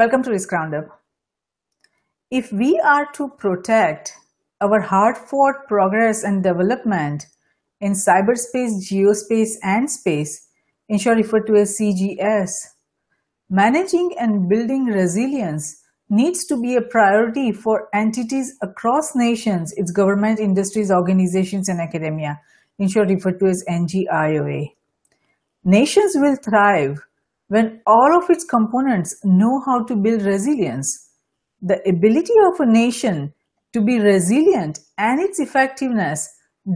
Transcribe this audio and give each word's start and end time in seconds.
Welcome 0.00 0.22
to 0.22 0.30
Risk 0.30 0.50
Roundup. 0.50 0.98
If 2.30 2.50
we 2.50 2.80
are 2.80 3.12
to 3.12 3.28
protect 3.28 4.14
our 4.62 4.80
hard-fought 4.80 5.68
progress 5.68 6.24
and 6.24 6.42
development 6.42 7.26
in 7.82 7.92
cyberspace, 7.92 8.80
geospace, 8.80 9.56
and 9.62 9.90
space, 9.90 10.48
in 10.88 10.96
short 10.96 11.18
referred 11.18 11.46
to 11.48 11.56
as 11.56 11.76
CGS, 11.78 12.50
managing 13.50 14.14
and 14.18 14.48
building 14.48 14.86
resilience 14.86 15.82
needs 16.08 16.46
to 16.46 16.58
be 16.58 16.76
a 16.76 16.80
priority 16.80 17.52
for 17.52 17.90
entities 17.92 18.56
across 18.62 19.14
nations, 19.14 19.74
its 19.76 19.92
government, 19.92 20.40
industries, 20.40 20.90
organizations, 20.90 21.68
and 21.68 21.78
academia, 21.78 22.40
in 22.78 22.88
short 22.88 23.10
referred 23.10 23.38
to 23.40 23.48
as 23.48 23.62
NGIOA. 23.68 24.72
Nations 25.62 26.12
will 26.14 26.36
thrive 26.36 27.02
when 27.50 27.80
all 27.84 28.16
of 28.16 28.30
its 28.30 28.44
components 28.44 29.16
know 29.24 29.60
how 29.66 29.82
to 29.82 29.96
build 29.96 30.22
resilience. 30.22 31.08
The 31.60 31.80
ability 31.86 32.34
of 32.46 32.60
a 32.60 32.64
nation 32.64 33.34
to 33.72 33.80
be 33.80 33.98
resilient 33.98 34.78
and 34.96 35.20
its 35.20 35.40
effectiveness 35.40 36.28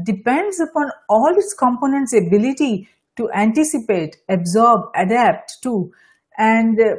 depends 0.05 0.59
upon 0.59 0.91
all 1.09 1.33
its 1.37 1.55
components' 1.55 2.13
ability 2.13 2.89
to 3.17 3.31
anticipate, 3.31 4.17
absorb, 4.29 4.87
adapt 4.97 5.63
to, 5.63 5.93
and 6.39 6.81
uh, 6.81 6.97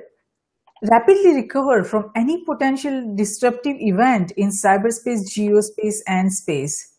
rapidly 0.90 1.36
recover 1.36 1.84
from 1.84 2.12
any 2.16 2.46
potential 2.46 3.14
disruptive 3.14 3.76
event 3.80 4.32
in 4.38 4.52
cyberspace, 4.52 5.28
geospace, 5.28 5.98
and 6.08 6.32
space. 6.32 6.94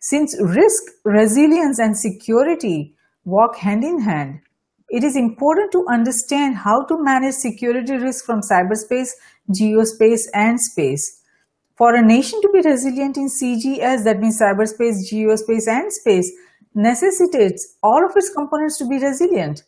Since 0.00 0.36
risk, 0.40 0.82
resilience, 1.04 1.78
and 1.78 1.96
security 1.96 2.96
walk 3.24 3.54
hand 3.58 3.84
in 3.84 4.00
hand, 4.00 4.40
it 4.88 5.04
is 5.04 5.16
important 5.16 5.70
to 5.72 5.84
understand 5.88 6.56
how 6.56 6.82
to 6.84 7.02
manage 7.02 7.34
security 7.34 7.96
risk 7.96 8.24
from 8.24 8.40
cyberspace, 8.40 9.10
geospace, 9.50 10.22
and 10.34 10.60
space. 10.60 11.22
For 11.76 11.94
a 11.94 12.02
nation 12.02 12.40
to 12.40 12.48
be 12.52 12.60
resilient 12.60 13.16
in 13.16 13.28
CGS, 13.28 14.04
that 14.04 14.18
means 14.18 14.40
cyberspace, 14.40 15.12
geospace, 15.12 15.68
and 15.68 15.92
space, 15.92 16.32
necessitates 16.74 17.76
all 17.82 18.04
of 18.04 18.16
its 18.16 18.32
components 18.34 18.78
to 18.78 18.88
be 18.88 18.98
resilient. 18.98 19.62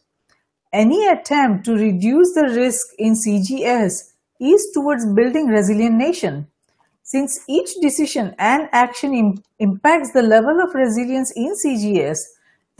Any 0.72 1.06
attempt 1.06 1.64
to 1.66 1.74
reduce 1.74 2.32
the 2.34 2.52
risk 2.54 2.86
in 2.98 3.14
CGS 3.14 4.12
is 4.40 4.70
towards 4.72 5.04
building 5.14 5.46
resilient 5.46 5.96
nation. 5.96 6.46
Since 7.02 7.40
each 7.48 7.70
decision 7.82 8.34
and 8.38 8.68
action 8.72 9.12
Im 9.14 9.42
impacts 9.58 10.12
the 10.12 10.22
level 10.22 10.60
of 10.62 10.74
resilience 10.74 11.32
in 11.34 11.54
CGS, 11.54 12.18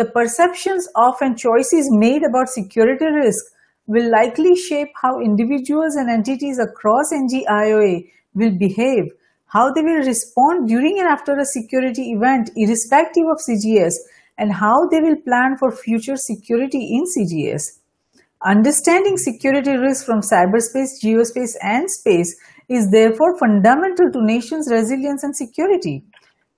the 0.01 0.07
perceptions 0.07 0.89
of 0.97 1.17
and 1.21 1.37
choices 1.39 1.91
made 1.91 2.23
about 2.23 2.49
security 2.49 3.05
risk 3.05 3.45
will 3.87 4.11
likely 4.11 4.57
shape 4.57 4.89
how 4.95 5.21
individuals 5.21 5.95
and 5.95 6.09
entities 6.09 6.59
across 6.59 7.13
NGIOA 7.13 8.11
will 8.33 8.53
behave, 8.59 9.11
how 9.49 9.71
they 9.71 9.83
will 9.83 10.03
respond 10.07 10.69
during 10.69 10.99
and 10.99 11.07
after 11.07 11.37
a 11.39 11.45
security 11.45 12.13
event 12.13 12.49
irrespective 12.57 13.27
of 13.31 13.43
CGS, 13.47 13.93
and 14.39 14.55
how 14.55 14.89
they 14.89 15.01
will 15.01 15.17
plan 15.17 15.59
for 15.59 15.71
future 15.71 16.17
security 16.17 16.97
in 16.97 17.05
CGS. 17.15 17.81
Understanding 18.43 19.19
security 19.19 19.77
risk 19.77 20.07
from 20.07 20.23
cyberspace, 20.23 20.97
geospace, 21.05 21.57
and 21.61 21.91
space 21.91 22.35
is 22.71 22.91
therefore 22.91 23.37
fundamental 23.39 24.11
to 24.11 24.25
nations' 24.25 24.71
resilience 24.71 25.25
and 25.25 25.37
security. 25.37 26.05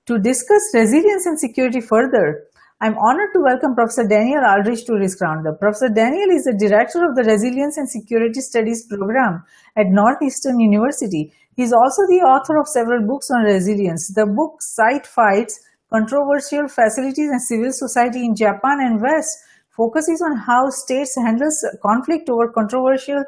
To 0.06 0.20
discuss 0.20 0.62
resilience 0.74 1.26
and 1.26 1.40
security 1.40 1.80
further, 1.80 2.44
I'm 2.82 2.98
honored 2.98 3.30
to 3.34 3.40
welcome 3.40 3.76
Professor 3.76 4.08
Daniel 4.08 4.42
Aldrich 4.44 4.86
to 4.86 4.98
this 4.98 5.16
Roundup. 5.20 5.60
Professor 5.60 5.88
Daniel 5.88 6.30
is 6.30 6.42
the 6.42 6.58
director 6.58 7.08
of 7.08 7.14
the 7.14 7.22
Resilience 7.22 7.76
and 7.76 7.88
Security 7.88 8.40
Studies 8.40 8.84
program 8.88 9.44
at 9.76 9.86
Northeastern 9.86 10.58
University. 10.58 11.32
He's 11.54 11.72
also 11.72 12.02
the 12.08 12.26
author 12.26 12.58
of 12.58 12.66
several 12.66 13.06
books 13.06 13.30
on 13.30 13.44
resilience. 13.44 14.12
The 14.12 14.26
book 14.26 14.60
Site 14.60 15.06
Fights, 15.06 15.60
Controversial 15.92 16.66
Facilities 16.66 17.30
and 17.30 17.40
Civil 17.40 17.70
Society 17.70 18.24
in 18.24 18.34
Japan 18.34 18.80
and 18.80 19.00
West 19.00 19.30
focuses 19.70 20.20
on 20.20 20.36
how 20.38 20.68
states 20.70 21.14
handle 21.14 21.54
conflict 21.86 22.28
over 22.28 22.50
controversial 22.50 23.22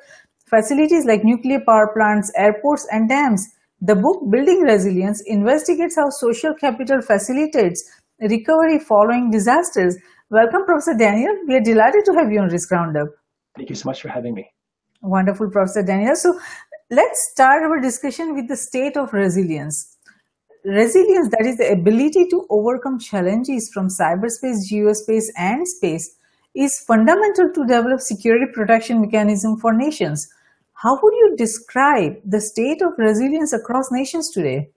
facilities 0.50 1.04
like 1.06 1.22
nuclear 1.22 1.60
power 1.60 1.94
plants, 1.94 2.32
airports, 2.36 2.88
and 2.90 3.08
dams. 3.08 3.54
The 3.80 3.94
book 3.94 4.18
Building 4.32 4.62
Resilience 4.62 5.22
investigates 5.26 5.94
how 5.94 6.10
social 6.10 6.54
capital 6.54 7.02
facilitates 7.02 7.84
recovery 8.28 8.78
following 8.78 9.30
disasters. 9.30 9.96
Welcome, 10.30 10.64
Professor 10.64 10.94
Daniel. 10.94 11.36
We 11.46 11.56
are 11.56 11.60
delighted 11.60 12.04
to 12.06 12.12
have 12.14 12.30
you 12.32 12.40
on 12.40 12.48
Risk 12.48 12.70
Roundup. 12.70 13.08
Thank 13.56 13.70
you 13.70 13.76
so 13.76 13.88
much 13.88 14.02
for 14.02 14.08
having 14.08 14.34
me. 14.34 14.50
Wonderful, 15.02 15.50
Professor 15.50 15.82
Daniel. 15.82 16.16
So 16.16 16.38
let's 16.90 17.28
start 17.32 17.62
our 17.62 17.80
discussion 17.80 18.34
with 18.34 18.48
the 18.48 18.56
state 18.56 18.96
of 18.96 19.12
resilience. 19.12 19.96
Resilience, 20.64 21.28
that 21.28 21.44
is 21.44 21.58
the 21.58 21.72
ability 21.72 22.26
to 22.28 22.46
overcome 22.48 22.98
challenges 22.98 23.70
from 23.72 23.88
cyberspace, 23.88 24.64
geospace, 24.72 25.26
and 25.36 25.68
space, 25.68 26.16
is 26.54 26.80
fundamental 26.86 27.50
to 27.52 27.66
develop 27.66 28.00
security 28.00 28.46
protection 28.52 29.02
mechanism 29.02 29.58
for 29.58 29.74
nations. 29.74 30.26
How 30.72 30.98
would 31.02 31.14
you 31.14 31.34
describe 31.36 32.16
the 32.24 32.40
state 32.40 32.80
of 32.80 32.92
resilience 32.96 33.52
across 33.52 33.92
nations 33.92 34.30
today? 34.30 34.70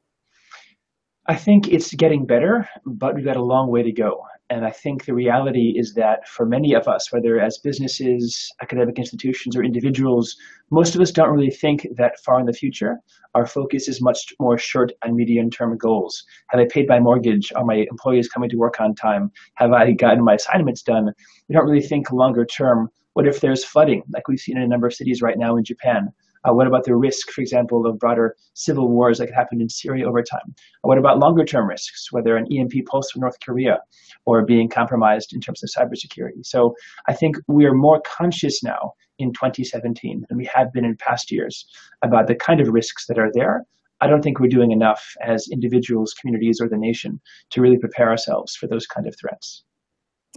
I 1.29 1.35
think 1.35 1.67
it's 1.67 1.93
getting 1.93 2.25
better, 2.25 2.69
but 2.85 3.13
we've 3.13 3.25
got 3.25 3.35
a 3.35 3.43
long 3.43 3.69
way 3.69 3.83
to 3.83 3.91
go. 3.91 4.23
And 4.49 4.65
I 4.65 4.71
think 4.71 5.03
the 5.03 5.13
reality 5.13 5.73
is 5.75 5.93
that 5.95 6.25
for 6.25 6.45
many 6.45 6.73
of 6.73 6.87
us, 6.87 7.11
whether 7.11 7.37
as 7.37 7.57
businesses, 7.57 8.49
academic 8.61 8.97
institutions, 8.97 9.53
or 9.57 9.63
individuals, 9.65 10.37
most 10.71 10.95
of 10.95 11.01
us 11.01 11.11
don't 11.11 11.35
really 11.35 11.51
think 11.51 11.85
that 11.97 12.17
far 12.21 12.39
in 12.39 12.45
the 12.45 12.53
future. 12.53 12.95
Our 13.35 13.45
focus 13.45 13.89
is 13.89 14.01
much 14.01 14.33
more 14.39 14.57
short 14.57 14.93
and 15.03 15.17
medium 15.17 15.49
term 15.49 15.77
goals. 15.77 16.23
Have 16.47 16.61
I 16.61 16.65
paid 16.71 16.87
my 16.87 17.01
mortgage? 17.01 17.51
Are 17.57 17.65
my 17.65 17.85
employees 17.91 18.29
coming 18.29 18.49
to 18.49 18.55
work 18.57 18.79
on 18.79 18.95
time? 18.95 19.29
Have 19.55 19.73
I 19.73 19.91
gotten 19.91 20.23
my 20.23 20.35
assignments 20.35 20.81
done? 20.81 21.11
We 21.49 21.53
don't 21.55 21.67
really 21.67 21.85
think 21.85 22.09
longer 22.13 22.45
term. 22.45 22.89
What 23.15 23.27
if 23.27 23.41
there's 23.41 23.65
flooding, 23.65 24.03
like 24.13 24.29
we've 24.29 24.39
seen 24.39 24.55
in 24.55 24.63
a 24.63 24.67
number 24.67 24.87
of 24.87 24.93
cities 24.93 25.21
right 25.21 25.37
now 25.37 25.57
in 25.57 25.65
Japan? 25.65 26.07
Uh, 26.47 26.53
what 26.53 26.67
about 26.67 26.85
the 26.85 26.95
risk, 26.95 27.29
for 27.31 27.41
example, 27.41 27.85
of 27.85 27.99
broader 27.99 28.35
civil 28.53 28.89
wars 28.89 29.17
that 29.17 29.27
could 29.27 29.35
happen 29.35 29.61
in 29.61 29.69
Syria 29.69 30.07
over 30.07 30.23
time? 30.23 30.55
Uh, 30.83 30.87
what 30.87 30.97
about 30.97 31.19
longer 31.19 31.43
term 31.43 31.67
risks, 31.67 32.11
whether 32.11 32.37
an 32.37 32.47
EMP 32.51 32.85
pulse 32.85 33.11
from 33.11 33.21
North 33.21 33.37
Korea 33.43 33.79
or 34.25 34.45
being 34.45 34.69
compromised 34.69 35.33
in 35.33 35.41
terms 35.41 35.61
of 35.63 35.69
cybersecurity? 35.69 36.45
So 36.45 36.73
I 37.07 37.13
think 37.13 37.37
we 37.47 37.65
are 37.65 37.73
more 37.73 38.01
conscious 38.01 38.63
now 38.63 38.93
in 39.19 39.33
2017 39.33 40.25
than 40.29 40.37
we 40.37 40.45
have 40.53 40.71
been 40.71 40.85
in 40.85 40.95
past 40.95 41.31
years 41.31 41.65
about 42.01 42.27
the 42.27 42.35
kind 42.35 42.61
of 42.61 42.69
risks 42.69 43.07
that 43.07 43.19
are 43.19 43.31
there. 43.33 43.63
I 43.99 44.07
don't 44.07 44.21
think 44.21 44.39
we're 44.39 44.47
doing 44.47 44.71
enough 44.71 45.03
as 45.21 45.47
individuals, 45.51 46.13
communities, 46.13 46.61
or 46.61 46.69
the 46.69 46.77
nation 46.77 47.19
to 47.49 47.61
really 47.61 47.79
prepare 47.79 48.09
ourselves 48.09 48.55
for 48.55 48.67
those 48.67 48.85
kind 48.85 49.07
of 49.07 49.15
threats 49.19 49.63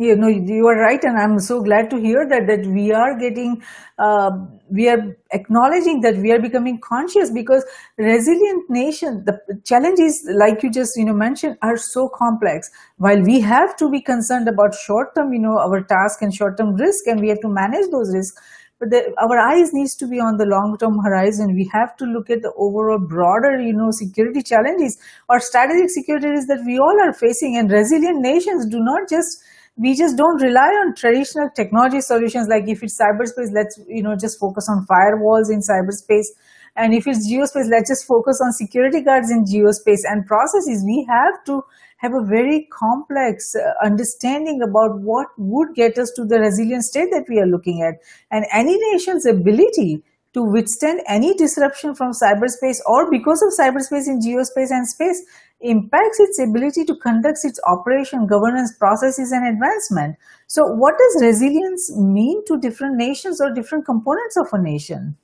you 0.01 0.17
know 0.17 0.29
you 0.29 0.67
are 0.67 0.77
right 0.79 1.05
and 1.05 1.19
i'm 1.19 1.39
so 1.39 1.63
glad 1.63 1.91
to 1.91 1.99
hear 2.05 2.27
that 2.29 2.47
that 2.47 2.65
we 2.67 2.91
are 2.91 3.19
getting 3.19 3.63
uh, 3.99 4.31
we 4.71 4.89
are 4.89 5.17
acknowledging 5.33 6.01
that 6.01 6.17
we 6.17 6.33
are 6.33 6.39
becoming 6.41 6.79
conscious 6.81 7.31
because 7.31 7.65
resilient 7.99 8.71
nation 8.71 9.23
the 9.27 9.39
challenges 9.65 10.21
like 10.43 10.63
you 10.63 10.71
just 10.71 10.97
you 10.97 11.05
know 11.05 11.13
mentioned 11.13 11.57
are 11.63 11.77
so 11.77 12.09
complex. 12.09 12.71
While 12.97 13.21
we 13.23 13.41
have 13.41 13.77
to 13.77 13.91
be 13.91 14.01
concerned 14.01 14.49
about 14.49 14.75
short 14.75 15.15
term 15.15 15.33
you 15.33 15.39
know 15.39 15.59
our 15.59 15.83
task 15.83 16.23
and 16.23 16.35
short 16.35 16.57
term 16.57 16.75
risk 16.77 17.07
and 17.07 17.21
we 17.21 17.29
have 17.29 17.41
to 17.41 17.49
manage 17.49 17.91
those 17.91 18.15
risks 18.15 18.41
but 18.79 18.89
the, 18.89 19.13
our 19.21 19.39
eyes 19.39 19.75
needs 19.75 19.95
to 19.97 20.07
be 20.07 20.19
on 20.19 20.39
the 20.39 20.47
long 20.47 20.79
term 20.79 20.99
horizon. 20.99 21.55
We 21.55 21.69
have 21.73 21.95
to 21.99 22.07
look 22.07 22.31
at 22.31 22.41
the 22.41 22.53
overall 22.57 22.99
broader 22.99 23.61
you 23.61 23.75
know 23.75 23.91
security 23.91 24.43
challenges 24.43 24.97
or 25.29 25.41
strategic 25.41 25.91
security 25.91 26.29
risks 26.29 26.49
that 26.49 26.65
we 26.65 26.79
all 26.79 26.99
are 27.01 27.13
facing 27.13 27.57
and 27.57 27.71
resilient 27.71 28.21
nations 28.21 28.67
do 28.67 28.81
not 28.81 29.09
just 29.11 29.43
we 29.81 29.97
just 29.97 30.17
don't 30.17 30.43
rely 30.43 30.69
on 30.83 30.95
traditional 30.95 31.49
technology 31.57 32.01
solutions. 32.03 32.49
Like 32.49 32.69
if 32.69 32.83
it's 32.83 33.01
cyberspace 33.01 33.53
let's 33.53 33.81
you 33.89 34.03
know 34.03 34.15
just 34.15 34.39
focus 34.39 34.69
on 34.69 34.87
firewalls 34.87 35.51
in 35.51 35.61
cyberspace. 35.61 36.29
And 36.77 36.95
if 36.95 37.07
it's 37.07 37.27
geospace 37.31 37.71
let's 37.71 37.89
just 37.89 38.07
focus 38.07 38.41
on 38.45 38.53
security 38.53 39.01
guards 39.01 39.31
in 39.31 39.45
geospace 39.45 40.05
and 40.05 40.27
processes. 40.27 40.85
We 40.85 41.07
have 41.09 41.43
to 41.47 41.63
have 41.97 42.13
a 42.15 42.25
very 42.25 42.69
complex 42.73 43.55
uh, 43.55 43.73
understanding 43.85 44.61
about 44.63 45.01
what 45.01 45.29
would 45.39 45.75
get 45.75 45.99
us 45.99 46.13
to 46.17 46.25
the 46.25 46.41
resilient 46.41 46.85
state 46.85 47.09
that 47.13 47.27
we 47.29 47.39
are 47.39 47.47
looking 47.47 47.83
at. 47.83 47.95
And 48.31 48.45
any 48.53 48.77
nation's 48.93 49.27
ability 49.27 50.03
to 50.33 50.43
withstand 50.43 51.01
any 51.09 51.35
disruption 51.35 51.95
from 51.95 52.13
cyberspace 52.13 52.79
or 52.87 53.11
because 53.11 53.43
of 53.43 53.53
cyberspace 53.59 54.07
in 54.07 54.21
geospace 54.21 54.71
and 54.71 54.87
space 54.87 55.23
impacts 55.61 56.21
its 56.21 56.39
ability 56.39 56.85
to 56.87 56.97
conduct 56.97 57.39
its 57.45 57.61
operation, 57.67 58.27
governance, 58.27 58.75
processes, 58.79 59.33
and 59.33 59.47
advancement. 59.47 60.17
So, 60.47 60.65
what 60.65 60.95
does 60.99 61.23
resilience 61.23 61.95
mean 61.97 62.45
to 62.47 62.59
different 62.59 62.97
nations 62.97 63.41
or 63.41 63.53
different 63.53 63.85
components 63.85 64.37
of 64.37 64.49
a 64.53 64.63
nation? 64.63 65.17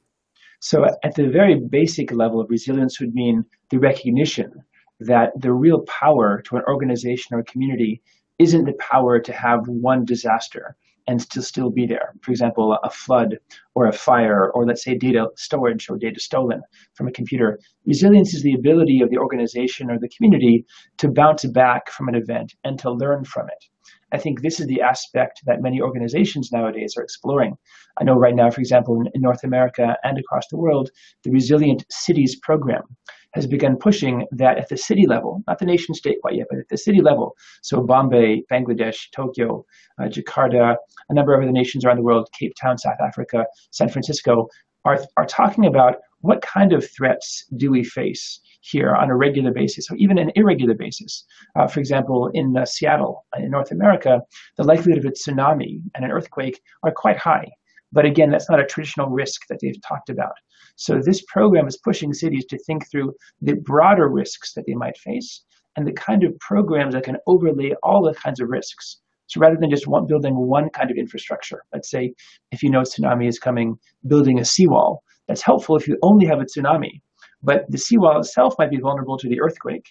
So, 0.60 0.84
at 0.84 1.14
the 1.14 1.28
very 1.28 1.60
basic 1.60 2.12
level, 2.12 2.46
resilience 2.48 3.00
would 3.00 3.14
mean 3.14 3.44
the 3.70 3.78
recognition 3.78 4.52
that 5.00 5.30
the 5.40 5.52
real 5.52 5.82
power 5.82 6.42
to 6.46 6.56
an 6.56 6.62
organization 6.68 7.36
or 7.36 7.42
community 7.42 8.02
isn't 8.38 8.64
the 8.64 8.74
power 8.74 9.18
to 9.20 9.32
have 9.32 9.66
one 9.68 10.04
disaster 10.04 10.76
and 11.06 11.28
to 11.30 11.42
still 11.42 11.70
be 11.70 11.86
there. 11.86 12.14
For 12.22 12.30
example, 12.30 12.76
a 12.82 12.90
flood 12.90 13.38
or 13.74 13.86
a 13.86 13.92
fire, 13.92 14.50
or 14.52 14.66
let's 14.66 14.84
say 14.84 14.96
data 14.96 15.28
storage 15.36 15.88
or 15.88 15.98
data 15.98 16.20
stolen 16.20 16.62
from 16.94 17.08
a 17.08 17.12
computer. 17.12 17.58
Resilience 17.84 18.34
is 18.34 18.42
the 18.42 18.54
ability 18.54 19.00
of 19.02 19.10
the 19.10 19.18
organization 19.18 19.90
or 19.90 19.98
the 19.98 20.08
community 20.08 20.64
to 20.98 21.10
bounce 21.10 21.44
back 21.44 21.90
from 21.90 22.08
an 22.08 22.14
event 22.14 22.54
and 22.64 22.78
to 22.80 22.90
learn 22.90 23.24
from 23.24 23.46
it. 23.48 23.64
I 24.12 24.18
think 24.18 24.40
this 24.40 24.60
is 24.60 24.66
the 24.66 24.80
aspect 24.80 25.42
that 25.46 25.62
many 25.62 25.80
organizations 25.80 26.52
nowadays 26.52 26.94
are 26.96 27.02
exploring. 27.02 27.56
I 28.00 28.04
know 28.04 28.14
right 28.14 28.34
now, 28.34 28.50
for 28.50 28.60
example, 28.60 29.00
in, 29.00 29.20
North 29.20 29.42
America 29.42 29.96
and 30.04 30.18
across 30.18 30.46
the 30.48 30.56
world, 30.56 30.90
the 31.24 31.30
Resilient 31.30 31.84
Cities 31.90 32.36
program 32.40 32.84
has 33.34 33.46
begun 33.46 33.76
pushing 33.76 34.26
that 34.32 34.58
at 34.58 34.68
the 34.68 34.76
city 34.76 35.06
level, 35.06 35.42
not 35.46 35.58
the 35.58 35.66
nation 35.66 35.94
state 35.94 36.20
quite 36.22 36.36
yet, 36.36 36.46
but 36.48 36.58
at 36.58 36.68
the 36.68 36.78
city 36.78 37.00
level. 37.00 37.34
So 37.62 37.82
Bombay, 37.82 38.42
Bangladesh, 38.50 39.10
Tokyo, 39.14 39.64
uh, 40.00 40.04
Jakarta, 40.04 40.76
a 41.08 41.14
number 41.14 41.34
of 41.34 41.42
other 41.42 41.52
nations 41.52 41.84
around 41.84 41.96
the 41.96 42.02
world, 42.02 42.28
Cape 42.38 42.54
Town, 42.60 42.78
South 42.78 43.00
Africa, 43.02 43.44
San 43.70 43.88
Francisco, 43.88 44.48
are, 44.84 45.00
are 45.16 45.26
talking 45.26 45.66
about 45.66 45.96
what 46.20 46.40
kind 46.40 46.72
of 46.72 46.88
threats 46.96 47.44
do 47.56 47.70
we 47.70 47.84
face 47.84 48.40
here 48.60 48.94
on 48.94 49.10
a 49.10 49.16
regular 49.16 49.52
basis, 49.52 49.90
or 49.90 49.96
even 49.96 50.18
an 50.18 50.32
irregular 50.34 50.74
basis. 50.74 51.24
Uh, 51.56 51.66
for 51.66 51.80
example, 51.80 52.30
in 52.34 52.56
uh, 52.56 52.64
Seattle, 52.64 53.24
uh, 53.36 53.42
in 53.42 53.50
North 53.50 53.70
America, 53.70 54.20
the 54.56 54.64
likelihood 54.64 55.04
of 55.04 55.04
a 55.04 55.14
tsunami 55.14 55.80
and 55.94 56.04
an 56.04 56.10
earthquake 56.10 56.60
are 56.82 56.90
quite 56.90 57.16
high. 57.16 57.46
But 57.92 58.04
again, 58.04 58.30
that's 58.30 58.50
not 58.50 58.60
a 58.60 58.66
traditional 58.66 59.08
risk 59.08 59.42
that 59.48 59.58
they've 59.62 59.80
talked 59.86 60.10
about. 60.10 60.32
So 60.76 61.00
this 61.00 61.24
program 61.26 61.66
is 61.66 61.78
pushing 61.78 62.12
cities 62.12 62.44
to 62.46 62.58
think 62.58 62.90
through 62.90 63.14
the 63.40 63.54
broader 63.54 64.08
risks 64.08 64.52
that 64.54 64.64
they 64.66 64.74
might 64.74 64.96
face 64.98 65.42
and 65.76 65.86
the 65.86 65.92
kind 65.92 66.22
of 66.22 66.38
programs 66.38 66.94
that 66.94 67.04
can 67.04 67.16
overlay 67.26 67.74
all 67.82 68.02
the 68.02 68.14
kinds 68.14 68.40
of 68.40 68.48
risks. 68.48 68.98
So 69.26 69.40
rather 69.40 69.56
than 69.58 69.70
just 69.70 69.86
one, 69.86 70.06
building 70.06 70.36
one 70.36 70.70
kind 70.70 70.90
of 70.90 70.96
infrastructure, 70.96 71.62
let's 71.72 71.90
say 71.90 72.14
if 72.52 72.62
you 72.62 72.70
know 72.70 72.80
a 72.80 72.84
tsunami 72.84 73.26
is 73.26 73.38
coming, 73.38 73.76
building 74.06 74.38
a 74.38 74.44
seawall, 74.44 75.02
that's 75.26 75.42
helpful 75.42 75.76
if 75.76 75.88
you 75.88 75.98
only 76.02 76.26
have 76.26 76.40
a 76.40 76.44
tsunami. 76.44 77.00
But 77.42 77.64
the 77.70 77.78
seawall 77.78 78.20
itself 78.20 78.54
might 78.58 78.70
be 78.70 78.78
vulnerable 78.78 79.18
to 79.18 79.28
the 79.28 79.40
earthquake, 79.40 79.86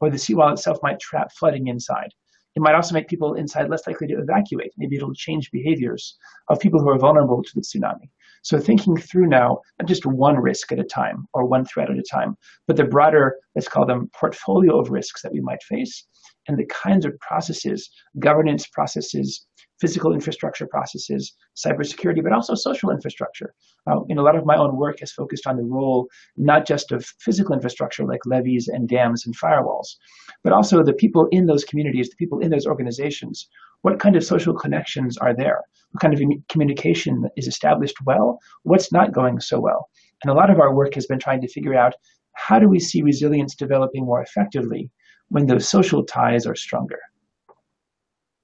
or 0.00 0.10
the 0.10 0.18
seawall 0.18 0.52
itself 0.52 0.78
might 0.82 1.00
trap 1.00 1.32
flooding 1.32 1.66
inside. 1.66 2.10
It 2.54 2.62
might 2.62 2.74
also 2.74 2.94
make 2.94 3.08
people 3.08 3.34
inside 3.34 3.68
less 3.68 3.86
likely 3.86 4.06
to 4.08 4.18
evacuate. 4.18 4.72
Maybe 4.78 4.96
it'll 4.96 5.14
change 5.14 5.50
behaviors 5.50 6.16
of 6.48 6.60
people 6.60 6.80
who 6.80 6.88
are 6.88 6.98
vulnerable 6.98 7.42
to 7.42 7.50
the 7.54 7.60
tsunami. 7.60 8.08
So 8.46 8.60
thinking 8.60 8.96
through 8.96 9.26
now, 9.26 9.58
not 9.80 9.88
just 9.88 10.06
one 10.06 10.36
risk 10.36 10.70
at 10.70 10.78
a 10.78 10.84
time 10.84 11.26
or 11.34 11.46
one 11.46 11.64
threat 11.64 11.90
at 11.90 11.98
a 11.98 12.02
time, 12.08 12.36
but 12.68 12.76
the 12.76 12.84
broader, 12.84 13.34
let's 13.56 13.66
call 13.66 13.84
them 13.84 14.08
portfolio 14.14 14.78
of 14.78 14.88
risks 14.88 15.22
that 15.22 15.32
we 15.32 15.40
might 15.40 15.64
face 15.64 16.06
and 16.46 16.56
the 16.56 16.66
kinds 16.66 17.04
of 17.04 17.18
processes, 17.18 17.90
governance 18.20 18.68
processes, 18.68 19.44
physical 19.80 20.12
infrastructure 20.12 20.68
processes, 20.68 21.34
cybersecurity, 21.56 22.22
but 22.22 22.32
also 22.32 22.54
social 22.54 22.90
infrastructure. 22.90 23.52
Uh, 23.90 23.98
a 24.08 24.14
lot 24.22 24.36
of 24.36 24.46
my 24.46 24.56
own 24.56 24.76
work 24.76 25.00
has 25.00 25.10
focused 25.10 25.48
on 25.48 25.56
the 25.56 25.64
role 25.64 26.06
not 26.36 26.64
just 26.64 26.92
of 26.92 27.04
physical 27.18 27.52
infrastructure 27.52 28.04
like 28.04 28.24
levees 28.26 28.68
and 28.68 28.88
dams 28.88 29.26
and 29.26 29.36
firewalls, 29.36 29.96
but 30.44 30.52
also 30.52 30.84
the 30.84 30.92
people 30.92 31.26
in 31.32 31.46
those 31.46 31.64
communities, 31.64 32.10
the 32.10 32.16
people 32.16 32.38
in 32.38 32.50
those 32.52 32.66
organizations. 32.66 33.48
What 33.82 34.00
kind 34.00 34.16
of 34.16 34.24
social 34.24 34.54
connections 34.54 35.16
are 35.18 35.34
there? 35.34 35.60
What 35.92 36.00
kind 36.00 36.14
of 36.14 36.20
communication 36.48 37.28
is 37.36 37.46
established 37.46 37.96
well? 38.04 38.38
What's 38.64 38.92
not 38.92 39.12
going 39.12 39.40
so 39.40 39.60
well? 39.60 39.88
And 40.22 40.30
a 40.30 40.34
lot 40.34 40.50
of 40.50 40.60
our 40.60 40.74
work 40.74 40.94
has 40.94 41.06
been 41.06 41.18
trying 41.18 41.40
to 41.42 41.48
figure 41.48 41.74
out 41.74 41.94
how 42.34 42.58
do 42.58 42.68
we 42.68 42.80
see 42.80 43.02
resilience 43.02 43.54
developing 43.54 44.04
more 44.04 44.22
effectively 44.22 44.90
when 45.28 45.46
those 45.46 45.68
social 45.68 46.04
ties 46.04 46.46
are 46.46 46.54
stronger. 46.54 46.98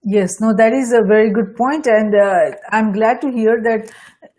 Yes, 0.04 0.40
no, 0.40 0.52
that 0.56 0.72
is 0.72 0.92
a 0.92 1.06
very 1.06 1.30
good 1.30 1.54
point, 1.56 1.86
and 1.86 2.12
uh, 2.12 2.56
I'm 2.70 2.92
glad 2.92 3.20
to 3.20 3.30
hear 3.30 3.62
that 3.62 3.88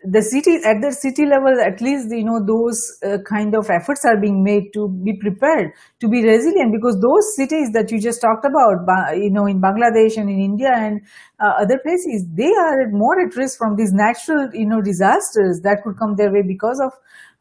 the 0.04 0.20
city 0.22 0.56
at 0.64 0.80
the 0.82 0.92
city 0.92 1.24
level, 1.26 1.58
at 1.60 1.80
least 1.80 2.08
you 2.10 2.24
know 2.24 2.44
those 2.44 2.78
uh, 3.04 3.18
kind 3.26 3.54
of 3.54 3.70
efforts 3.70 4.04
are 4.04 4.16
being 4.20 4.44
made 4.44 4.72
to 4.74 4.88
be 4.88 5.14
prepared, 5.14 5.72
to 6.00 6.08
be 6.08 6.22
resilient, 6.22 6.72
because 6.72 7.00
those 7.00 7.24
cities 7.36 7.72
that 7.72 7.90
you 7.90 8.00
just 8.00 8.20
talked 8.20 8.44
about, 8.44 8.84
you 9.16 9.30
know, 9.30 9.46
in 9.46 9.60
Bangladesh 9.60 10.16
and 10.18 10.28
in 10.28 10.40
India 10.40 10.70
and 10.74 11.00
uh, 11.40 11.54
other 11.58 11.78
places, 11.78 12.26
they 12.34 12.52
are 12.52 12.88
more 12.90 13.18
at 13.20 13.34
risk 13.36 13.58
from 13.58 13.76
these 13.76 13.92
natural 13.92 14.50
you 14.52 14.66
know 14.66 14.82
disasters 14.82 15.60
that 15.62 15.82
could 15.82 15.98
come 15.98 16.16
their 16.16 16.30
way 16.32 16.42
because 16.42 16.80
of 16.80 16.92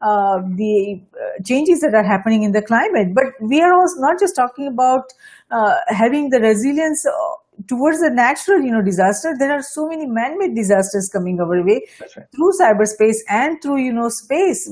uh, 0.02 0.40
the 0.56 1.02
uh, 1.16 1.44
changes 1.46 1.80
that 1.82 1.94
are 1.94 2.04
happening 2.04 2.44
in 2.44 2.52
the 2.52 2.62
climate. 2.62 3.14
But 3.14 3.26
we 3.42 3.62
are 3.62 3.74
also 3.74 4.00
not 4.00 4.20
just 4.20 4.36
talking 4.36 4.68
about 4.68 5.12
uh, 5.52 5.76
having 5.88 6.30
the 6.30 6.40
resilience 6.40 7.06
uh, 7.06 7.43
towards 7.68 8.00
the 8.00 8.10
natural, 8.10 8.62
you 8.62 8.72
know, 8.72 8.82
disaster. 8.82 9.36
There 9.38 9.52
are 9.52 9.62
so 9.62 9.88
many 9.88 10.06
man-made 10.06 10.56
disasters 10.56 11.10
coming 11.12 11.40
our 11.40 11.64
way 11.64 11.86
right. 12.00 12.26
through 12.36 12.52
cyberspace 12.60 13.18
and 13.30 13.62
through, 13.62 13.84
you 13.84 13.94
know, 13.94 14.10
space. 14.10 14.70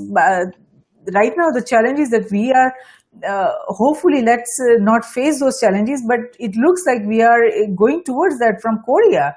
right 1.13 1.33
now, 1.37 1.51
the 1.51 1.63
challenge 1.65 1.99
is 1.99 2.09
that 2.11 2.29
we 2.31 2.51
are 2.51 2.73
uh, 3.27 3.51
hopefully 3.67 4.21
let's 4.21 4.59
uh, 4.59 4.75
not 4.79 5.03
face 5.03 5.41
those 5.41 5.59
challenges 5.59 6.01
but 6.07 6.19
it 6.39 6.55
looks 6.55 6.85
like 6.85 7.01
we 7.05 7.21
are 7.21 7.43
going 7.75 8.01
towards 8.05 8.39
that 8.39 8.61
from 8.61 8.81
korea 8.83 9.35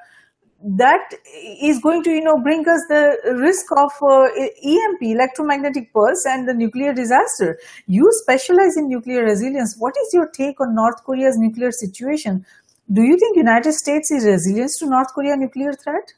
that 0.64 1.12
is 1.60 1.78
going 1.80 2.02
to 2.02 2.10
you 2.10 2.22
know 2.22 2.38
bring 2.40 2.60
us 2.68 2.80
the 2.88 3.34
risk 3.38 3.66
of 3.76 3.90
uh, 4.02 4.28
EMP 4.62 5.02
electromagnetic 5.02 5.92
pulse 5.92 6.24
and 6.26 6.48
the 6.48 6.54
nuclear 6.54 6.94
disaster 6.94 7.58
you 7.86 8.08
specialize 8.12 8.76
in 8.76 8.88
nuclear 8.88 9.24
resilience 9.24 9.76
what 9.78 9.94
is 10.02 10.14
your 10.14 10.28
take 10.28 10.60
on 10.60 10.74
north 10.74 11.04
korea's 11.04 11.36
nuclear 11.36 11.70
situation 11.70 12.46
do 12.92 13.02
you 13.02 13.16
think 13.19 13.36
united 13.36 13.72
states 13.72 14.10
is 14.10 14.25
resilient 14.25 14.70
to 14.78 14.86
north 14.86 15.08
korea 15.14 15.36
nuclear 15.36 15.72
threat 15.72 16.12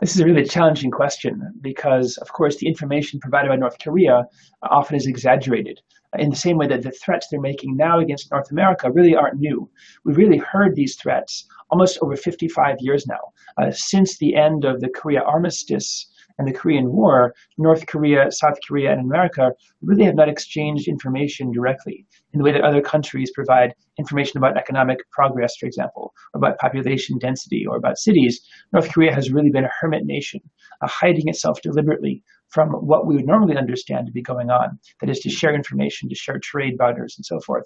this 0.00 0.14
is 0.14 0.20
a 0.20 0.24
really 0.24 0.44
challenging 0.44 0.90
question 0.90 1.52
because 1.60 2.16
of 2.18 2.32
course 2.32 2.56
the 2.56 2.66
information 2.66 3.20
provided 3.20 3.48
by 3.48 3.56
north 3.56 3.78
korea 3.78 4.24
often 4.62 4.96
is 4.96 5.06
exaggerated 5.06 5.80
in 6.16 6.30
the 6.30 6.36
same 6.36 6.56
way 6.56 6.66
that 6.66 6.82
the 6.82 6.90
threats 6.90 7.28
they're 7.30 7.40
making 7.40 7.76
now 7.76 7.98
against 7.98 8.30
North 8.30 8.50
America 8.50 8.90
really 8.90 9.14
aren't 9.14 9.38
new. 9.38 9.68
We've 10.04 10.16
really 10.16 10.38
heard 10.38 10.74
these 10.74 10.96
threats 10.96 11.46
almost 11.70 11.98
over 12.00 12.16
55 12.16 12.76
years 12.80 13.06
now. 13.06 13.32
Uh, 13.58 13.70
since 13.70 14.16
the 14.16 14.34
end 14.34 14.64
of 14.64 14.80
the 14.80 14.88
Korea 14.88 15.20
armistice 15.20 16.06
and 16.38 16.46
the 16.46 16.52
Korean 16.52 16.92
War, 16.92 17.34
North 17.58 17.86
Korea, 17.86 18.30
South 18.30 18.58
Korea, 18.66 18.92
and 18.92 19.00
America 19.00 19.50
really 19.82 20.04
have 20.04 20.14
not 20.14 20.28
exchanged 20.28 20.88
information 20.88 21.50
directly 21.52 22.06
in 22.32 22.38
the 22.38 22.44
way 22.44 22.52
that 22.52 22.62
other 22.62 22.80
countries 22.80 23.30
provide 23.34 23.74
information 23.98 24.38
about 24.38 24.56
economic 24.56 24.98
progress, 25.10 25.54
for 25.58 25.66
example, 25.66 26.12
or 26.32 26.38
about 26.38 26.58
population 26.58 27.18
density, 27.18 27.64
or 27.68 27.76
about 27.76 27.98
cities. 27.98 28.40
North 28.72 28.92
Korea 28.92 29.12
has 29.12 29.30
really 29.30 29.50
been 29.50 29.64
a 29.64 29.70
hermit 29.80 30.04
nation, 30.04 30.40
uh, 30.82 30.88
hiding 30.88 31.28
itself 31.28 31.60
deliberately 31.62 32.22
from 32.48 32.70
what 32.70 33.06
we 33.06 33.16
would 33.16 33.26
normally 33.26 33.56
understand 33.56 34.06
to 34.06 34.12
be 34.12 34.22
going 34.22 34.50
on. 34.50 34.78
That 35.00 35.10
is 35.10 35.18
to 35.20 35.30
share 35.30 35.54
information, 35.54 36.08
to 36.08 36.14
share 36.14 36.38
trade 36.38 36.78
barters, 36.78 37.14
and 37.18 37.26
so 37.26 37.40
forth. 37.40 37.64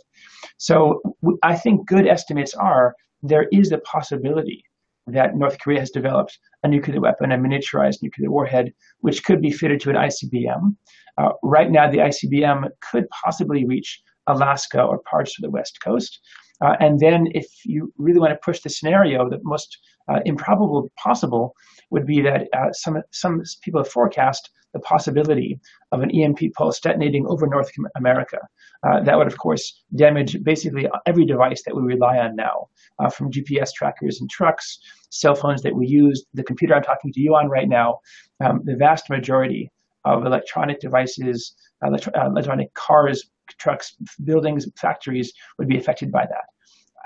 So 0.56 1.00
I 1.42 1.56
think 1.56 1.86
good 1.86 2.08
estimates 2.08 2.54
are 2.54 2.94
there 3.22 3.46
is 3.52 3.70
a 3.70 3.78
possibility 3.78 4.64
that 5.06 5.36
North 5.36 5.58
Korea 5.58 5.80
has 5.80 5.90
developed 5.90 6.38
a 6.62 6.68
nuclear 6.68 7.00
weapon, 7.00 7.32
a 7.32 7.38
miniaturized 7.38 8.02
nuclear 8.02 8.30
warhead, 8.30 8.72
which 9.00 9.24
could 9.24 9.40
be 9.40 9.50
fitted 9.50 9.80
to 9.80 9.90
an 9.90 9.96
ICBM. 9.96 10.76
Uh, 11.18 11.30
right 11.42 11.70
now, 11.70 11.90
the 11.90 11.98
ICBM 11.98 12.68
could 12.90 13.06
possibly 13.10 13.64
reach 13.66 14.00
Alaska 14.26 14.82
or 14.82 15.00
parts 15.10 15.36
of 15.38 15.42
the 15.42 15.50
West 15.50 15.80
Coast. 15.82 16.20
Uh, 16.64 16.76
and 16.80 17.00
then, 17.00 17.28
if 17.32 17.46
you 17.64 17.92
really 17.98 18.20
want 18.20 18.32
to 18.32 18.38
push 18.44 18.60
the 18.60 18.70
scenario, 18.70 19.28
the 19.28 19.40
most 19.42 19.78
uh, 20.08 20.20
improbable 20.24 20.90
possible 20.96 21.54
would 21.90 22.06
be 22.06 22.20
that 22.20 22.48
uh, 22.56 22.72
some 22.72 23.02
some 23.10 23.42
people 23.62 23.82
have 23.82 23.90
forecast 23.90 24.50
the 24.72 24.80
possibility 24.80 25.60
of 25.92 26.00
an 26.02 26.10
EMP 26.10 26.54
pulse 26.54 26.80
detonating 26.80 27.26
over 27.26 27.46
North 27.46 27.70
America. 27.96 28.38
Uh, 28.86 29.00
that 29.02 29.16
would, 29.16 29.26
of 29.26 29.38
course, 29.38 29.82
damage 29.96 30.42
basically 30.42 30.88
every 31.06 31.24
device 31.24 31.62
that 31.64 31.76
we 31.76 31.82
rely 31.82 32.18
on 32.18 32.34
now, 32.34 32.68
uh, 32.98 33.10
from 33.10 33.30
GPS 33.30 33.70
trackers 33.74 34.20
and 34.20 34.30
trucks, 34.30 34.78
cell 35.10 35.34
phones 35.34 35.62
that 35.62 35.74
we 35.74 35.86
use, 35.86 36.24
the 36.34 36.42
computer 36.42 36.74
I'm 36.74 36.82
talking 36.82 37.12
to 37.12 37.20
you 37.20 37.34
on 37.34 37.48
right 37.48 37.68
now. 37.68 37.98
Um, 38.42 38.62
the 38.64 38.76
vast 38.76 39.10
majority 39.10 39.70
of 40.04 40.24
electronic 40.24 40.80
devices, 40.80 41.54
uh, 41.84 41.90
electronic 42.26 42.72
cars, 42.74 43.30
trucks, 43.58 43.94
buildings, 44.24 44.66
factories 44.76 45.32
would 45.58 45.68
be 45.68 45.76
affected 45.76 46.10
by 46.10 46.24
that. 46.26 46.51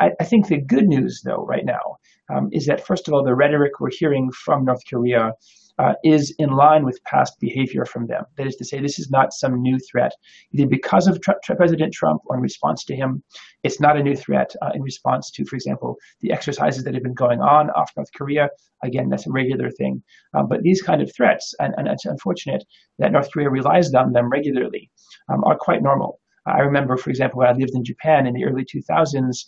I, 0.01 0.11
I 0.21 0.25
think 0.25 0.49
the 0.49 0.61
good 0.61 0.87
news, 0.87 1.23
though, 1.25 1.45
right 1.45 1.65
now, 1.65 1.97
um, 2.35 2.49
is 2.53 2.67
that 2.67 2.87
first 2.87 3.09
of 3.09 3.15
all, 3.15 3.25
the 3.25 3.35
rhetoric 3.35 3.81
we're 3.81 3.91
hearing 3.91 4.31
from 4.33 4.65
North 4.65 4.83
Korea 4.89 5.33
uh, 5.79 5.93
is 6.03 6.35
in 6.39 6.51
line 6.51 6.85
with 6.85 7.03
past 7.05 7.39
behavior 7.39 7.85
from 7.85 8.07
them. 8.07 8.25
That 8.37 8.47
is 8.47 8.57
to 8.57 8.65
say, 8.65 8.81
this 8.81 8.99
is 8.99 9.11
not 9.11 9.33
some 9.33 9.61
new 9.61 9.79
threat, 9.79 10.13
either 10.53 10.67
because 10.67 11.07
of 11.07 11.21
tr- 11.21 11.33
President 11.57 11.93
Trump 11.93 12.23
or 12.27 12.37
in 12.37 12.43
response 12.43 12.85
to 12.85 12.97
him. 12.97 13.23
It's 13.63 13.81
not 13.81 13.97
a 13.97 14.03
new 14.03 14.17
threat 14.17 14.55
uh, 14.63 14.71
in 14.75 14.83
response 14.83 15.31
to, 15.33 15.45
for 15.45 15.55
example, 15.55 15.97
the 16.21 16.33
exercises 16.33 16.85
that 16.85 16.95
have 16.95 17.03
been 17.03 17.15
going 17.15 17.41
on 17.41 17.71
off 17.71 17.93
North 17.97 18.11
Korea. 18.17 18.49
Again, 18.83 19.09
that's 19.11 19.27
a 19.27 19.33
regular 19.33 19.71
thing. 19.71 20.03
Um, 20.35 20.49
but 20.49 20.63
these 20.63 20.83
kind 20.83 21.03
of 21.03 21.15
threats, 21.15 21.55
and, 21.61 21.75
and, 21.77 21.89
it's 21.89 22.07
unfortunate 22.07 22.65
that 22.99 23.13
North 23.13 23.31
Korea 23.31 23.51
relies 23.51 23.93
on 23.95 24.13
them 24.13 24.31
regularly, 24.31 24.91
um, 25.29 25.45
are 25.45 25.57
quite 25.57 25.83
normal. 25.83 26.21
I 26.47 26.61
remember, 26.61 26.97
for 26.97 27.11
example, 27.11 27.41
when 27.41 27.49
I 27.49 27.53
lived 27.53 27.75
in 27.75 27.85
Japan 27.85 28.27
in 28.27 28.35
the 28.35 28.45
early 28.45 28.65
2000s, 28.65 29.47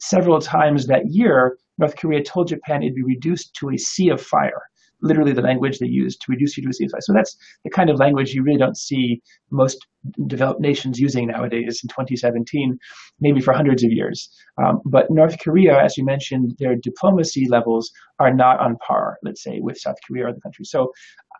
several 0.00 0.40
times 0.40 0.86
that 0.86 1.10
year, 1.10 1.58
North 1.78 1.96
Korea 1.96 2.22
told 2.22 2.48
Japan 2.48 2.82
it'd 2.82 2.94
be 2.94 3.02
reduced 3.02 3.54
to 3.56 3.70
a 3.70 3.78
sea 3.78 4.08
of 4.10 4.20
fire 4.20 4.62
literally 5.02 5.32
the 5.32 5.42
language 5.42 5.78
they 5.78 5.86
use 5.86 6.16
to 6.16 6.26
reduce 6.28 6.56
you 6.56 6.62
to 6.62 6.70
a 6.70 6.72
sea 6.72 6.84
of 6.84 6.90
fire. 6.90 7.00
So 7.00 7.12
that's 7.12 7.36
the 7.64 7.70
kind 7.70 7.90
of 7.90 7.98
language 7.98 8.34
you 8.34 8.42
really 8.42 8.58
don't 8.58 8.76
see 8.76 9.22
most 9.50 9.86
developed 10.26 10.60
nations 10.60 10.98
using 10.98 11.28
nowadays 11.28 11.80
in 11.82 11.88
2017, 11.88 12.78
maybe 13.20 13.40
for 13.40 13.52
hundreds 13.52 13.84
of 13.84 13.92
years. 13.92 14.30
Um, 14.62 14.80
but 14.84 15.10
North 15.10 15.38
Korea, 15.42 15.78
as 15.82 15.96
you 15.96 16.04
mentioned, 16.04 16.56
their 16.58 16.76
diplomacy 16.76 17.48
levels 17.48 17.90
are 18.18 18.32
not 18.32 18.60
on 18.60 18.76
par, 18.86 19.18
let's 19.22 19.42
say, 19.42 19.60
with 19.60 19.78
South 19.78 19.96
Korea 20.06 20.24
or 20.24 20.28
other 20.28 20.40
countries. 20.40 20.70
So 20.70 20.92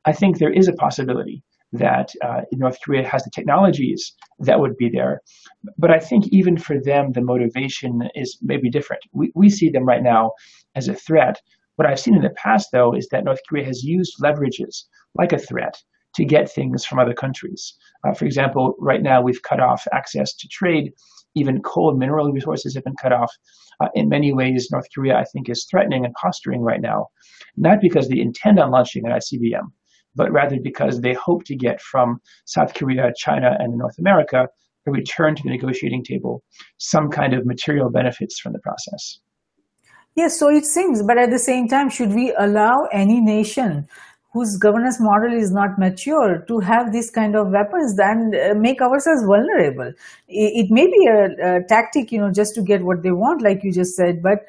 I 0.05 0.13
think 0.13 0.39
there 0.39 0.53
is 0.53 0.69
a 0.69 0.73
possibility 0.73 1.43
that 1.73 2.13
uh, 2.23 2.43
North 2.53 2.79
Korea 2.85 3.07
has 3.07 3.23
the 3.23 3.31
technologies 3.33 4.13
that 4.41 4.59
would 4.59 4.77
be 4.77 4.89
there. 4.89 5.21
But 5.79 5.91
I 5.91 5.99
think 5.99 6.27
even 6.29 6.57
for 6.57 6.81
them, 6.81 7.13
the 7.13 7.21
motivation 7.21 8.09
is 8.15 8.39
maybe 8.43 8.71
different. 8.71 9.03
We, 9.13 9.31
we 9.35 9.51
see 9.51 9.71
them 9.71 9.85
right 9.85 10.03
now 10.03 10.33
as 10.75 10.89
a 10.89 10.95
threat 10.95 11.41
what 11.81 11.89
I've 11.89 11.99
seen 11.99 12.15
in 12.15 12.21
the 12.21 12.37
past, 12.37 12.69
though, 12.73 12.95
is 12.95 13.09
that 13.09 13.25
North 13.25 13.41
Korea 13.49 13.65
has 13.65 13.83
used 13.83 14.19
leverages 14.23 14.85
like 15.15 15.33
a 15.33 15.39
threat 15.39 15.83
to 16.15 16.27
get 16.27 16.53
things 16.53 16.85
from 16.85 16.99
other 16.99 17.15
countries. 17.15 17.75
Uh, 18.05 18.13
for 18.13 18.27
example, 18.27 18.75
right 18.79 19.03
now 19.03 19.23
we've 19.23 19.41
cut 19.41 19.61
off 19.61 19.87
access 19.91 20.35
to 20.35 20.49
trade. 20.49 20.93
Even 21.37 21.63
coal 21.63 21.89
and 21.89 21.99
mineral 21.99 22.33
resources 22.33 22.75
have 22.75 22.85
been 22.85 22.97
cut 23.01 23.15
off. 23.15 23.33
Uh, 23.83 23.89
in 23.95 24.11
many 24.11 24.35
ways, 24.35 24.69
North 24.71 24.89
Korea, 24.95 25.17
I 25.17 25.25
think, 25.25 25.49
is 25.49 25.65
threatening 25.71 26.05
and 26.05 26.13
posturing 26.13 26.61
right 26.61 26.83
now, 26.83 27.07
not 27.57 27.81
because 27.81 28.11
they 28.11 28.21
intend 28.21 28.59
on 28.59 28.71
launching 28.71 29.07
an 29.07 29.13
ICBM, 29.13 29.73
but 30.15 30.31
rather 30.33 30.57
because 30.63 31.01
they 31.01 31.15
hope 31.15 31.45
to 31.45 31.57
get 31.57 31.81
from 31.81 32.21
South 32.47 32.75
Korea, 32.75 33.13
China, 33.17 33.57
and 33.59 33.77
North 33.77 33.99
America 33.99 34.47
a 34.87 34.91
return 34.91 35.35
to 35.37 35.43
the 35.43 35.51
negotiating 35.51 36.05
table, 36.05 36.43
some 36.79 37.11
kind 37.11 37.35
of 37.35 37.47
material 37.47 37.91
benefits 37.91 38.41
from 38.41 38.53
the 38.53 38.59
process. 38.61 39.21
Yes, 40.17 40.39
so 40.39 40.49
it 40.49 40.65
seems, 40.65 41.03
but 41.03 41.19
at 41.19 41.31
the 41.31 41.39
same 41.39 41.69
time, 41.69 41.89
should 41.89 42.13
we 42.13 42.35
allow 42.39 42.75
any 42.93 43.21
nation 43.21 43.87
whose 44.33 44.57
governance 44.59 44.99
model 45.01 45.33
is 45.33 45.51
not 45.51 45.79
mature 45.79 46.45
to 46.47 46.61
have 46.61 46.93
this 46.93 47.11
kind 47.11 47.37
of 47.37 47.49
weapons 47.51 47.97
and 47.99 48.35
uh, 48.35 48.55
make 48.57 48.81
ourselves 48.81 49.23
vulnerable? 49.25 49.93
It, 50.29 50.67
it 50.67 50.67
may 50.71 50.87
be 50.87 51.07
a, 51.07 51.57
a, 51.57 51.65
tactic, 51.69 52.11
you 52.11 52.21
know, 52.21 52.33
just 52.33 52.55
to 52.57 52.63
get 52.63 52.83
what 52.83 53.03
they 53.03 53.13
want, 53.13 53.43
like 53.43 53.63
you 53.63 53.73
just 53.73 53.95
said, 53.95 54.23
but 54.23 54.41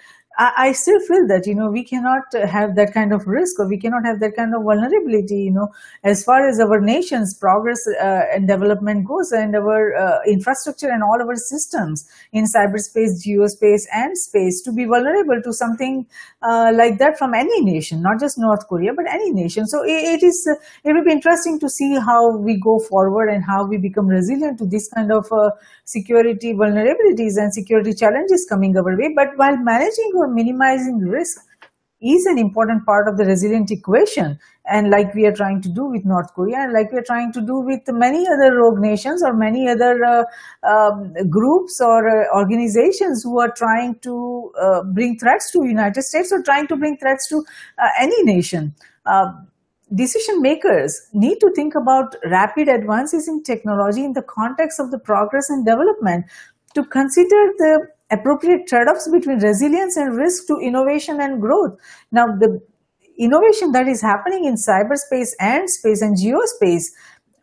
I, 0.41 0.51
I 0.57 0.71
still 0.71 1.00
feel 1.07 1.27
that, 1.27 1.45
you 1.45 1.53
know, 1.53 1.69
we 1.69 1.83
cannot 1.83 2.24
have 2.33 2.75
that 2.75 2.93
kind 2.93 3.13
of 3.13 3.27
risk 3.27 3.60
or 3.60 3.67
we 3.67 3.77
cannot 3.77 4.05
have 4.05 4.19
that 4.21 4.36
kind 4.36 4.55
of 4.55 4.63
vulnerability, 4.63 5.41
you 5.48 5.51
know, 5.51 5.67
as 6.03 6.24
far 6.24 6.48
as 6.50 6.60
our 6.60 6.79
nation's 6.81 7.36
progress 7.36 7.81
uh, 7.88 8.24
and 8.33 8.48
development 8.48 9.05
goes 9.05 9.31
and 9.31 9.55
our 9.55 9.95
uh, 9.95 10.19
infrastructure 10.27 10.89
and 10.89 11.03
all 11.03 11.21
our 11.21 11.36
systems 11.36 12.10
in 12.31 12.45
cyberspace, 12.45 13.21
geospace, 13.24 13.83
and 13.93 14.17
space 14.17 14.63
to 14.63 14.71
be 14.71 14.86
vulnerable 14.86 15.39
to 15.43 15.53
something 15.53 16.07
uh, 16.41 16.71
like 16.74 16.98
that 16.98 17.19
from 17.19 17.36
any 17.36 17.62
nation, 17.62 18.01
not 18.01 18.19
just 18.19 18.39
North 18.39 18.67
Korea, 18.67 18.93
but 18.95 19.05
any 19.07 19.31
nation. 19.31 19.67
So 19.67 19.83
it, 19.83 20.21
it 20.21 20.24
is, 20.24 20.50
it 20.83 20.93
will 20.93 21.03
be 21.03 21.12
interesting 21.12 21.60
to 21.60 21.69
see 21.69 22.00
how 22.00 22.36
we 22.36 22.60
go 22.60 22.79
forward 22.79 23.29
and 23.29 23.43
how 23.43 23.65
we 23.65 23.77
become 23.77 24.07
resilient 24.07 24.57
to 24.57 24.65
this 24.65 24.89
kind 24.89 25.12
of 25.12 25.31
uh, 25.31 25.51
security 25.91 26.53
vulnerabilities 26.53 27.38
and 27.38 27.53
security 27.53 27.93
challenges 27.93 28.45
coming 28.50 28.77
our 28.77 28.98
way. 28.98 29.13
But 29.15 29.29
while 29.36 29.57
managing 29.57 30.12
or 30.15 30.27
minimizing 30.27 31.00
risk 31.00 31.41
is 32.01 32.25
an 32.25 32.38
important 32.39 32.86
part 32.86 33.07
of 33.07 33.17
the 33.17 33.25
resilient 33.25 33.69
equation 33.69 34.39
and 34.65 34.89
like 34.89 35.13
we 35.13 35.25
are 35.25 35.33
trying 35.33 35.62
to 35.62 35.69
do 35.69 35.86
with 35.86 36.03
north 36.03 36.33
korea 36.33 36.57
and 36.57 36.74
like 36.74 36.91
we 36.91 36.98
are 36.98 37.03
trying 37.03 37.31
to 37.31 37.41
do 37.41 37.60
with 37.60 37.81
many 37.89 38.25
other 38.27 38.55
rogue 38.55 38.79
nations 38.79 39.21
or 39.24 39.33
many 39.33 39.67
other 39.69 40.03
uh, 40.03 40.24
um, 40.67 41.13
groups 41.29 41.79
or 41.79 42.10
uh, 42.10 42.25
organizations 42.36 43.24
who 43.24 43.39
are 43.39 43.51
trying 43.55 43.93
to 44.00 44.51
uh, 44.60 44.81
bring 44.83 45.17
threats 45.17 45.51
to 45.51 45.63
united 45.65 46.01
states 46.01 46.31
or 46.31 46.41
trying 46.41 46.67
to 46.67 46.75
bring 46.75 46.98
threats 46.98 47.27
to 47.27 47.43
uh, 47.77 47.89
any 48.00 48.24
nation 48.24 48.74
um, 49.05 49.48
decision 49.93 50.41
makers 50.41 51.01
need 51.13 51.39
to 51.39 51.51
think 51.55 51.74
about 51.75 52.15
rapid 52.29 52.67
advances 52.67 53.27
in 53.27 53.43
technology 53.43 54.03
in 54.03 54.13
the 54.13 54.24
context 54.24 54.79
of 54.79 54.91
the 54.91 55.00
progress 55.00 55.50
and 55.50 55.65
development 55.65 56.25
to 56.74 56.83
consider 56.86 57.41
the 57.57 57.88
appropriate 58.12 58.67
trade-offs 58.67 59.10
between 59.10 59.39
resilience 59.39 59.98
and 59.98 60.15
risk 60.17 60.48
to 60.48 60.57
innovation 60.57 61.19
and 61.21 61.41
growth. 61.41 61.77
Now, 62.12 62.27
the 62.27 62.60
innovation 63.17 63.71
that 63.74 63.88
is 63.88 64.01
happening 64.01 64.45
in 64.45 64.55
cyberspace 64.55 65.29
and 65.39 65.69
space 65.69 66.01
and 66.01 66.17
geospace, 66.17 66.86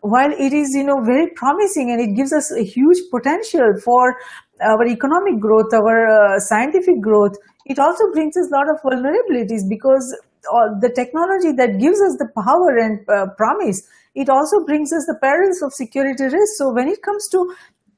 while 0.00 0.32
it 0.32 0.52
is, 0.52 0.74
you 0.74 0.84
know, 0.84 1.02
very 1.04 1.30
promising 1.34 1.90
and 1.90 2.00
it 2.00 2.14
gives 2.14 2.32
us 2.32 2.50
a 2.52 2.62
huge 2.62 2.98
potential 3.10 3.74
for 3.84 4.16
our 4.60 4.86
economic 4.86 5.40
growth, 5.40 5.72
our 5.72 6.08
uh, 6.08 6.40
scientific 6.40 7.00
growth, 7.00 7.36
it 7.66 7.78
also 7.78 8.10
brings 8.12 8.36
us 8.36 8.50
a 8.50 8.54
lot 8.54 8.68
of 8.70 8.80
vulnerabilities 8.82 9.68
because 9.68 10.16
the 10.80 10.92
technology 10.94 11.52
that 11.52 11.78
gives 11.78 12.00
us 12.00 12.16
the 12.18 12.28
power 12.34 12.76
and 12.76 13.08
uh, 13.08 13.26
promise, 13.36 13.82
it 14.14 14.28
also 14.28 14.64
brings 14.64 14.92
us 14.92 15.06
the 15.06 15.18
perils 15.20 15.62
of 15.62 15.72
security 15.72 16.24
risk. 16.24 16.56
So 16.56 16.72
when 16.72 16.88
it 16.88 17.02
comes 17.02 17.28
to 17.28 17.54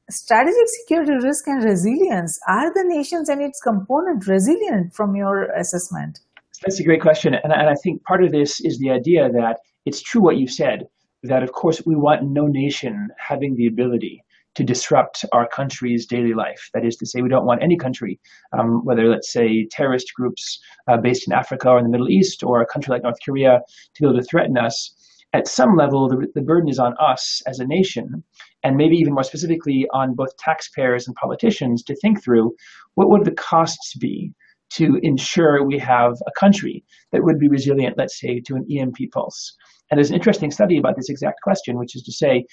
strategic 0.09 0.67
security 0.81 1.13
risk 1.25 1.47
and 1.47 1.63
resilience, 1.63 2.39
are 2.47 2.73
the 2.73 2.83
nations 2.83 3.29
and 3.29 3.41
its 3.41 3.59
component 3.61 4.27
resilient 4.27 4.93
from 4.93 5.15
your 5.15 5.51
assessment? 5.53 6.19
That's 6.63 6.79
a 6.79 6.83
great 6.83 7.01
question. 7.01 7.33
And, 7.33 7.51
and 7.53 7.69
I 7.69 7.75
think 7.83 8.03
part 8.03 8.23
of 8.23 8.31
this 8.31 8.61
is 8.61 8.77
the 8.79 8.91
idea 8.91 9.29
that 9.29 9.57
it's 9.85 10.01
true 10.01 10.21
what 10.21 10.37
you 10.37 10.47
said, 10.47 10.87
that 11.23 11.43
of 11.43 11.51
course 11.53 11.81
we 11.85 11.95
want 11.95 12.23
no 12.23 12.45
nation 12.47 13.09
having 13.17 13.55
the 13.55 13.67
ability 13.67 14.23
to 14.55 14.63
disrupt 14.63 15.25
our 15.31 15.47
country's 15.47 16.05
daily 16.05 16.33
life. 16.33 16.69
That 16.73 16.85
is 16.85 16.95
to 16.97 17.05
say, 17.05 17.21
we 17.21 17.29
don't 17.29 17.45
want 17.45 17.63
any 17.63 17.77
country, 17.77 18.19
um, 18.57 18.83
whether 18.85 19.07
let's 19.07 19.31
say 19.31 19.67
terrorist 19.71 20.13
groups 20.15 20.59
uh, 20.87 20.97
based 20.97 21.27
in 21.27 21.33
Africa 21.33 21.69
or 21.69 21.77
in 21.77 21.85
the 21.85 21.89
Middle 21.89 22.09
East 22.09 22.43
or 22.43 22.61
a 22.61 22.65
country 22.65 22.91
like 22.91 23.03
North 23.03 23.19
Korea, 23.23 23.61
to 23.95 24.01
be 24.01 24.07
able 24.07 24.19
to 24.19 24.25
threaten 24.25 24.57
us. 24.57 24.95
At 25.33 25.47
some 25.47 25.77
level, 25.77 26.09
the, 26.09 26.27
the 26.35 26.41
burden 26.41 26.69
is 26.69 26.79
on 26.79 26.93
us 26.99 27.41
as 27.47 27.59
a 27.59 27.65
nation 27.65 28.23
and 28.63 28.75
maybe 28.75 28.97
even 28.97 29.13
more 29.13 29.23
specifically 29.23 29.87
on 29.93 30.13
both 30.13 30.35
taxpayers 30.37 31.07
and 31.07 31.15
politicians 31.15 31.83
to 31.83 31.95
think 31.95 32.21
through 32.21 32.53
what 32.95 33.09
would 33.09 33.23
the 33.23 33.31
costs 33.31 33.95
be 33.95 34.33
to 34.71 34.99
ensure 35.03 35.63
we 35.63 35.77
have 35.77 36.13
a 36.27 36.39
country 36.39 36.83
that 37.11 37.23
would 37.23 37.39
be 37.39 37.49
resilient, 37.49 37.97
let's 37.97 38.19
say, 38.19 38.39
to 38.39 38.55
an 38.55 38.65
EMP 38.71 39.11
pulse. 39.13 39.53
And 39.89 39.97
there's 39.97 40.09
an 40.09 40.15
interesting 40.15 40.51
study 40.51 40.77
about 40.77 40.95
this 40.95 41.09
exact 41.09 41.41
question, 41.41 41.77
which 41.77 41.95
is 41.95 42.03
to 42.03 42.13
say, 42.13 42.45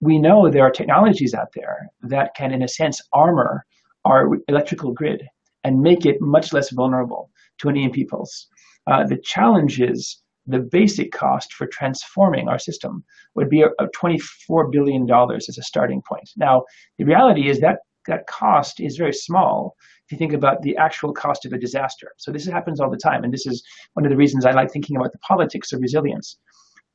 we 0.00 0.18
know 0.18 0.50
there 0.50 0.64
are 0.64 0.70
technologies 0.70 1.34
out 1.34 1.48
there 1.54 1.88
that 2.02 2.34
can, 2.34 2.52
in 2.52 2.62
a 2.62 2.68
sense, 2.68 3.00
armor 3.12 3.64
our 4.04 4.30
electrical 4.48 4.92
grid 4.92 5.26
and 5.64 5.80
make 5.80 6.06
it 6.06 6.20
much 6.20 6.52
less 6.52 6.70
vulnerable 6.70 7.30
to 7.58 7.68
an 7.68 7.76
EMP 7.76 8.08
pulse. 8.08 8.46
Uh, 8.86 9.04
the 9.04 9.18
challenge 9.18 9.80
is 9.80 10.22
the 10.46 10.60
basic 10.60 11.10
cost 11.10 11.52
for 11.52 11.66
transforming 11.66 12.48
our 12.48 12.58
system 12.58 13.04
would 13.34 13.50
be 13.50 13.62
a, 13.62 13.68
a 13.80 13.88
$24 13.88 14.70
billion 14.70 15.10
as 15.10 15.58
a 15.58 15.62
starting 15.62 16.00
point. 16.08 16.30
Now, 16.36 16.62
the 16.98 17.04
reality 17.04 17.48
is 17.48 17.60
that 17.60 17.78
that 18.06 18.28
cost 18.28 18.78
is 18.78 18.96
very 18.96 19.12
small 19.12 19.74
if 20.06 20.12
you 20.12 20.18
think 20.18 20.32
about 20.32 20.62
the 20.62 20.76
actual 20.76 21.12
cost 21.12 21.44
of 21.44 21.52
a 21.52 21.58
disaster. 21.58 22.12
So 22.18 22.30
this 22.30 22.46
happens 22.46 22.78
all 22.78 22.90
the 22.90 22.96
time, 22.96 23.24
and 23.24 23.32
this 23.32 23.46
is 23.46 23.64
one 23.94 24.06
of 24.06 24.10
the 24.10 24.16
reasons 24.16 24.46
I 24.46 24.52
like 24.52 24.70
thinking 24.70 24.96
about 24.96 25.10
the 25.10 25.18
politics 25.18 25.72
of 25.72 25.80
resilience. 25.80 26.38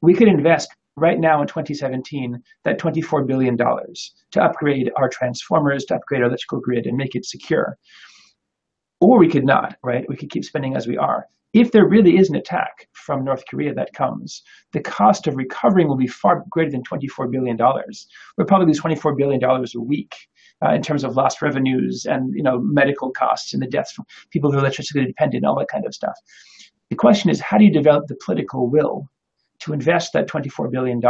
We 0.01 0.13
could 0.13 0.29
invest 0.29 0.69
right 0.95 1.19
now 1.19 1.41
in 1.41 1.47
2017 1.47 2.41
that 2.63 2.79
$24 2.79 3.25
billion 3.25 3.57
to 3.57 4.43
upgrade 4.43 4.91
our 4.97 5.09
transformers, 5.09 5.85
to 5.85 5.95
upgrade 5.95 6.21
our 6.21 6.27
electrical 6.27 6.59
grid 6.59 6.85
and 6.85 6.97
make 6.97 7.15
it 7.15 7.25
secure. 7.25 7.77
Or 8.99 9.17
we 9.17 9.29
could 9.29 9.45
not, 9.45 9.77
right? 9.83 10.05
We 10.07 10.15
could 10.15 10.29
keep 10.29 10.45
spending 10.45 10.75
as 10.75 10.87
we 10.87 10.97
are 10.97 11.27
if 11.53 11.71
there 11.71 11.85
really 11.85 12.17
is 12.17 12.29
an 12.29 12.35
attack 12.35 12.87
from 12.93 13.25
North 13.25 13.43
Korea 13.49 13.73
that 13.73 13.93
comes, 13.93 14.41
the 14.71 14.79
cost 14.79 15.27
of 15.27 15.35
recovering 15.35 15.87
will 15.87 15.97
be 15.97 16.07
far 16.07 16.45
greater 16.49 16.71
than 16.71 16.83
$24 16.83 17.29
billion. 17.29 17.57
We'll 17.57 18.47
probably 18.47 18.67
lose 18.67 18.79
$24 18.79 19.17
billion 19.17 19.43
a 19.43 19.81
week 19.81 20.15
uh, 20.63 20.73
in 20.73 20.81
terms 20.81 21.03
of 21.03 21.15
lost 21.15 21.41
revenues 21.41 22.05
and 22.05 22.33
you 22.35 22.43
know 22.43 22.59
medical 22.59 23.11
costs 23.11 23.53
and 23.53 23.61
the 23.61 23.67
deaths 23.67 23.91
from 23.91 24.05
people 24.29 24.51
who 24.51 24.57
are 24.57 24.61
electricity 24.61 25.05
dependent, 25.05 25.45
all 25.45 25.57
that 25.59 25.67
kind 25.67 25.85
of 25.85 25.93
stuff. 25.93 26.15
The 26.89 26.95
question 26.95 27.29
is, 27.29 27.39
how 27.41 27.57
do 27.57 27.65
you 27.65 27.71
develop 27.71 28.07
the 28.07 28.17
political 28.23 28.69
will 28.69 29.09
to 29.61 29.73
invest 29.73 30.13
that 30.13 30.27
$24 30.27 30.71
billion, 30.71 31.01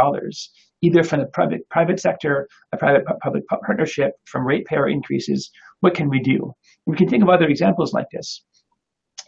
either 0.82 1.04
from 1.04 1.20
the 1.20 1.26
private, 1.26 1.68
private 1.68 2.00
sector, 2.00 2.48
a 2.72 2.76
private 2.76 3.04
public 3.22 3.44
partnership, 3.48 4.12
from 4.24 4.46
ratepayer 4.46 4.88
increases? 4.88 5.50
What 5.80 5.94
can 5.94 6.08
we 6.08 6.20
do? 6.20 6.52
We 6.86 6.96
can 6.96 7.08
think 7.08 7.22
of 7.22 7.28
other 7.28 7.48
examples 7.48 7.92
like 7.92 8.06
this 8.12 8.42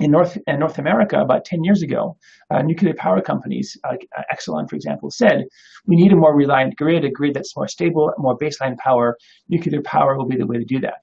in 0.00 0.10
North 0.10 0.36
in 0.46 0.58
North 0.58 0.78
America 0.78 1.20
about 1.20 1.44
10 1.44 1.64
years 1.64 1.82
ago, 1.82 2.16
uh, 2.50 2.62
nuclear 2.62 2.94
power 2.94 3.20
companies, 3.20 3.76
like 3.84 4.06
uh, 4.16 4.22
Exelon, 4.32 4.68
for 4.68 4.76
example, 4.76 5.10
said 5.10 5.44
we 5.86 5.96
need 5.96 6.12
a 6.12 6.16
more 6.16 6.34
reliant 6.34 6.76
grid, 6.76 7.04
a 7.04 7.10
grid 7.10 7.34
that's 7.34 7.56
more 7.56 7.68
stable, 7.68 8.12
more 8.18 8.36
baseline 8.36 8.76
power. 8.78 9.16
Nuclear 9.48 9.82
power 9.82 10.16
will 10.16 10.26
be 10.26 10.36
the 10.36 10.46
way 10.46 10.58
to 10.58 10.64
do 10.64 10.80
that. 10.80 11.00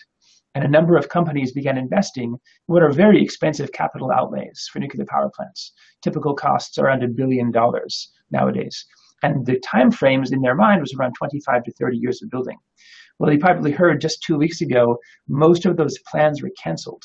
And 0.53 0.65
a 0.65 0.69
number 0.69 0.97
of 0.97 1.09
companies 1.09 1.53
began 1.53 1.77
investing 1.77 2.33
in 2.33 2.39
what 2.65 2.83
are 2.83 2.91
very 2.91 3.23
expensive 3.23 3.71
capital 3.71 4.11
outlays 4.11 4.69
for 4.71 4.79
nuclear 4.79 5.05
power 5.05 5.31
plants. 5.33 5.71
Typical 6.01 6.33
costs 6.33 6.77
are 6.77 6.85
around 6.85 7.03
a 7.03 7.07
billion 7.07 7.51
dollars 7.51 8.11
nowadays. 8.31 8.85
And 9.23 9.45
the 9.45 9.59
time 9.59 9.91
frames 9.91 10.31
in 10.31 10.41
their 10.41 10.55
mind 10.55 10.81
was 10.81 10.93
around 10.93 11.13
25 11.13 11.63
to 11.63 11.71
30 11.73 11.97
years 11.97 12.21
of 12.21 12.29
building. 12.29 12.57
Well, 13.19 13.31
you 13.31 13.39
probably 13.39 13.71
heard 13.71 14.01
just 14.01 14.23
two 14.23 14.37
weeks 14.37 14.61
ago, 14.61 14.97
most 15.27 15.65
of 15.65 15.77
those 15.77 15.97
plans 16.09 16.41
were 16.41 16.51
canceled 16.61 17.03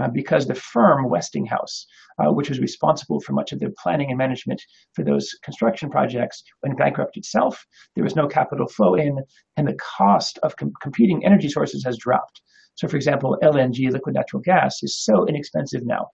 uh, 0.00 0.08
because 0.08 0.46
the 0.46 0.54
firm 0.54 1.08
Westinghouse, 1.08 1.86
uh, 2.18 2.32
which 2.32 2.48
was 2.48 2.60
responsible 2.60 3.20
for 3.20 3.32
much 3.32 3.52
of 3.52 3.60
the 3.60 3.72
planning 3.82 4.10
and 4.10 4.18
management 4.18 4.62
for 4.94 5.04
those 5.04 5.30
construction 5.42 5.90
projects, 5.90 6.42
went 6.62 6.78
bankrupt 6.78 7.16
itself. 7.16 7.64
There 7.94 8.04
was 8.04 8.16
no 8.16 8.26
capital 8.26 8.66
flow 8.68 8.94
in, 8.94 9.18
and 9.56 9.68
the 9.68 9.76
cost 9.76 10.38
of 10.42 10.56
com- 10.56 10.72
competing 10.82 11.24
energy 11.24 11.48
sources 11.48 11.84
has 11.84 11.98
dropped. 11.98 12.40
So, 12.74 12.88
for 12.88 12.96
example, 12.96 13.36
LNG, 13.42 13.90
liquid 13.92 14.14
natural 14.14 14.42
gas, 14.42 14.82
is 14.82 15.02
so 15.04 15.26
inexpensive 15.26 15.84
now. 15.84 16.08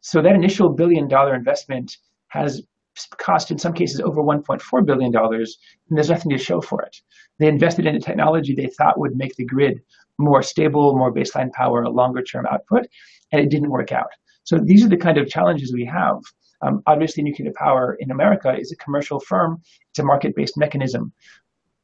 So 0.00 0.22
that 0.22 0.34
initial 0.34 0.70
billion 0.70 1.08
dollar 1.08 1.34
investment 1.34 1.96
has 2.28 2.62
cost 3.18 3.50
in 3.50 3.58
some 3.58 3.72
cases 3.72 4.00
over 4.00 4.22
$1.4 4.22 4.86
billion, 4.86 5.14
and 5.14 5.46
there's 5.90 6.10
nothing 6.10 6.30
to 6.30 6.38
show 6.38 6.60
for 6.60 6.82
it. 6.82 6.96
They 7.38 7.48
invested 7.48 7.86
in 7.86 7.96
a 7.96 8.00
technology 8.00 8.54
they 8.54 8.66
thought 8.66 8.98
would 8.98 9.16
make 9.16 9.34
the 9.36 9.44
grid 9.44 9.80
more 10.18 10.42
stable, 10.42 10.96
more 10.96 11.12
baseline 11.12 11.50
power, 11.52 11.88
longer 11.88 12.22
term 12.22 12.46
output, 12.46 12.86
and 13.32 13.40
it 13.40 13.50
didn't 13.50 13.70
work 13.70 13.92
out. 13.92 14.10
So 14.44 14.58
these 14.58 14.84
are 14.84 14.88
the 14.88 14.96
kind 14.96 15.18
of 15.18 15.28
challenges 15.28 15.72
we 15.72 15.84
have. 15.86 16.18
Um, 16.62 16.82
obviously, 16.86 17.22
nuclear 17.22 17.52
power 17.56 17.96
in 18.00 18.10
America 18.10 18.54
is 18.58 18.70
a 18.70 18.76
commercial 18.76 19.18
firm, 19.20 19.62
it's 19.90 19.98
a 19.98 20.04
market 20.04 20.36
based 20.36 20.58
mechanism. 20.58 21.12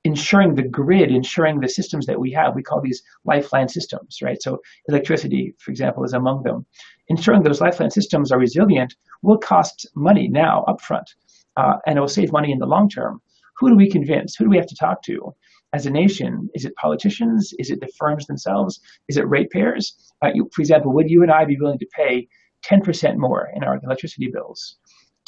Ensuring 0.04 0.54
the 0.54 0.62
grid, 0.62 1.10
ensuring 1.10 1.60
the 1.60 1.68
systems 1.68 2.06
that 2.06 2.20
we 2.20 2.30
have, 2.32 2.54
we 2.54 2.62
call 2.62 2.80
these 2.80 3.02
lifeline 3.24 3.68
systems, 3.68 4.18
right? 4.22 4.40
So, 4.40 4.60
electricity, 4.88 5.54
for 5.58 5.70
example, 5.70 6.04
is 6.04 6.12
among 6.12 6.42
them. 6.44 6.66
Ensuring 7.08 7.42
those 7.42 7.60
lifeline 7.60 7.90
systems 7.90 8.32
are 8.32 8.38
resilient 8.38 8.94
will 9.22 9.38
cost 9.38 9.86
money 9.94 10.28
now 10.28 10.64
upfront, 10.66 11.14
uh, 11.56 11.76
and 11.86 11.96
it 11.96 12.00
will 12.00 12.08
save 12.08 12.32
money 12.32 12.50
in 12.50 12.58
the 12.58 12.66
long 12.66 12.88
term. 12.88 13.20
Who 13.58 13.70
do 13.70 13.76
we 13.76 13.90
convince? 13.90 14.34
Who 14.34 14.44
do 14.44 14.50
we 14.50 14.56
have 14.56 14.66
to 14.66 14.76
talk 14.76 15.02
to? 15.04 15.34
As 15.72 15.86
a 15.86 15.90
nation, 15.90 16.48
is 16.54 16.64
it 16.64 16.74
politicians? 16.76 17.52
Is 17.58 17.70
it 17.70 17.80
the 17.80 17.88
firms 17.98 18.26
themselves? 18.26 18.80
Is 19.08 19.16
it 19.16 19.28
ratepayers? 19.28 20.12
Uh, 20.24 20.30
you, 20.34 20.48
for 20.52 20.62
example, 20.62 20.92
would 20.92 21.10
you 21.10 21.22
and 21.22 21.30
I 21.30 21.44
be 21.44 21.56
willing 21.58 21.78
to 21.78 21.86
pay 21.94 22.28
10% 22.64 23.16
more 23.16 23.50
in 23.54 23.62
our 23.64 23.80
electricity 23.82 24.28
bills 24.32 24.76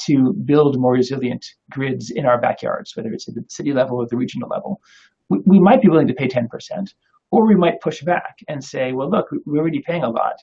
to 0.06 0.32
build 0.32 0.78
more 0.78 0.92
resilient 0.92 1.44
grids 1.70 2.10
in 2.10 2.24
our 2.24 2.40
backyards, 2.40 2.96
whether 2.96 3.12
it's 3.12 3.28
at 3.28 3.34
the 3.34 3.44
city 3.48 3.72
level 3.72 3.98
or 3.98 4.06
the 4.06 4.16
regional 4.16 4.48
level? 4.48 4.80
We, 5.28 5.38
we 5.44 5.58
might 5.58 5.82
be 5.82 5.88
willing 5.88 6.08
to 6.08 6.14
pay 6.14 6.28
10%. 6.28 6.48
Or 7.30 7.46
we 7.46 7.56
might 7.56 7.80
push 7.80 8.02
back 8.02 8.36
and 8.48 8.62
say, 8.62 8.92
well, 8.92 9.10
look, 9.10 9.26
we're 9.44 9.60
already 9.60 9.82
paying 9.86 10.02
a 10.02 10.10
lot. 10.10 10.36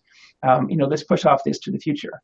Um, 0.47 0.69
you 0.69 0.77
know, 0.77 0.85
let's 0.85 1.03
push 1.03 1.25
off 1.25 1.41
this 1.43 1.59
to 1.59 1.71
the 1.71 1.79
future. 1.79 2.21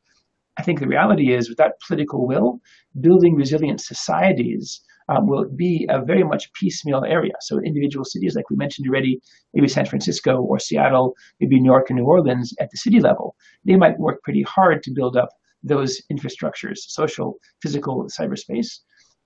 I 0.58 0.64
think 0.64 0.80
the 0.80 0.88
reality 0.88 1.34
is, 1.34 1.50
without 1.50 1.80
political 1.88 2.28
will, 2.28 2.60
building 3.00 3.36
resilient 3.36 3.82
societies 3.82 4.82
um, 5.10 5.28
will 5.28 5.46
be 5.56 5.88
a 5.90 6.04
very 6.04 6.24
much 6.24 6.52
piecemeal 6.54 7.04
area. 7.06 7.34
So 7.40 7.60
individual 7.60 8.06
cities, 8.06 8.36
like 8.36 8.50
we 8.50 8.56
mentioned 8.56 8.88
already, 8.88 9.20
maybe 9.54 9.68
San 9.68 9.86
Francisco 9.86 10.42
or 10.42 10.60
Seattle, 10.60 11.14
maybe 11.40 11.60
New 11.60 11.72
York 11.72 11.90
and 11.90 11.98
New 11.98 12.06
Orleans 12.06 12.54
at 12.60 12.70
the 12.70 12.78
city 12.78 13.00
level, 13.00 13.36
they 13.66 13.76
might 13.76 13.98
work 13.98 14.22
pretty 14.24 14.44
hard 14.44 14.84
to 14.84 14.92
build 14.92 15.18
up 15.18 15.30
those 15.64 16.02
infrastructures, 16.12 16.78
social, 16.78 17.38
physical, 17.62 18.08
cyberspace. 18.08 18.80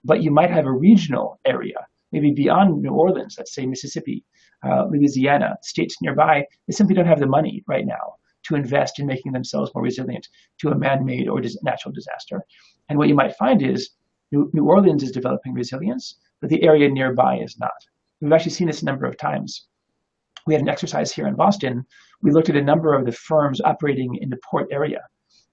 But 0.03 0.21
you 0.21 0.31
might 0.31 0.51
have 0.51 0.65
a 0.65 0.71
regional 0.71 1.39
area, 1.45 1.77
maybe 2.11 2.31
beyond 2.31 2.81
New 2.81 2.91
Orleans, 2.91 3.35
let's 3.37 3.53
say 3.53 3.65
Mississippi, 3.65 4.23
uh, 4.65 4.85
Louisiana, 4.89 5.57
states 5.61 5.97
nearby, 6.01 6.45
they 6.67 6.73
simply 6.73 6.95
don't 6.95 7.05
have 7.05 7.19
the 7.19 7.27
money 7.27 7.63
right 7.67 7.85
now 7.85 8.15
to 8.43 8.55
invest 8.55 8.99
in 8.99 9.05
making 9.05 9.31
themselves 9.31 9.71
more 9.73 9.83
resilient 9.83 10.27
to 10.59 10.69
a 10.69 10.77
man-made 10.77 11.27
or 11.27 11.41
natural 11.63 11.93
disaster. 11.93 12.43
And 12.89 12.97
what 12.97 13.07
you 13.07 13.15
might 13.15 13.35
find 13.35 13.61
is 13.61 13.91
New, 14.31 14.49
New 14.53 14.65
Orleans 14.65 15.03
is 15.03 15.11
developing 15.11 15.53
resilience, 15.53 16.19
but 16.41 16.49
the 16.49 16.63
area 16.63 16.89
nearby 16.89 17.37
is 17.37 17.57
not. 17.59 17.71
We've 18.21 18.31
actually 18.31 18.51
seen 18.51 18.67
this 18.67 18.81
a 18.81 18.85
number 18.85 19.05
of 19.05 19.17
times. 19.17 19.67
We 20.47 20.53
had 20.53 20.61
an 20.61 20.69
exercise 20.69 21.11
here 21.11 21.27
in 21.27 21.35
Boston. 21.35 21.85
We 22.21 22.31
looked 22.31 22.49
at 22.49 22.55
a 22.55 22.61
number 22.61 22.93
of 22.93 23.05
the 23.05 23.11
firms 23.11 23.61
operating 23.61 24.15
in 24.21 24.29
the 24.29 24.39
port 24.49 24.67
area 24.71 25.01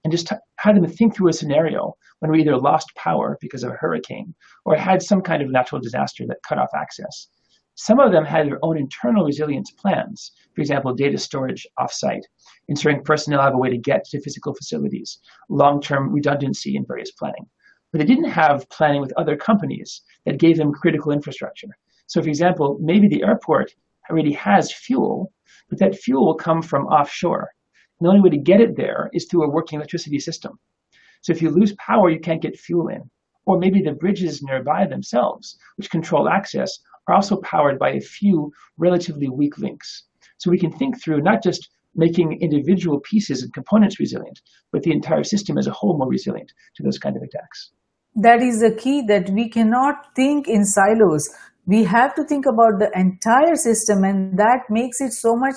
and 0.03 0.11
just 0.11 0.27
t- 0.27 0.35
had 0.57 0.75
them 0.75 0.87
think 0.87 1.15
through 1.15 1.29
a 1.29 1.33
scenario 1.33 1.95
when 2.19 2.31
we 2.31 2.41
either 2.41 2.57
lost 2.57 2.93
power 2.95 3.37
because 3.41 3.63
of 3.63 3.71
a 3.71 3.75
hurricane 3.75 4.33
or 4.65 4.75
had 4.75 5.01
some 5.01 5.21
kind 5.21 5.41
of 5.41 5.49
natural 5.49 5.81
disaster 5.81 6.25
that 6.27 6.43
cut 6.47 6.57
off 6.57 6.69
access. 6.75 7.27
Some 7.75 7.99
of 7.99 8.11
them 8.11 8.23
had 8.23 8.47
their 8.47 8.63
own 8.63 8.77
internal 8.77 9.25
resilience 9.25 9.71
plans, 9.71 10.31
for 10.53 10.61
example, 10.61 10.93
data 10.93 11.17
storage 11.17 11.65
offsite, 11.79 12.23
ensuring 12.67 13.03
personnel 13.03 13.41
have 13.41 13.55
a 13.55 13.57
way 13.57 13.69
to 13.69 13.77
get 13.77 14.03
to 14.05 14.21
physical 14.21 14.53
facilities, 14.53 15.19
long 15.49 15.81
term 15.81 16.13
redundancy 16.13 16.75
in 16.75 16.85
various 16.85 17.11
planning. 17.11 17.49
But 17.91 17.99
they 17.99 18.05
didn't 18.05 18.29
have 18.29 18.69
planning 18.69 19.01
with 19.01 19.13
other 19.17 19.35
companies 19.35 20.01
that 20.25 20.39
gave 20.39 20.57
them 20.57 20.71
critical 20.71 21.11
infrastructure. 21.11 21.69
So, 22.07 22.21
for 22.21 22.29
example, 22.29 22.77
maybe 22.79 23.07
the 23.07 23.23
airport 23.23 23.73
already 24.09 24.33
has 24.33 24.71
fuel, 24.71 25.33
but 25.69 25.79
that 25.79 25.95
fuel 25.95 26.25
will 26.25 26.35
come 26.35 26.61
from 26.61 26.85
offshore. 26.87 27.49
And 27.99 28.05
the 28.05 28.09
only 28.09 28.21
way 28.21 28.29
to 28.29 28.43
get 28.43 28.61
it 28.61 28.75
there 28.75 29.09
is 29.13 29.25
through 29.25 29.43
a 29.43 29.49
working 29.49 29.77
electricity 29.77 30.19
system. 30.19 30.59
So 31.21 31.31
if 31.31 31.41
you 31.41 31.49
lose 31.49 31.73
power, 31.75 32.09
you 32.09 32.19
can't 32.19 32.41
get 32.41 32.59
fuel 32.59 32.89
in. 32.89 33.09
Or 33.45 33.57
maybe 33.57 33.81
the 33.81 33.93
bridges 33.93 34.43
nearby 34.43 34.85
themselves, 34.85 35.57
which 35.77 35.89
control 35.89 36.29
access, 36.29 36.79
are 37.07 37.15
also 37.15 37.37
powered 37.37 37.79
by 37.79 37.91
a 37.91 38.01
few 38.01 38.51
relatively 38.77 39.29
weak 39.29 39.57
links. 39.57 40.03
So 40.37 40.49
we 40.49 40.57
can 40.57 40.71
think 40.71 41.01
through 41.01 41.21
not 41.21 41.43
just 41.43 41.69
making 41.95 42.41
individual 42.41 42.99
pieces 42.99 43.43
and 43.43 43.53
components 43.53 43.99
resilient, 43.99 44.41
but 44.71 44.83
the 44.83 44.91
entire 44.91 45.23
system 45.23 45.57
as 45.57 45.67
a 45.67 45.71
whole 45.71 45.97
more 45.97 46.09
resilient 46.09 46.51
to 46.75 46.83
those 46.83 46.97
kind 46.97 47.15
of 47.15 47.21
attacks. 47.21 47.71
That 48.15 48.41
is 48.41 48.59
the 48.59 48.75
key 48.75 49.03
that 49.07 49.29
we 49.29 49.49
cannot 49.49 50.15
think 50.15 50.47
in 50.47 50.65
silos. 50.65 51.29
We 51.65 51.83
have 51.85 52.13
to 52.15 52.25
think 52.25 52.45
about 52.45 52.79
the 52.79 52.91
entire 52.93 53.55
system 53.55 54.03
and 54.03 54.37
that 54.37 54.69
makes 54.69 54.99
it 54.99 55.13
so 55.13 55.35
much 55.35 55.55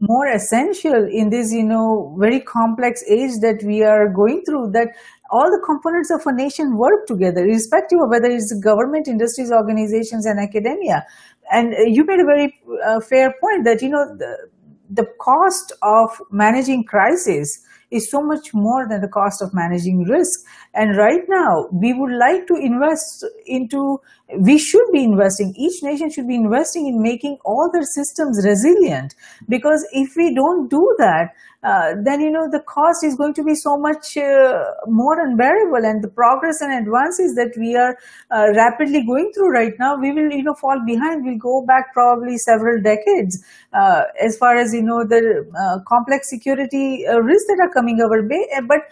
more 0.00 0.26
essential 0.28 1.08
in 1.10 1.30
this, 1.30 1.52
you 1.52 1.64
know, 1.64 2.16
very 2.18 2.40
complex 2.40 3.02
age 3.08 3.40
that 3.40 3.62
we 3.64 3.82
are 3.82 4.08
going 4.08 4.42
through 4.46 4.70
that 4.72 4.88
all 5.30 5.50
the 5.50 5.62
components 5.64 6.10
of 6.10 6.20
a 6.26 6.32
nation 6.32 6.76
work 6.76 7.06
together, 7.06 7.44
irrespective 7.44 7.98
of 8.02 8.10
whether 8.10 8.28
it's 8.28 8.52
government, 8.62 9.08
industries, 9.08 9.52
organizations, 9.52 10.26
and 10.26 10.40
academia. 10.40 11.04
And 11.50 11.74
you 11.86 12.04
made 12.04 12.20
a 12.20 12.24
very 12.24 12.60
uh, 12.84 13.00
fair 13.00 13.34
point 13.40 13.64
that, 13.64 13.82
you 13.82 13.88
know, 13.88 14.04
the, 14.16 14.48
the 14.90 15.06
cost 15.20 15.72
of 15.82 16.20
managing 16.30 16.84
crisis 16.84 17.64
is 17.90 18.10
so 18.10 18.22
much 18.22 18.52
more 18.52 18.86
than 18.86 19.00
the 19.00 19.08
cost 19.08 19.40
of 19.40 19.54
managing 19.54 20.04
risk. 20.04 20.40
And 20.74 20.96
right 20.96 21.22
now, 21.26 21.68
we 21.72 21.94
would 21.94 22.12
like 22.12 22.46
to 22.48 22.54
invest 22.54 23.24
into, 23.46 23.98
we 24.38 24.58
should 24.58 24.84
be 24.92 25.02
investing, 25.04 25.54
each 25.56 25.82
nation 25.82 26.10
should 26.10 26.28
be 26.28 26.34
investing 26.34 26.86
in 26.86 27.02
making 27.02 27.38
all 27.44 27.70
their 27.72 27.84
systems 27.84 28.44
resilient. 28.44 29.14
Because 29.48 29.86
if 29.92 30.14
we 30.16 30.34
don't 30.34 30.68
do 30.68 30.94
that, 30.98 31.32
uh, 31.64 31.94
then 32.04 32.20
you 32.20 32.30
know 32.30 32.48
the 32.50 32.60
cost 32.60 33.02
is 33.02 33.16
going 33.16 33.34
to 33.34 33.42
be 33.42 33.54
so 33.54 33.76
much 33.76 34.16
uh, 34.16 34.64
more 34.86 35.20
unbearable. 35.20 35.84
And 35.84 36.02
the 36.02 36.08
progress 36.08 36.60
and 36.60 36.72
advances 36.72 37.34
that 37.34 37.52
we 37.58 37.74
are 37.76 37.96
uh, 38.30 38.52
rapidly 38.54 39.04
going 39.04 39.32
through 39.34 39.50
right 39.50 39.72
now 39.78 39.96
we 39.96 40.12
will 40.12 40.30
you 40.30 40.44
know 40.44 40.54
fall 40.54 40.80
behind. 40.86 41.24
We'll 41.24 41.38
go 41.38 41.66
back 41.66 41.92
probably 41.92 42.38
several 42.38 42.80
decades 42.80 43.42
uh, 43.72 44.02
as 44.22 44.36
far 44.36 44.56
as 44.56 44.72
you 44.72 44.82
know 44.82 45.04
the 45.04 45.50
uh, 45.58 45.78
complex 45.86 46.30
security 46.30 47.04
risks 47.22 47.48
that 47.48 47.58
are 47.60 47.72
coming 47.72 48.00
our 48.00 48.22
way. 48.28 48.46
But 48.66 48.82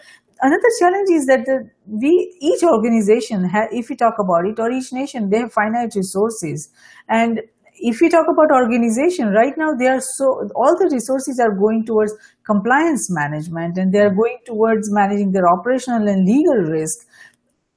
another 0.41 0.69
challenge 0.79 1.09
is 1.09 1.25
that 1.27 1.45
the, 1.45 1.69
we 1.85 2.37
each 2.41 2.63
organization 2.63 3.47
ha- 3.49 3.67
if 3.71 3.89
we 3.89 3.95
talk 3.95 4.15
about 4.19 4.45
it 4.45 4.59
or 4.59 4.71
each 4.71 4.91
nation 4.91 5.29
they 5.29 5.39
have 5.39 5.53
finite 5.53 5.95
resources. 5.95 6.69
And 7.07 7.41
if 7.79 8.01
we 8.01 8.09
talk 8.09 8.27
about 8.27 8.51
organization 8.51 9.29
right 9.29 9.53
now 9.57 9.73
they 9.73 9.87
are 9.87 10.01
so 10.01 10.49
all 10.55 10.77
the 10.77 10.89
resources 10.91 11.39
are 11.39 11.51
going 11.51 11.85
towards 11.85 12.13
compliance 12.45 13.09
management 13.09 13.77
and 13.77 13.93
they 13.93 13.99
are 13.99 14.13
going 14.13 14.37
towards 14.45 14.91
managing 14.91 15.31
their 15.31 15.47
operational 15.47 16.07
and 16.07 16.25
legal 16.25 16.55
risk. 16.71 17.05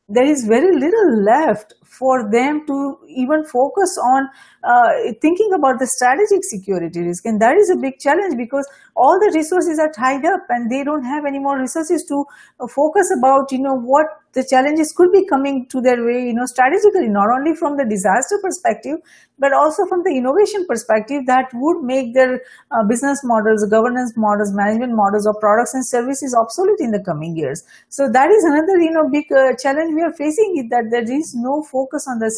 There 0.08 0.24
is 0.24 0.44
very 0.44 0.74
little 0.74 1.22
left 1.22 1.74
for 1.84 2.30
them 2.30 2.66
to 2.66 2.98
even 3.10 3.44
focus 3.44 3.96
on 4.02 4.28
uh, 4.62 5.12
thinking 5.20 5.52
about 5.54 5.78
the 5.78 5.86
strategic 5.86 6.44
security 6.44 7.00
risk. 7.00 7.24
And 7.24 7.40
that 7.40 7.56
is 7.56 7.70
a 7.70 7.76
big 7.76 7.98
challenge 7.98 8.36
because 8.36 8.68
all 8.94 9.18
the 9.18 9.32
resources 9.34 9.78
are 9.78 9.90
tied 9.92 10.24
up 10.24 10.44
and 10.48 10.70
they 10.70 10.84
don't 10.84 11.04
have 11.04 11.24
any 11.24 11.38
more 11.38 11.58
resources 11.58 12.04
to 12.08 12.24
uh, 12.60 12.66
focus 12.66 13.10
about, 13.16 13.50
you 13.52 13.60
know, 13.60 13.74
what 13.74 14.06
the 14.32 14.44
challenges 14.48 14.92
could 14.96 15.10
be 15.10 15.26
coming 15.26 15.66
to 15.66 15.80
their 15.80 16.04
way, 16.04 16.26
you 16.26 16.34
know, 16.34 16.46
strategically, 16.46 17.08
not 17.08 17.26
only 17.34 17.54
from 17.56 17.76
the 17.76 17.84
disaster 17.84 18.38
perspective, 18.42 18.98
but 19.38 19.52
also 19.52 19.86
from 19.86 20.02
the 20.04 20.14
innovation 20.14 20.64
perspective 20.68 21.26
that 21.26 21.48
would 21.54 21.82
make 21.82 22.14
their 22.14 22.40
uh, 22.70 22.84
business 22.84 23.20
models, 23.24 23.66
governance 23.70 24.12
models, 24.16 24.52
management 24.52 24.94
models 24.94 25.26
of 25.26 25.34
products 25.40 25.74
and 25.74 25.84
services 25.84 26.36
obsolete 26.38 26.78
in 26.78 26.92
the 26.92 27.02
coming 27.02 27.36
years. 27.36 27.64
So 27.88 28.08
that 28.08 28.30
is 28.30 28.44
another, 28.44 28.78
you 28.78 28.92
know, 28.92 29.08
big 29.08 29.32
uh, 29.32 29.56
challenge 29.56 29.94
we 29.94 30.02
are 30.02 30.12
facing 30.12 30.62
is 30.62 30.70
that 30.70 30.90
there 30.90 31.10
is 31.10 31.34
no 31.34 31.62
focus 31.62 32.06
on 32.06 32.18
the 32.18 32.30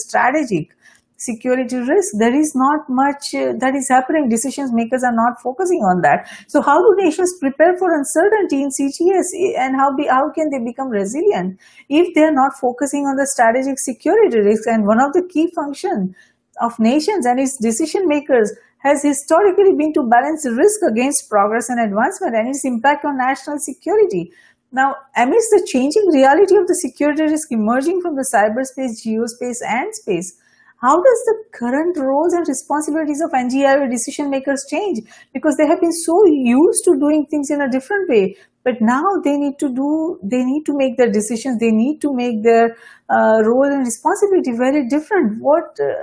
strategic 0.64 0.82
security 1.22 1.76
risk 1.76 2.14
there 2.18 2.34
is 2.34 2.52
not 2.54 2.80
much 2.88 3.34
uh, 3.34 3.52
that 3.58 3.74
is 3.76 3.88
happening. 3.88 4.28
Decision 4.28 4.74
makers 4.74 5.04
are 5.04 5.14
not 5.14 5.40
focusing 5.40 5.80
on 5.80 6.02
that. 6.02 6.28
So 6.48 6.60
how 6.60 6.78
do 6.78 7.04
nations 7.04 7.32
prepare 7.38 7.76
for 7.78 7.94
uncertainty 7.94 8.62
in 8.62 8.70
cgs 8.70 9.26
and 9.56 9.76
how 9.76 9.94
be, 9.96 10.06
how 10.06 10.30
can 10.32 10.50
they 10.50 10.58
become 10.58 10.88
resilient 10.88 11.60
if 11.88 12.14
they 12.14 12.22
are 12.24 12.32
not 12.32 12.52
focusing 12.60 13.06
on 13.06 13.16
the 13.16 13.26
strategic 13.26 13.78
security 13.78 14.40
risk? 14.40 14.66
And 14.66 14.86
one 14.86 15.00
of 15.00 15.12
the 15.12 15.22
key 15.32 15.50
function 15.54 16.14
of 16.60 16.78
nations 16.78 17.24
and 17.24 17.38
its 17.38 17.56
decision 17.56 18.08
makers 18.08 18.52
has 18.78 19.02
historically 19.02 19.74
been 19.78 19.92
to 19.94 20.02
balance 20.02 20.44
risk 20.44 20.82
against 20.82 21.30
progress 21.30 21.68
and 21.68 21.80
advancement 21.80 22.34
and 22.34 22.48
its 22.48 22.64
impact 22.64 23.04
on 23.04 23.16
national 23.16 23.58
security. 23.60 24.32
Now, 24.72 24.96
amidst 25.16 25.50
the 25.50 25.68
changing 25.70 26.08
reality 26.08 26.56
of 26.56 26.66
the 26.66 26.74
security 26.74 27.22
risk 27.22 27.52
emerging 27.52 28.00
from 28.00 28.16
the 28.16 28.26
cyberspace, 28.34 29.04
geospace, 29.06 29.60
and 29.62 29.94
space, 29.94 30.36
how 30.82 30.96
does 30.96 31.20
the 31.26 31.34
current 31.52 31.96
roles 31.96 32.32
and 32.32 32.46
responsibilities 32.48 33.20
of 33.22 33.30
NGIO 33.30 33.88
decision 33.88 34.30
makers 34.30 34.66
change? 34.68 34.98
Because 35.32 35.56
they 35.56 35.66
have 35.66 35.80
been 35.80 35.92
so 35.92 36.26
used 36.26 36.84
to 36.84 36.98
doing 36.98 37.24
things 37.30 37.50
in 37.50 37.62
a 37.62 37.70
different 37.70 38.10
way, 38.10 38.36
but 38.64 38.74
now 38.80 39.04
they 39.22 39.36
need 39.36 39.60
to 39.60 39.72
do, 39.72 40.18
they 40.24 40.42
need 40.42 40.64
to 40.66 40.76
make 40.76 40.96
their 40.96 41.10
decisions, 41.10 41.60
they 41.60 41.70
need 41.70 42.00
to 42.00 42.12
make 42.12 42.42
their 42.42 42.76
uh, 43.08 43.42
role 43.44 43.64
and 43.64 43.86
responsibility 43.86 44.50
very 44.58 44.88
different. 44.88 45.40
What, 45.40 45.78
uh, 45.80 45.94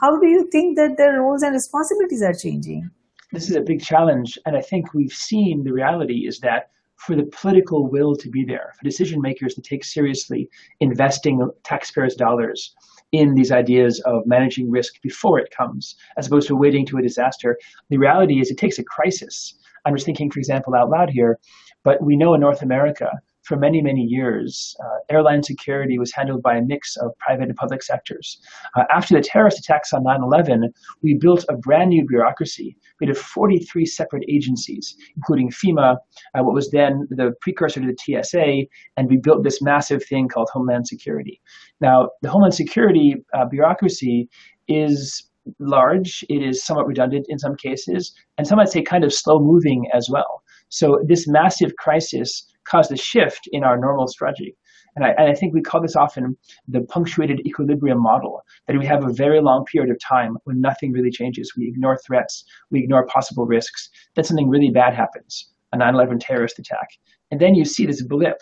how 0.00 0.16
do 0.20 0.28
you 0.28 0.48
think 0.52 0.76
that 0.76 0.96
their 0.96 1.20
roles 1.20 1.42
and 1.42 1.52
responsibilities 1.52 2.22
are 2.22 2.34
changing? 2.34 2.88
This 3.32 3.50
is 3.50 3.56
a 3.56 3.60
big 3.60 3.82
challenge, 3.82 4.38
and 4.46 4.56
I 4.56 4.60
think 4.60 4.94
we've 4.94 5.12
seen 5.12 5.64
the 5.64 5.72
reality 5.72 6.28
is 6.28 6.38
that 6.40 6.70
for 6.94 7.16
the 7.16 7.24
political 7.24 7.88
will 7.90 8.14
to 8.16 8.28
be 8.28 8.44
there, 8.44 8.72
for 8.78 8.84
decision 8.84 9.20
makers 9.20 9.54
to 9.54 9.62
take 9.62 9.84
seriously 9.84 10.48
investing 10.80 11.48
taxpayers' 11.64 12.14
dollars 12.14 12.74
in 13.12 13.34
these 13.34 13.52
ideas 13.52 14.00
of 14.00 14.26
managing 14.26 14.70
risk 14.70 15.00
before 15.02 15.38
it 15.38 15.50
comes, 15.50 15.96
as 16.16 16.26
opposed 16.26 16.48
to 16.48 16.56
waiting 16.56 16.84
to 16.86 16.98
a 16.98 17.02
disaster. 17.02 17.58
The 17.90 17.98
reality 17.98 18.40
is 18.40 18.50
it 18.50 18.58
takes 18.58 18.78
a 18.78 18.84
crisis. 18.84 19.58
I'm 19.84 19.94
just 19.94 20.06
thinking, 20.06 20.30
for 20.30 20.38
example, 20.38 20.74
out 20.74 20.90
loud 20.90 21.10
here, 21.10 21.38
but 21.84 22.02
we 22.02 22.16
know 22.16 22.34
in 22.34 22.40
North 22.40 22.62
America 22.62 23.10
for 23.48 23.56
many, 23.56 23.80
many 23.80 24.02
years, 24.02 24.76
uh, 24.84 24.98
airline 25.10 25.42
security 25.42 25.98
was 25.98 26.12
handled 26.12 26.42
by 26.42 26.56
a 26.56 26.62
mix 26.62 26.96
of 26.98 27.16
private 27.18 27.48
and 27.48 27.56
public 27.56 27.82
sectors. 27.82 28.38
Uh, 28.76 28.84
after 28.94 29.14
the 29.14 29.22
terrorist 29.22 29.58
attacks 29.58 29.92
on 29.94 30.04
9 30.04 30.22
11, 30.22 30.70
we 31.02 31.16
built 31.18 31.46
a 31.48 31.56
brand 31.56 31.88
new 31.88 32.06
bureaucracy. 32.06 32.76
We 33.00 33.06
had 33.06 33.16
43 33.16 33.86
separate 33.86 34.24
agencies, 34.28 34.94
including 35.16 35.50
FEMA, 35.50 35.96
uh, 36.34 36.42
what 36.42 36.54
was 36.54 36.70
then 36.70 37.08
the 37.08 37.32
precursor 37.40 37.80
to 37.80 37.86
the 37.86 38.22
TSA, 38.22 38.68
and 38.98 39.08
we 39.08 39.16
built 39.16 39.44
this 39.44 39.62
massive 39.62 40.04
thing 40.04 40.28
called 40.28 40.50
Homeland 40.52 40.86
Security. 40.86 41.40
Now, 41.80 42.10
the 42.20 42.28
Homeland 42.28 42.54
Security 42.54 43.14
uh, 43.32 43.46
bureaucracy 43.46 44.28
is 44.68 45.24
large, 45.58 46.22
it 46.28 46.42
is 46.42 46.62
somewhat 46.62 46.86
redundant 46.86 47.24
in 47.30 47.38
some 47.38 47.56
cases, 47.56 48.12
and 48.36 48.46
some 48.46 48.58
might 48.58 48.68
say 48.68 48.82
kind 48.82 49.04
of 49.04 49.14
slow 49.14 49.38
moving 49.38 49.86
as 49.94 50.10
well. 50.10 50.42
So 50.68 51.02
this 51.06 51.26
massive 51.26 51.76
crisis 51.76 52.44
caused 52.68 52.92
a 52.92 52.96
shift 52.96 53.48
in 53.52 53.64
our 53.64 53.78
normal 53.78 54.06
strategy. 54.06 54.56
And 54.96 55.04
I, 55.04 55.10
and 55.10 55.30
I, 55.30 55.34
think 55.34 55.54
we 55.54 55.62
call 55.62 55.80
this 55.80 55.96
often 55.96 56.36
the 56.66 56.80
punctuated 56.80 57.40
equilibrium 57.46 58.02
model, 58.02 58.42
that 58.66 58.78
we 58.78 58.86
have 58.86 59.04
a 59.04 59.12
very 59.12 59.40
long 59.40 59.64
period 59.64 59.90
of 59.90 59.98
time 60.00 60.36
when 60.44 60.60
nothing 60.60 60.92
really 60.92 61.10
changes. 61.10 61.52
We 61.56 61.68
ignore 61.68 61.98
threats, 62.04 62.44
we 62.70 62.80
ignore 62.80 63.06
possible 63.06 63.46
risks. 63.46 63.90
Then 64.14 64.24
something 64.24 64.48
really 64.48 64.70
bad 64.70 64.94
happens, 64.94 65.52
a 65.72 65.78
9-11 65.78 66.18
terrorist 66.20 66.58
attack. 66.58 66.88
And 67.30 67.40
then 67.40 67.54
you 67.54 67.64
see 67.64 67.86
this 67.86 68.02
blip, 68.02 68.38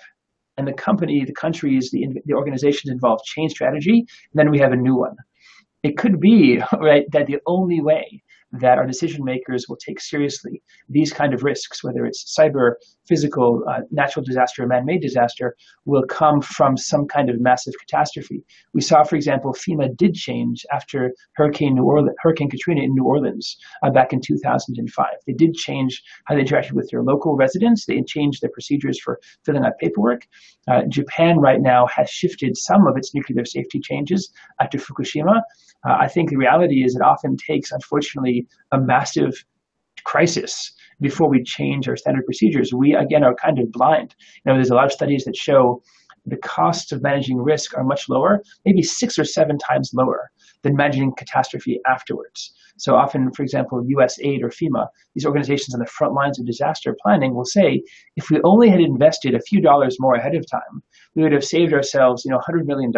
and 0.57 0.67
the 0.67 0.73
company, 0.73 1.25
the 1.25 1.35
countries, 1.35 1.91
the, 1.91 2.07
the 2.25 2.35
organizations 2.35 2.91
involved 2.91 3.25
change 3.25 3.53
strategy, 3.53 3.99
and 3.99 4.35
then 4.35 4.51
we 4.51 4.59
have 4.59 4.73
a 4.73 4.77
new 4.77 4.97
one. 4.97 5.17
It 5.83 5.99
could 5.99 6.21
be, 6.21 6.61
right, 6.81 7.05
that 7.13 7.27
the 7.27 7.39
only 7.47 7.81
way 7.81 8.23
that 8.61 8.79
our 8.79 8.87
decision 8.87 9.25
makers 9.25 9.67
will 9.69 9.77
take 9.77 10.01
seriously 10.01 10.63
these 10.89 11.13
kind 11.13 11.35
of 11.35 11.43
risks, 11.43 11.83
whether 11.83 12.05
it's 12.05 12.37
cyber, 12.39 12.75
physical, 13.07 13.63
uh, 13.69 13.81
natural 13.91 14.25
disaster, 14.25 14.65
or 14.65 14.67
man-made 14.67 15.01
disaster, 15.01 15.57
will 15.85 16.05
come 16.05 16.41
from 16.41 16.77
some 16.77 17.07
kind 17.07 17.31
of 17.31 17.41
massive 17.41 17.75
catastrophe. 17.81 18.45
We 18.75 18.81
saw, 18.81 19.05
for 19.05 19.17
example, 19.17 19.53
FEMA 19.53 19.97
did 19.97 20.15
change 20.15 20.65
after 20.73 21.13
Hurricane 21.35 21.75
New 21.75 21.85
Orleans, 21.85 22.17
Hurricane 22.21 22.51
Katrina 22.51 22.83
in 22.83 22.95
New 22.95 23.05
Orleans 23.05 23.57
uh, 23.83 23.91
back 23.91 24.13
in 24.13 24.21
2005. 24.21 25.07
They 25.27 25.33
did 25.33 25.55
change 25.55 26.03
how 26.25 26.35
they 26.35 26.43
interacted 26.43 26.73
with 26.73 26.89
their 26.91 27.03
local 27.03 27.37
residents. 27.37 27.87
They 27.87 28.03
changed 28.03 28.43
their 28.43 28.51
procedures 28.51 29.01
for 29.01 29.21
filling 29.45 29.65
out 29.65 29.79
paperwork. 29.79 30.27
Uh, 30.69 30.83
Japan 30.89 31.39
right 31.39 31.61
now 31.61 31.87
has 31.87 32.11
shifted 32.11 32.57
some 32.57 32.87
of 32.87 32.97
its 32.97 33.15
nuclear 33.15 33.45
safety 33.45 33.81
changes 33.81 34.33
after 34.61 34.79
Fukushima. 34.79 35.43
Uh, 35.87 35.97
I 36.01 36.09
think 36.09 36.31
the 36.31 36.37
reality 36.37 36.85
is 36.85 36.97
it 36.97 37.03
often 37.03 37.37
takes, 37.37 37.71
unfortunately, 37.71 38.46
a 38.73 38.81
massive 38.81 39.35
crisis 40.05 40.73
before 41.01 41.29
we 41.29 41.43
change 41.43 41.89
our 41.89 41.97
standard 41.97 42.25
procedures. 42.25 42.73
We, 42.73 42.95
again, 42.95 43.25
are 43.25 43.35
kind 43.35 43.59
of 43.59 43.71
blind. 43.73 44.15
You 44.45 44.53
know, 44.53 44.57
there's 44.57 44.71
a 44.71 44.75
lot 44.75 44.87
of 44.87 44.93
studies 44.93 45.25
that 45.25 45.37
show 45.37 45.83
the 46.27 46.37
costs 46.39 46.91
of 46.91 47.03
managing 47.03 47.39
risk 47.39 47.77
are 47.77 47.85
much 47.85 48.09
lower, 48.09 48.43
maybe 48.65 48.83
six 48.83 49.19
or 49.19 49.25
seven 49.25 49.59
times 49.59 49.93
lower 49.95 50.31
than 50.63 50.75
managing 50.75 51.13
catastrophe 51.17 51.81
afterwards. 51.87 52.53
So 52.79 52.95
often, 52.95 53.31
for 53.33 53.43
example, 53.43 53.83
USAID 53.85 54.43
or 54.43 54.51
FEMA, 54.51 54.89
these 55.15 55.25
organizations 55.25 55.75
on 55.75 55.81
the 55.81 55.87
front 55.87 56.15
lines 56.15 56.39
of 56.39 56.47
disaster 56.47 56.97
planning 57.01 57.35
will 57.35 57.45
say, 57.45 57.83
if 58.17 58.29
we 58.29 58.41
only 58.43 58.69
had 58.69 58.81
invested 58.81 59.35
a 59.35 59.41
few 59.41 59.61
dollars 59.61 59.97
more 60.01 60.15
ahead 60.15 60.35
of 60.35 60.45
time, 60.51 60.83
we 61.15 61.23
would 61.23 61.33
have 61.33 61.45
saved 61.45 61.73
ourselves, 61.73 62.25
you 62.25 62.31
know, 62.31 62.39
$100 62.39 62.67
million 62.67 62.93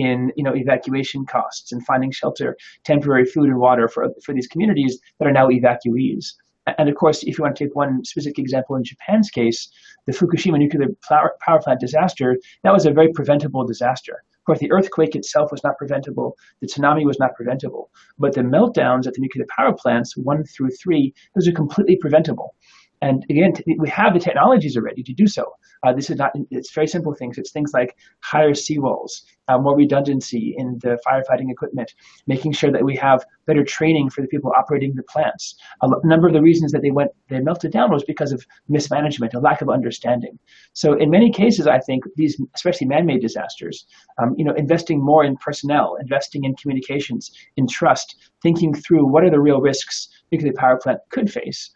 in 0.00 0.32
you 0.36 0.44
know 0.44 0.54
evacuation 0.54 1.26
costs 1.26 1.72
and 1.72 1.84
finding 1.84 2.10
shelter, 2.10 2.56
temporary 2.84 3.24
food 3.24 3.48
and 3.48 3.58
water 3.58 3.88
for 3.88 4.08
for 4.24 4.32
these 4.34 4.46
communities 4.46 4.98
that 5.18 5.26
are 5.28 5.32
now 5.32 5.48
evacuees. 5.48 6.34
And 6.76 6.88
of 6.88 6.96
course, 6.96 7.22
if 7.22 7.38
you 7.38 7.42
want 7.42 7.56
to 7.56 7.64
take 7.64 7.74
one 7.74 8.04
specific 8.04 8.38
example 8.38 8.76
in 8.76 8.84
Japan's 8.84 9.30
case, 9.30 9.70
the 10.06 10.12
Fukushima 10.12 10.58
nuclear 10.58 10.88
power 11.08 11.60
plant 11.62 11.80
disaster, 11.80 12.36
that 12.62 12.74
was 12.74 12.84
a 12.84 12.90
very 12.90 13.10
preventable 13.12 13.64
disaster. 13.64 14.22
Of 14.38 14.44
course, 14.44 14.58
the 14.58 14.72
earthquake 14.72 15.14
itself 15.14 15.50
was 15.50 15.64
not 15.64 15.78
preventable, 15.78 16.36
the 16.60 16.66
tsunami 16.66 17.04
was 17.04 17.18
not 17.18 17.34
preventable, 17.34 17.90
but 18.18 18.34
the 18.34 18.42
meltdowns 18.42 19.06
at 19.06 19.14
the 19.14 19.20
nuclear 19.20 19.46
power 19.54 19.72
plants, 19.72 20.16
one 20.16 20.44
through 20.44 20.70
three, 20.70 21.14
those 21.34 21.48
are 21.48 21.52
completely 21.52 21.96
preventable. 21.96 22.54
And 23.00 23.24
again, 23.30 23.52
we 23.78 23.88
have 23.88 24.14
the 24.14 24.20
technologies 24.20 24.76
already 24.76 25.02
to 25.04 25.12
do 25.12 25.26
so. 25.26 25.52
Uh, 25.84 25.92
this 25.92 26.10
is 26.10 26.16
not, 26.16 26.32
it's 26.50 26.72
very 26.72 26.86
simple 26.86 27.14
things. 27.14 27.38
It's 27.38 27.52
things 27.52 27.72
like 27.72 27.96
higher 28.20 28.50
seawalls, 28.50 29.22
uh, 29.46 29.58
more 29.58 29.76
redundancy 29.76 30.54
in 30.58 30.78
the 30.82 30.98
firefighting 31.06 31.50
equipment, 31.50 31.94
making 32.26 32.52
sure 32.52 32.72
that 32.72 32.84
we 32.84 32.96
have 32.96 33.24
better 33.46 33.64
training 33.64 34.10
for 34.10 34.22
the 34.22 34.26
people 34.28 34.52
operating 34.58 34.94
the 34.94 35.04
plants. 35.04 35.54
A 35.82 35.88
number 36.04 36.26
of 36.26 36.32
the 36.32 36.42
reasons 36.42 36.72
that 36.72 36.82
they 36.82 36.90
went, 36.90 37.12
they 37.28 37.40
melted 37.40 37.70
down 37.70 37.92
was 37.92 38.02
because 38.04 38.32
of 38.32 38.44
mismanagement, 38.68 39.34
a 39.34 39.38
lack 39.38 39.62
of 39.62 39.70
understanding. 39.70 40.38
So 40.72 40.94
in 40.94 41.10
many 41.10 41.30
cases, 41.30 41.66
I 41.68 41.78
think 41.78 42.04
these, 42.16 42.40
especially 42.54 42.88
man-made 42.88 43.20
disasters, 43.20 43.86
um, 44.20 44.34
you 44.36 44.44
know, 44.44 44.54
investing 44.54 45.00
more 45.00 45.24
in 45.24 45.36
personnel, 45.36 45.96
investing 46.00 46.44
in 46.44 46.56
communications, 46.56 47.30
in 47.56 47.68
trust, 47.68 48.16
thinking 48.42 48.74
through 48.74 49.06
what 49.06 49.24
are 49.24 49.30
the 49.30 49.40
real 49.40 49.60
risks 49.60 50.08
nuclear 50.32 50.52
power 50.56 50.78
plant 50.82 50.98
could 51.10 51.30
face 51.30 51.70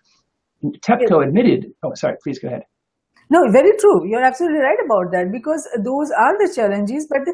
TEPCO 0.65 1.27
admitted, 1.27 1.73
oh, 1.83 1.95
sorry, 1.95 2.17
please 2.23 2.39
go 2.39 2.49
ahead. 2.49 2.63
No, 3.31 3.51
very 3.51 3.73
true. 3.79 4.07
You're 4.07 4.23
absolutely 4.23 4.61
right 4.61 4.79
about 4.85 5.11
that 5.13 5.33
because 5.33 5.67
those 5.79 6.11
are 6.11 6.37
the 6.39 6.53
challenges. 6.55 7.07
But 7.09 7.25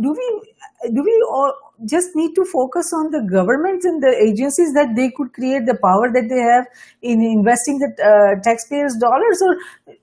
do 0.00 0.12
we 0.12 0.92
do 0.92 1.02
we 1.02 1.26
all 1.30 1.54
just 1.84 2.14
need 2.14 2.34
to 2.34 2.44
focus 2.44 2.92
on 2.92 3.10
the 3.10 3.22
governments 3.30 3.84
and 3.84 4.02
the 4.02 4.10
agencies 4.10 4.74
that 4.74 4.96
they 4.96 5.10
could 5.10 5.32
create 5.32 5.66
the 5.66 5.78
power 5.78 6.10
that 6.12 6.26
they 6.28 6.40
have 6.40 6.66
in 7.02 7.22
investing 7.22 7.78
the 7.78 7.86
uh, 8.02 8.40
taxpayers' 8.42 8.96
dollars, 8.96 9.38
or 9.42 9.54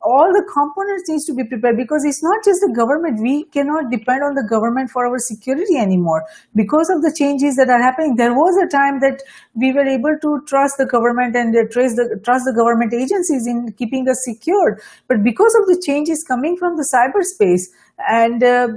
all 0.01 0.31
the 0.31 0.43
components 0.51 1.09
needs 1.09 1.25
to 1.25 1.33
be 1.33 1.43
prepared 1.43 1.75
because 1.75 2.05
it's 2.05 2.23
not 2.23 2.43
just 2.45 2.61
the 2.61 2.71
government. 2.73 3.21
We 3.21 3.43
cannot 3.51 3.91
depend 3.91 4.23
on 4.23 4.35
the 4.35 4.47
government 4.47 4.89
for 4.89 5.05
our 5.05 5.19
security 5.19 5.75
anymore 5.75 6.23
because 6.55 6.89
of 6.89 7.01
the 7.01 7.13
changes 7.13 7.57
that 7.57 7.69
are 7.69 7.81
happening. 7.81 8.15
There 8.15 8.33
was 8.33 8.55
a 8.55 8.67
time 8.71 8.99
that 9.01 9.21
we 9.53 9.73
were 9.73 9.85
able 9.85 10.15
to 10.21 10.41
trust 10.47 10.77
the 10.77 10.85
government 10.85 11.35
and 11.35 11.55
uh, 11.55 11.67
trace 11.71 11.95
the 11.95 12.19
trust 12.23 12.45
the 12.45 12.55
government 12.55 12.93
agencies 12.93 13.47
in 13.47 13.73
keeping 13.73 14.07
us 14.07 14.23
secured, 14.23 14.79
but 15.07 15.23
because 15.23 15.53
of 15.59 15.67
the 15.67 15.81
changes 15.85 16.23
coming 16.23 16.55
from 16.55 16.77
the 16.77 16.87
cyberspace 16.87 17.67
and 18.07 18.43
uh, 18.43 18.67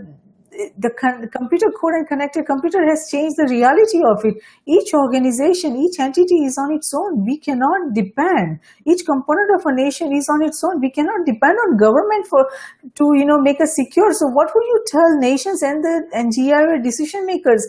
the, 0.59 0.91
the 0.91 1.29
computer 1.31 1.71
code 1.71 1.95
and 1.95 2.07
connected 2.09 2.45
computer 2.47 2.85
has 2.89 3.09
changed 3.11 3.37
the 3.37 3.47
reality 3.47 4.03
of 4.03 4.25
it. 4.25 4.43
Each 4.67 4.93
organization, 4.93 5.77
each 5.77 6.01
entity 6.01 6.43
is 6.45 6.59
on 6.59 6.75
its 6.75 6.93
own. 6.93 7.25
We 7.25 7.39
cannot 7.39 7.95
depend. 7.95 8.59
Each 8.85 9.07
component 9.07 9.55
of 9.55 9.63
a 9.65 9.75
nation 9.75 10.13
is 10.13 10.29
on 10.29 10.43
its 10.43 10.63
own. 10.65 10.81
We 10.81 10.91
cannot 10.91 11.27
depend 11.27 11.59
on 11.63 11.77
government 11.79 12.27
for 12.27 12.51
to 12.97 13.15
you 13.15 13.25
know 13.25 13.41
make 13.41 13.61
us 13.61 13.77
secure. 13.77 14.13
So 14.13 14.27
what 14.27 14.51
will 14.55 14.67
you 14.67 14.85
tell 14.89 15.19
nations 15.19 15.63
and 15.63 15.85
the 15.85 16.11
NGIO 16.15 16.83
decision 16.83 17.25
makers 17.25 17.67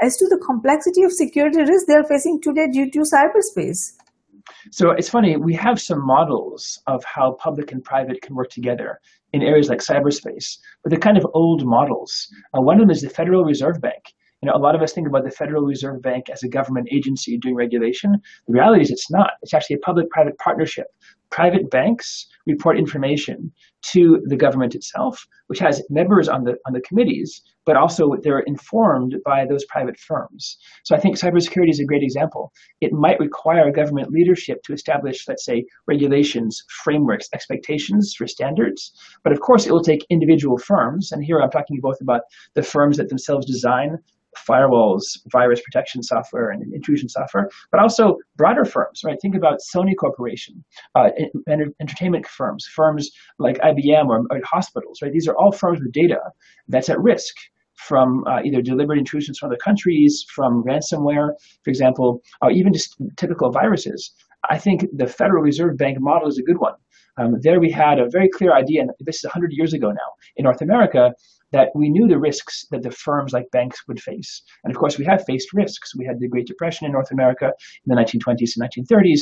as 0.00 0.16
to 0.18 0.26
the 0.28 0.38
complexity 0.38 1.02
of 1.02 1.12
security 1.12 1.58
risks 1.58 1.86
they 1.88 1.94
are 1.94 2.06
facing 2.06 2.40
today 2.40 2.68
due 2.70 2.88
to 2.90 3.00
cyberspace? 3.00 3.94
So 4.70 4.90
it's 4.90 5.08
funny, 5.08 5.36
we 5.36 5.54
have 5.54 5.80
some 5.80 6.04
models 6.04 6.80
of 6.86 7.02
how 7.04 7.32
public 7.32 7.72
and 7.72 7.82
private 7.82 8.22
can 8.22 8.34
work 8.34 8.50
together 8.50 9.00
in 9.32 9.42
areas 9.42 9.68
like 9.68 9.80
cyberspace, 9.80 10.58
but 10.82 10.90
they're 10.90 10.98
kind 10.98 11.18
of 11.18 11.26
old 11.34 11.64
models. 11.66 12.28
Uh, 12.56 12.60
one 12.60 12.76
of 12.76 12.80
them 12.80 12.90
is 12.90 13.02
the 13.02 13.10
Federal 13.10 13.44
Reserve 13.44 13.80
Bank. 13.80 14.02
You 14.42 14.46
know, 14.46 14.54
a 14.54 14.58
lot 14.58 14.76
of 14.76 14.82
us 14.82 14.92
think 14.92 15.08
about 15.08 15.24
the 15.24 15.30
Federal 15.30 15.64
Reserve 15.64 16.00
Bank 16.00 16.30
as 16.30 16.42
a 16.44 16.48
government 16.48 16.88
agency 16.92 17.36
doing 17.38 17.56
regulation. 17.56 18.12
The 18.46 18.52
reality 18.52 18.82
is 18.82 18.90
it's 18.90 19.10
not. 19.10 19.32
It's 19.42 19.52
actually 19.52 19.76
a 19.76 19.80
public-private 19.80 20.38
partnership. 20.38 20.86
Private 21.30 21.70
banks 21.70 22.26
report 22.46 22.78
information 22.78 23.52
to 23.92 24.20
the 24.26 24.36
government 24.36 24.74
itself, 24.74 25.26
which 25.46 25.58
has 25.58 25.82
members 25.90 26.28
on 26.28 26.44
the 26.44 26.56
on 26.66 26.72
the 26.72 26.80
committees, 26.80 27.42
but 27.64 27.76
also 27.76 28.16
they're 28.22 28.40
informed 28.40 29.16
by 29.24 29.44
those 29.44 29.64
private 29.66 29.98
firms. 29.98 30.58
So 30.84 30.96
I 30.96 31.00
think 31.00 31.16
cybersecurity 31.16 31.70
is 31.70 31.80
a 31.80 31.84
great 31.84 32.02
example. 32.02 32.52
It 32.80 32.92
might 32.92 33.20
require 33.20 33.70
government 33.70 34.10
leadership 34.10 34.62
to 34.64 34.72
establish, 34.72 35.28
let's 35.28 35.44
say, 35.44 35.66
regulations, 35.86 36.64
frameworks, 36.82 37.28
expectations 37.34 38.14
for 38.14 38.26
standards. 38.26 38.92
But 39.22 39.32
of 39.32 39.40
course, 39.40 39.66
it 39.66 39.72
will 39.72 39.84
take 39.84 40.06
individual 40.10 40.58
firms, 40.58 41.12
and 41.12 41.22
here 41.22 41.40
I'm 41.40 41.50
talking 41.50 41.78
both 41.80 42.00
about 42.00 42.22
the 42.54 42.62
firms 42.62 42.96
that 42.96 43.10
themselves 43.10 43.46
design 43.46 43.98
firewalls, 44.46 45.18
virus 45.30 45.60
protection 45.60 46.02
software, 46.02 46.50
and 46.50 46.72
intrusion 46.72 47.08
software, 47.08 47.48
but 47.70 47.80
also 47.80 48.16
broader 48.36 48.64
firms, 48.64 49.02
right? 49.04 49.18
Think 49.20 49.34
about 49.34 49.58
Sony 49.74 49.94
Corporation, 49.98 50.64
uh, 50.94 51.10
entertainment 51.80 52.26
firms, 52.26 52.66
firms 52.66 53.10
like 53.38 53.58
IBM 53.58 54.08
or, 54.08 54.24
or, 54.30 54.40
hospitals, 54.44 55.00
right? 55.02 55.12
These 55.12 55.28
are 55.28 55.36
all 55.36 55.52
firms 55.52 55.80
with 55.80 55.92
data 55.92 56.20
that's 56.68 56.88
at 56.88 57.00
risk 57.00 57.34
from 57.74 58.24
uh, 58.26 58.40
either 58.44 58.60
deliberate 58.60 58.98
intrusions 58.98 59.38
from 59.38 59.50
other 59.50 59.58
countries, 59.62 60.24
from 60.34 60.64
ransomware, 60.64 61.30
for 61.62 61.70
example, 61.70 62.20
or 62.42 62.50
even 62.50 62.72
just 62.72 62.96
typical 63.16 63.50
viruses. 63.50 64.12
I 64.50 64.58
think 64.58 64.86
the 64.92 65.06
Federal 65.06 65.42
Reserve 65.42 65.76
Bank 65.76 65.98
model 66.00 66.28
is 66.28 66.38
a 66.38 66.42
good 66.42 66.58
one. 66.58 66.74
Um, 67.18 67.36
there 67.42 67.60
we 67.60 67.70
had 67.70 67.98
a 67.98 68.08
very 68.08 68.28
clear 68.28 68.54
idea, 68.54 68.82
and 68.82 68.90
this 69.00 69.16
is 69.16 69.24
100 69.24 69.52
years 69.52 69.72
ago 69.72 69.90
now, 69.90 70.10
in 70.36 70.44
North 70.44 70.62
America, 70.62 71.12
that 71.52 71.70
we 71.74 71.88
knew 71.88 72.06
the 72.06 72.18
risks 72.18 72.66
that 72.70 72.82
the 72.82 72.90
firms 72.90 73.32
like 73.32 73.50
banks 73.50 73.86
would 73.88 74.00
face. 74.00 74.42
And 74.64 74.70
of 74.70 74.78
course, 74.78 74.98
we 74.98 75.04
have 75.06 75.24
faced 75.24 75.52
risks. 75.52 75.96
We 75.96 76.04
had 76.04 76.20
the 76.20 76.28
Great 76.28 76.46
Depression 76.46 76.86
in 76.86 76.92
North 76.92 77.10
America 77.10 77.46
in 77.46 77.94
the 77.94 78.00
1920s 78.00 78.56
and 78.56 78.88
1930s, 78.88 79.20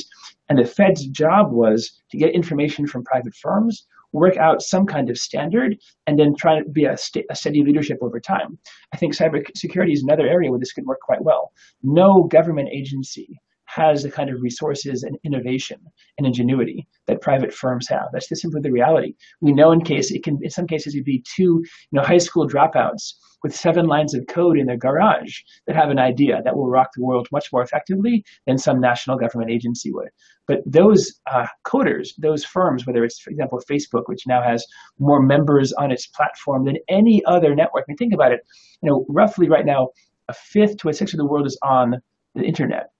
and 0.48 0.58
the 0.58 0.64
Fed's 0.64 1.06
job 1.06 1.52
was 1.52 2.02
to 2.10 2.16
get 2.16 2.34
information 2.34 2.86
from 2.86 3.04
private 3.04 3.34
firms, 3.34 3.86
work 4.12 4.36
out 4.36 4.62
some 4.62 4.86
kind 4.86 5.10
of 5.10 5.18
standard, 5.18 5.76
and 6.06 6.18
then 6.18 6.34
try 6.36 6.58
to 6.58 6.68
be 6.70 6.84
a, 6.84 6.96
st- 6.96 7.26
a 7.30 7.34
steady 7.34 7.62
leadership 7.62 7.98
over 8.00 8.18
time. 8.18 8.58
I 8.92 8.96
think 8.96 9.14
cybersecurity 9.14 9.92
is 9.92 10.02
another 10.02 10.26
area 10.26 10.50
where 10.50 10.60
this 10.60 10.72
could 10.72 10.86
work 10.86 11.00
quite 11.00 11.22
well. 11.22 11.52
No 11.82 12.24
government 12.24 12.70
agency 12.72 13.38
has 13.76 14.02
the 14.02 14.10
kind 14.10 14.30
of 14.30 14.40
resources 14.40 15.02
and 15.02 15.18
innovation 15.22 15.78
and 16.16 16.26
ingenuity 16.26 16.88
that 17.06 17.20
private 17.20 17.52
firms 17.52 17.86
have. 17.88 18.08
That's 18.10 18.28
just 18.28 18.40
simply 18.40 18.62
the 18.62 18.72
reality. 18.72 19.14
We 19.42 19.52
know 19.52 19.70
in 19.70 19.82
case 19.82 20.10
it 20.10 20.24
can, 20.24 20.38
in 20.42 20.48
some 20.50 20.66
cases, 20.66 20.94
it'd 20.94 21.04
be 21.04 21.22
two, 21.36 21.62
you 21.90 21.92
know, 21.92 22.02
high 22.02 22.16
school 22.16 22.48
dropouts 22.48 23.12
with 23.42 23.54
seven 23.54 23.86
lines 23.86 24.14
of 24.14 24.26
code 24.28 24.58
in 24.58 24.66
their 24.66 24.78
garage 24.78 25.40
that 25.66 25.76
have 25.76 25.90
an 25.90 25.98
idea 25.98 26.40
that 26.42 26.56
will 26.56 26.70
rock 26.70 26.88
the 26.96 27.04
world 27.04 27.28
much 27.30 27.52
more 27.52 27.62
effectively 27.62 28.24
than 28.46 28.56
some 28.56 28.80
national 28.80 29.18
government 29.18 29.50
agency 29.50 29.92
would. 29.92 30.08
But 30.48 30.60
those 30.64 31.20
uh, 31.30 31.46
coders, 31.66 32.08
those 32.16 32.46
firms, 32.46 32.86
whether 32.86 33.04
it's, 33.04 33.20
for 33.20 33.28
example, 33.28 33.60
Facebook, 33.70 34.04
which 34.06 34.26
now 34.26 34.42
has 34.42 34.64
more 34.98 35.20
members 35.20 35.74
on 35.74 35.92
its 35.92 36.06
platform 36.06 36.64
than 36.64 36.78
any 36.88 37.22
other 37.26 37.54
network. 37.54 37.84
I 37.86 37.88
mean, 37.88 37.98
think 37.98 38.14
about 38.14 38.32
it. 38.32 38.40
You 38.82 38.88
know, 38.88 39.04
roughly 39.10 39.50
right 39.50 39.66
now, 39.66 39.90
a 40.28 40.32
fifth 40.32 40.78
to 40.78 40.88
a 40.88 40.94
sixth 40.94 41.12
of 41.12 41.18
the 41.18 41.26
world 41.26 41.46
is 41.46 41.58
on 41.62 42.00
the 42.34 42.42
internet 42.42 42.90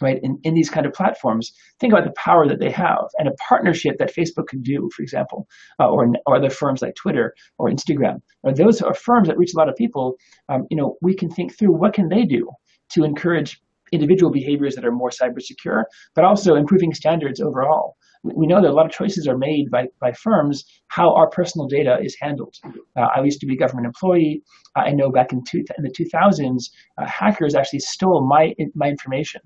right, 0.00 0.18
in, 0.22 0.38
in 0.44 0.54
these 0.54 0.70
kind 0.70 0.86
of 0.86 0.92
platforms, 0.92 1.52
think 1.80 1.92
about 1.92 2.04
the 2.04 2.12
power 2.12 2.46
that 2.46 2.60
they 2.60 2.70
have 2.70 3.04
and 3.18 3.28
a 3.28 3.32
partnership 3.48 3.96
that 3.98 4.14
Facebook 4.14 4.46
could 4.46 4.62
do, 4.62 4.88
for 4.94 5.02
example, 5.02 5.46
uh, 5.80 5.88
or, 5.88 6.12
or 6.26 6.36
other 6.36 6.50
firms 6.50 6.82
like 6.82 6.94
Twitter 6.94 7.34
or 7.58 7.68
Instagram. 7.68 8.20
Or 8.42 8.52
those 8.52 8.80
are 8.80 8.94
firms 8.94 9.28
that 9.28 9.38
reach 9.38 9.54
a 9.54 9.58
lot 9.58 9.68
of 9.68 9.76
people. 9.76 10.16
Um, 10.48 10.66
you 10.70 10.76
know, 10.76 10.96
we 11.02 11.14
can 11.14 11.30
think 11.30 11.56
through 11.56 11.72
what 11.72 11.94
can 11.94 12.08
they 12.08 12.24
do 12.24 12.48
to 12.90 13.04
encourage 13.04 13.60
individual 13.92 14.30
behaviors 14.30 14.74
that 14.74 14.84
are 14.84 14.92
more 14.92 15.10
cyber 15.10 15.40
secure, 15.40 15.86
but 16.14 16.24
also 16.24 16.54
improving 16.54 16.92
standards 16.92 17.40
overall 17.40 17.96
we 18.22 18.46
know 18.46 18.60
that 18.60 18.70
a 18.70 18.72
lot 18.72 18.86
of 18.86 18.92
choices 18.92 19.26
are 19.26 19.36
made 19.36 19.70
by, 19.70 19.86
by 20.00 20.12
firms 20.12 20.64
how 20.88 21.14
our 21.14 21.28
personal 21.28 21.66
data 21.66 21.98
is 22.02 22.16
handled. 22.20 22.54
Uh, 22.96 23.08
I 23.14 23.22
used 23.22 23.40
to 23.40 23.46
be 23.46 23.54
a 23.54 23.58
government 23.58 23.86
employee. 23.86 24.42
I 24.76 24.90
know 24.90 25.10
back 25.10 25.32
in, 25.32 25.42
two, 25.44 25.64
in 25.76 25.84
the 25.84 25.90
2000s, 25.90 26.70
uh, 26.98 27.06
hackers 27.06 27.54
actually 27.54 27.80
stole 27.80 28.26
my, 28.26 28.54
my 28.74 28.88
information 28.88 29.40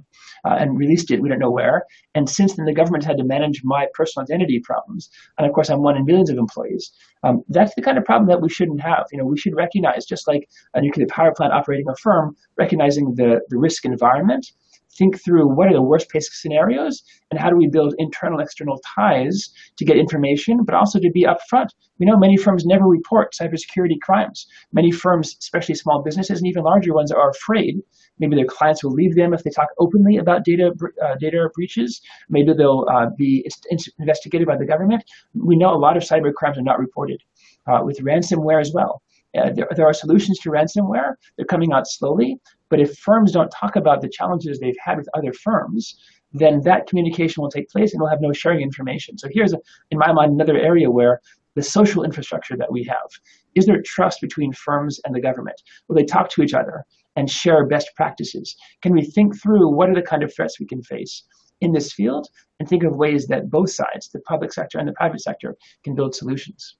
uh, 0.45 0.57
and 0.59 0.79
released 0.79 1.11
it, 1.11 1.21
we 1.21 1.29
don't 1.29 1.39
know 1.39 1.51
where. 1.51 1.85
And 2.15 2.29
since 2.29 2.57
then, 2.57 2.67
the 2.67 2.75
government 2.75 3.05
had 3.05 3.17
to 3.19 3.25
manage 3.25 3.63
my 3.65 3.87
personal 3.95 4.25
identity 4.25 4.61
problems. 4.61 5.11
And 5.39 5.47
of 5.47 5.53
course, 5.53 5.71
I'm 5.71 5.83
one 5.83 5.97
in 5.97 6.05
millions 6.05 6.31
of 6.31 6.39
employees. 6.39 6.93
Um, 7.23 7.43
that's 7.49 7.75
the 7.75 7.83
kind 7.83 7.99
of 7.99 8.05
problem 8.05 8.29
that 8.29 8.43
we 8.43 8.49
shouldn't 8.49 8.81
have. 8.81 9.07
You 9.13 9.19
know, 9.19 9.25
we 9.25 9.39
should 9.39 9.55
recognize, 9.55 10.05
just 10.05 10.27
like 10.27 10.49
a 10.75 10.81
nuclear 10.81 11.07
power 11.09 11.33
plant 11.35 11.53
operating 11.53 11.89
a 11.89 11.97
firm, 11.97 12.37
recognizing 12.59 13.15
the, 13.15 13.41
the 13.49 13.59
risk 13.59 13.85
environment 13.85 14.47
think 14.97 15.23
through 15.23 15.55
what 15.55 15.69
are 15.69 15.73
the 15.73 15.83
worst 15.83 16.11
case 16.13 16.29
scenarios 16.33 17.03
and 17.31 17.41
how 17.41 17.51
do 17.51 17.57
we 17.57 17.69
build 17.69 17.95
internal 17.99 18.41
external 18.41 18.79
ties 18.95 19.51
to 19.77 19.85
get 19.85 19.97
information, 19.97 20.65
but 20.65 20.75
also 20.75 20.99
to 20.99 21.11
be 21.11 21.25
upfront. 21.25 21.69
We 21.99 22.07
know 22.07 22.19
many 22.19 22.37
firms 22.37 22.65
never 22.65 22.87
report 22.87 23.35
cybersecurity 23.41 24.01
crimes. 24.03 24.47
Many 24.73 24.91
firms, 24.91 25.37
especially 25.41 25.77
small 25.77 26.03
businesses 26.03 26.39
and 26.39 26.49
even 26.49 26.65
larger 26.65 26.95
ones, 26.95 27.13
are 27.13 27.31
afraid. 27.31 27.77
Maybe 28.19 28.37
their 28.37 28.47
clients 28.47 28.85
will 28.85 28.93
leave 28.93 29.15
them 29.15 29.33
if 29.35 29.43
they 29.43 29.51
talk 29.51 29.69
openly 29.79 30.17
about 30.17 30.45
data 30.45 30.73
uh, 31.03 31.17
data 31.21 31.49
breaches. 31.55 32.01
Maybe 32.29 32.53
they'll 32.53 32.87
uh, 32.93 33.07
be 33.17 33.49
investigated 33.99 34.47
by 34.47 34.57
the 34.57 34.67
government. 34.67 35.05
We 35.35 35.57
know 35.57 35.75
a 35.75 35.79
lot 35.79 35.97
of 35.97 36.03
cyber 36.03 36.33
crimes 36.33 36.59
are 36.59 36.63
not 36.63 36.79
reported. 36.79 37.23
Uh, 37.69 37.79
with 37.85 37.97
ransomware 38.01 38.61
as 38.61 38.73
well. 38.75 39.03
Uh, 39.39 39.51
there, 39.55 39.69
there, 39.77 39.87
are 39.87 39.93
solutions 39.93 40.37
to 40.41 40.51
ransomware. 40.51 41.15
They're 41.37 41.47
coming 41.47 41.73
out 41.73 41.87
slowly. 41.87 42.41
But 42.73 42.81
if 42.81 42.97
firms 42.97 43.33
don't 43.33 43.51
talk 43.51 43.77
about 43.77 44.01
the 44.01 44.09
challenges 44.09 44.59
they've 44.59 44.75
had 44.83 44.97
with 44.97 45.07
other 45.13 45.35
firms, 45.35 45.95
then 46.33 46.63
that 46.63 46.87
communication 46.87 47.43
will 47.43 47.51
take 47.51 47.69
place 47.69 47.93
and 47.93 48.01
we'll 48.01 48.09
have 48.09 48.23
no 48.23 48.33
sharing 48.33 48.63
information. 48.63 49.19
So 49.19 49.29
here's, 49.31 49.53
a, 49.53 49.59
in 49.91 49.99
my 49.99 50.11
mind, 50.11 50.33
another 50.33 50.57
area 50.57 50.91
where 50.91 51.21
the 51.55 51.63
social 51.63 52.03
infrastructure 52.03 52.57
that 52.57 52.73
we 52.73 52.83
have. 52.85 53.11
Is 53.55 53.67
there 53.67 53.83
trust 53.83 54.23
between 54.23 54.55
firms 54.55 54.99
and 55.05 55.15
the 55.15 55.21
government? 55.21 55.61
Will 55.87 55.97
they 55.97 56.05
talk 56.05 56.31
to 56.31 56.43
each 56.43 56.55
other 56.55 56.87
and 57.15 57.31
share 57.31 57.67
best 57.67 57.91
practices? 57.95 58.57
Can 58.81 58.95
we 58.95 59.05
think 59.05 59.39
through 59.39 59.69
what 59.69 59.91
are 59.91 59.95
the 59.95 60.01
kind 60.01 60.23
of 60.23 60.35
threats 60.35 60.59
we 60.59 60.65
can 60.65 60.83
face 60.83 61.25
in 61.61 61.73
this 61.73 61.93
field 61.93 62.27
and 62.59 62.67
think 62.67 62.85
of 62.85 62.97
ways 62.97 63.27
that 63.27 63.51
both 63.51 63.69
sides, 63.71 64.09
the 64.09 64.21
public 64.21 64.51
sector 64.51 64.79
and 64.79 64.89
the 64.89 64.95
private 64.95 65.21
sector, 65.21 65.57
can 65.85 65.95
build 65.95 66.15
solutions? 66.15 66.77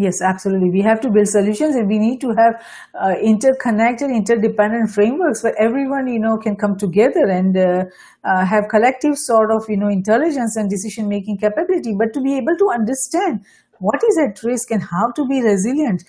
Yes, 0.00 0.22
absolutely. 0.22 0.70
We 0.70 0.80
have 0.80 0.98
to 1.02 1.10
build 1.10 1.28
solutions 1.28 1.76
and 1.76 1.86
we 1.86 1.98
need 1.98 2.22
to 2.22 2.32
have 2.34 2.54
uh, 2.98 3.16
interconnected, 3.20 4.10
interdependent 4.10 4.88
frameworks 4.88 5.42
where 5.42 5.54
everyone, 5.60 6.06
you 6.06 6.18
know, 6.18 6.38
can 6.38 6.56
come 6.56 6.78
together 6.78 7.26
and 7.28 7.54
uh, 7.54 7.84
uh, 8.24 8.46
have 8.46 8.70
collective 8.70 9.18
sort 9.18 9.50
of, 9.50 9.68
you 9.68 9.76
know, 9.76 9.88
intelligence 9.88 10.56
and 10.56 10.70
decision-making 10.70 11.36
capability. 11.36 11.94
But 11.94 12.14
to 12.14 12.22
be 12.22 12.38
able 12.38 12.56
to 12.56 12.70
understand 12.72 13.44
what 13.78 14.00
is 14.08 14.16
at 14.16 14.42
risk 14.42 14.70
and 14.70 14.82
how 14.82 15.12
to 15.16 15.28
be 15.28 15.42
resilient, 15.42 16.04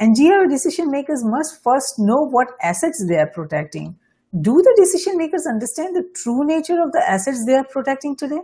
NGO 0.00 0.48
decision 0.48 0.90
makers 0.90 1.22
must 1.22 1.62
first 1.62 1.98
know 1.98 2.26
what 2.26 2.48
assets 2.62 3.04
they 3.06 3.18
are 3.18 3.28
protecting. 3.28 3.98
Do 4.40 4.62
the 4.62 4.74
decision 4.78 5.18
makers 5.18 5.44
understand 5.46 5.94
the 5.94 6.08
true 6.14 6.46
nature 6.46 6.80
of 6.80 6.92
the 6.92 7.04
assets 7.06 7.44
they 7.44 7.56
are 7.56 7.66
protecting 7.70 8.16
today? 8.16 8.40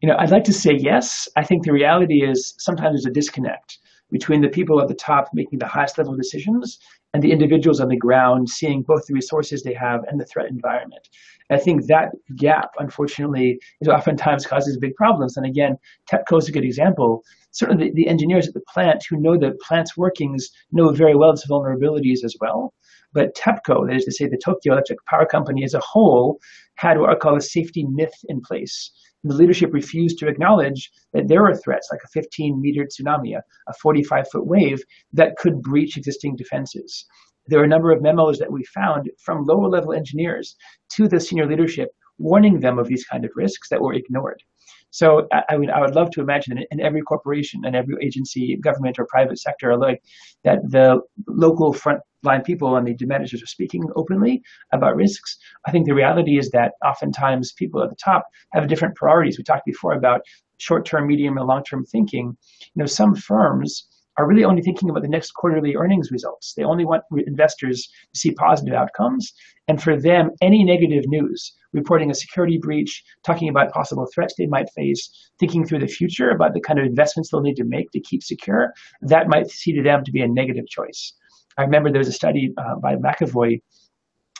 You 0.00 0.10
know, 0.10 0.16
I'd 0.16 0.30
like 0.30 0.44
to 0.44 0.52
say 0.52 0.76
yes. 0.78 1.28
I 1.36 1.42
think 1.42 1.64
the 1.64 1.72
reality 1.72 2.22
is 2.22 2.54
sometimes 2.58 3.02
there's 3.02 3.06
a 3.06 3.10
disconnect 3.10 3.78
between 4.10 4.40
the 4.40 4.48
people 4.48 4.80
at 4.80 4.88
the 4.88 4.94
top 4.94 5.28
making 5.34 5.58
the 5.58 5.66
highest 5.66 5.98
level 5.98 6.14
decisions 6.14 6.78
and 7.12 7.22
the 7.22 7.32
individuals 7.32 7.80
on 7.80 7.88
the 7.88 7.96
ground 7.96 8.48
seeing 8.48 8.82
both 8.82 9.06
the 9.06 9.14
resources 9.14 9.62
they 9.62 9.74
have 9.74 10.00
and 10.08 10.20
the 10.20 10.26
threat 10.26 10.48
environment. 10.48 11.08
And 11.48 11.58
I 11.58 11.62
think 11.62 11.86
that 11.86 12.10
gap, 12.36 12.70
unfortunately, 12.78 13.58
is 13.80 13.88
oftentimes 13.88 14.46
causes 14.46 14.76
big 14.78 14.94
problems. 14.96 15.36
And 15.36 15.46
again, 15.46 15.76
TEPCO 16.10 16.38
is 16.38 16.48
a 16.48 16.52
good 16.52 16.64
example. 16.64 17.22
Certainly, 17.52 17.88
the, 17.88 17.94
the 17.94 18.08
engineers 18.08 18.48
at 18.48 18.54
the 18.54 18.62
plant 18.72 19.04
who 19.08 19.16
know 19.20 19.38
the 19.38 19.56
plant's 19.66 19.96
workings 19.96 20.50
know 20.72 20.90
very 20.92 21.16
well 21.16 21.30
its 21.30 21.46
vulnerabilities 21.46 22.24
as 22.24 22.36
well. 22.40 22.74
But 23.12 23.34
TEPCO, 23.34 23.86
that 23.86 23.96
is 23.96 24.04
to 24.04 24.12
say, 24.12 24.26
the 24.26 24.40
Tokyo 24.42 24.72
Electric 24.72 25.04
Power 25.06 25.26
Company 25.26 25.64
as 25.64 25.74
a 25.74 25.80
whole, 25.80 26.38
had 26.76 26.98
what 26.98 27.10
I 27.10 27.14
call 27.14 27.36
a 27.36 27.40
safety 27.40 27.86
myth 27.88 28.14
in 28.28 28.40
place 28.40 28.90
the 29.28 29.34
leadership 29.34 29.72
refused 29.72 30.18
to 30.18 30.28
acknowledge 30.28 30.90
that 31.12 31.28
there 31.28 31.44
are 31.46 31.56
threats 31.56 31.88
like 31.90 32.00
a 32.04 32.08
15 32.08 32.60
meter 32.60 32.84
tsunami, 32.84 33.36
a 33.36 33.72
45 33.82 34.28
foot 34.30 34.46
wave 34.46 34.82
that 35.12 35.36
could 35.36 35.62
breach 35.62 35.96
existing 35.96 36.36
defenses. 36.36 37.06
There 37.48 37.60
are 37.60 37.64
a 37.64 37.68
number 37.68 37.90
of 37.90 38.02
memos 38.02 38.38
that 38.38 38.52
we 38.52 38.64
found 38.64 39.10
from 39.24 39.44
lower 39.44 39.68
level 39.68 39.92
engineers 39.92 40.56
to 40.94 41.08
the 41.08 41.20
senior 41.20 41.46
leadership 41.46 41.90
warning 42.18 42.60
them 42.60 42.78
of 42.78 42.88
these 42.88 43.04
kind 43.04 43.24
of 43.24 43.30
risks 43.34 43.68
that 43.68 43.80
were 43.80 43.92
ignored. 43.92 44.42
So 44.90 45.28
I, 45.50 45.56
mean, 45.56 45.70
I 45.70 45.80
would 45.80 45.94
love 45.94 46.10
to 46.12 46.20
imagine 46.20 46.58
in 46.70 46.80
every 46.80 47.02
corporation 47.02 47.64
and 47.64 47.76
every 47.76 47.96
agency, 48.02 48.56
government 48.56 48.98
or 48.98 49.06
private 49.06 49.38
sector 49.38 49.70
alike, 49.70 50.02
that 50.44 50.58
the 50.68 51.00
local 51.26 51.74
frontline 51.74 52.44
people 52.44 52.76
and 52.76 52.86
the 52.86 53.06
managers 53.06 53.42
are 53.42 53.46
speaking 53.46 53.84
openly 53.94 54.42
about 54.72 54.96
risks. 54.96 55.36
I 55.66 55.70
think 55.70 55.86
the 55.86 55.94
reality 55.94 56.38
is 56.38 56.50
that 56.50 56.72
oftentimes 56.84 57.52
people 57.52 57.82
at 57.82 57.90
the 57.90 57.96
top 57.96 58.26
have 58.52 58.68
different 58.68 58.96
priorities. 58.96 59.36
We 59.36 59.44
talked 59.44 59.66
before 59.66 59.92
about 59.92 60.22
short-term, 60.58 61.06
medium, 61.06 61.36
and 61.36 61.46
long-term 61.46 61.84
thinking. 61.84 62.36
You 62.74 62.80
know, 62.80 62.86
some 62.86 63.14
firms 63.14 63.86
are 64.18 64.26
really 64.26 64.44
only 64.44 64.62
thinking 64.62 64.88
about 64.88 65.02
the 65.02 65.08
next 65.08 65.32
quarterly 65.32 65.76
earnings 65.76 66.10
results. 66.10 66.54
They 66.54 66.64
only 66.64 66.84
want 66.84 67.02
investors 67.26 67.88
to 68.12 68.18
see 68.18 68.32
positive 68.32 68.74
outcomes. 68.74 69.32
And 69.68 69.82
for 69.82 70.00
them, 70.00 70.30
any 70.40 70.64
negative 70.64 71.04
news, 71.06 71.52
reporting 71.72 72.10
a 72.10 72.14
security 72.14 72.58
breach, 72.58 73.04
talking 73.24 73.48
about 73.48 73.72
possible 73.72 74.06
threats 74.14 74.34
they 74.36 74.46
might 74.46 74.70
face, 74.70 75.30
thinking 75.38 75.66
through 75.66 75.80
the 75.80 75.86
future 75.86 76.30
about 76.30 76.54
the 76.54 76.60
kind 76.60 76.78
of 76.78 76.86
investments 76.86 77.30
they'll 77.30 77.40
need 77.40 77.56
to 77.56 77.64
make 77.64 77.90
to 77.90 78.00
keep 78.00 78.22
secure, 78.22 78.72
that 79.02 79.28
might 79.28 79.50
see 79.50 79.72
to 79.72 79.82
them 79.82 80.02
to 80.04 80.12
be 80.12 80.22
a 80.22 80.28
negative 80.28 80.66
choice. 80.66 81.12
I 81.58 81.62
remember 81.62 81.90
there 81.90 81.98
was 81.98 82.08
a 82.08 82.12
study 82.12 82.52
uh, 82.56 82.76
by 82.76 82.96
McAvoy 82.96 83.60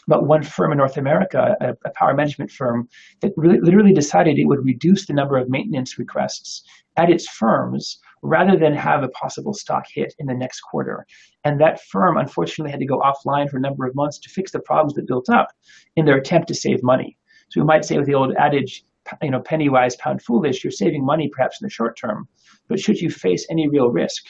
about 0.06 0.26
one 0.26 0.42
firm 0.42 0.70
in 0.70 0.78
North 0.78 0.96
America, 0.96 1.56
a, 1.60 1.70
a, 1.84 1.90
power 1.94 2.14
management 2.14 2.50
firm, 2.50 2.88
that 3.22 3.32
really, 3.36 3.60
literally 3.60 3.92
decided 3.92 4.38
it 4.38 4.44
would 4.44 4.64
reduce 4.64 5.06
the 5.06 5.12
number 5.12 5.36
of 5.36 5.48
maintenance 5.48 5.98
requests 5.98 6.62
at 6.96 7.10
its 7.10 7.28
firms 7.28 7.98
rather 8.22 8.56
than 8.56 8.74
have 8.74 9.02
a 9.02 9.08
possible 9.08 9.52
stock 9.54 9.84
hit 9.92 10.14
in 10.18 10.26
the 10.26 10.34
next 10.34 10.60
quarter. 10.60 11.06
And 11.44 11.60
that 11.60 11.80
firm 11.90 12.16
unfortunately 12.16 12.70
had 12.70 12.80
to 12.80 12.86
go 12.86 13.00
offline 13.00 13.48
for 13.48 13.58
a 13.58 13.60
number 13.60 13.86
of 13.86 13.94
months 13.94 14.18
to 14.20 14.30
fix 14.30 14.52
the 14.52 14.60
problems 14.60 14.94
that 14.94 15.06
built 15.06 15.28
up 15.28 15.48
in 15.96 16.04
their 16.04 16.16
attempt 16.16 16.48
to 16.48 16.54
save 16.54 16.82
money. 16.82 17.16
So 17.50 17.60
we 17.60 17.66
might 17.66 17.84
say 17.84 17.96
with 17.96 18.06
the 18.06 18.14
old 18.14 18.34
adage, 18.38 18.84
you 19.22 19.30
know, 19.30 19.40
penny 19.40 19.68
wise, 19.68 19.96
pound 19.96 20.22
foolish, 20.22 20.64
you're 20.64 20.70
saving 20.70 21.04
money 21.04 21.30
perhaps 21.32 21.60
in 21.60 21.66
the 21.66 21.70
short 21.70 21.96
term. 21.96 22.28
But 22.68 22.80
should 22.80 23.00
you 23.00 23.10
face 23.10 23.46
any 23.50 23.68
real 23.68 23.90
risk, 23.90 24.24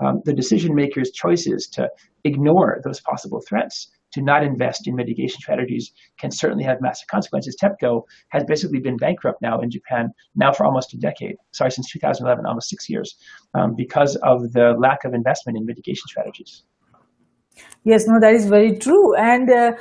um, 0.00 0.22
the 0.24 0.32
decision 0.32 0.74
maker's 0.74 1.10
choices 1.10 1.68
to 1.74 1.88
ignore 2.24 2.80
those 2.84 3.00
possible 3.00 3.42
threats 3.46 3.90
to 4.12 4.22
not 4.22 4.44
invest 4.44 4.86
in 4.86 4.94
mitigation 4.94 5.40
strategies 5.40 5.92
can 6.18 6.30
certainly 6.30 6.64
have 6.64 6.80
massive 6.80 7.08
consequences. 7.08 7.56
TEPCO 7.62 8.02
has 8.28 8.44
basically 8.44 8.80
been 8.80 8.96
bankrupt 8.96 9.40
now 9.42 9.60
in 9.60 9.70
Japan 9.70 10.10
now 10.34 10.52
for 10.52 10.64
almost 10.64 10.94
a 10.94 10.98
decade. 10.98 11.36
Sorry, 11.52 11.70
since 11.70 11.90
2011, 11.90 12.46
almost 12.46 12.68
six 12.68 12.88
years, 12.88 13.16
um, 13.54 13.74
because 13.74 14.16
of 14.16 14.52
the 14.52 14.74
lack 14.78 15.04
of 15.04 15.14
investment 15.14 15.56
in 15.58 15.66
mitigation 15.66 16.06
strategies. 16.06 16.64
Yes, 17.84 18.06
no, 18.06 18.20
that 18.20 18.34
is 18.34 18.46
very 18.46 18.78
true. 18.78 19.14
And 19.16 19.50
uh, 19.50 19.72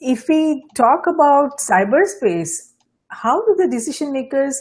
if 0.00 0.28
we 0.28 0.64
talk 0.74 1.06
about 1.06 1.58
cyberspace, 1.58 2.72
how 3.08 3.44
do 3.44 3.54
the 3.56 3.68
decision 3.70 4.12
makers 4.12 4.60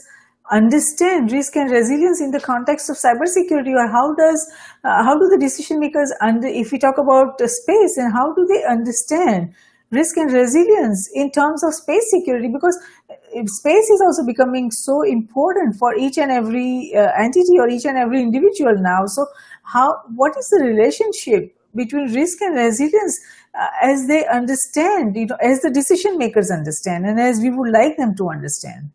understand 0.56 1.32
risk 1.32 1.56
and 1.56 1.72
resilience 1.72 2.22
in 2.22 2.32
the 2.32 2.40
context 2.40 2.90
of 2.90 2.98
cybersecurity 2.98 3.74
or 3.82 3.88
how 3.92 4.14
does 4.16 4.46
uh, 4.84 5.04
how 5.04 5.18
do 5.18 5.28
the 5.30 5.38
decision 5.40 5.80
makers 5.80 6.14
under 6.22 6.48
if 6.48 6.72
we 6.72 6.80
talk 6.80 6.98
about 6.98 7.40
space 7.40 7.98
and 7.98 8.14
how 8.14 8.34
do 8.34 8.46
they 8.46 8.64
understand 8.64 9.54
risk 9.92 10.18
and 10.18 10.32
resilience 10.32 11.10
in 11.14 11.32
terms 11.32 11.64
of 11.64 11.74
space 11.74 12.10
security? 12.10 12.50
Because 12.54 12.78
uh, 13.10 13.46
space 13.46 13.90
is 13.90 14.02
also 14.02 14.26
becoming 14.26 14.70
so 14.72 15.02
important 15.04 15.76
for 15.76 15.96
each 15.96 16.18
and 16.18 16.32
every 16.32 16.94
uh, 16.96 17.12
entity 17.18 17.60
or 17.60 17.70
each 17.70 17.86
and 17.86 17.98
every 17.98 18.22
individual 18.22 18.76
now. 18.78 19.06
So 19.06 19.26
how 19.64 20.02
what 20.16 20.38
is 20.38 20.50
the 20.50 20.64
relationship 20.64 21.56
between 21.76 22.14
risk 22.14 22.42
and 22.42 22.56
resilience 22.56 23.20
uh, 23.60 23.68
as 23.82 24.08
they 24.08 24.26
understand 24.28 25.16
you 25.16 25.26
know 25.26 25.38
as 25.42 25.62
the 25.62 25.72
decision 25.72 26.18
makers 26.18 26.52
understand 26.52 27.06
and 27.06 27.20
as 27.20 27.40
we 27.40 27.50
would 27.50 27.72
like 27.72 27.98
them 27.98 28.16
to 28.16 28.30
understand 28.30 28.92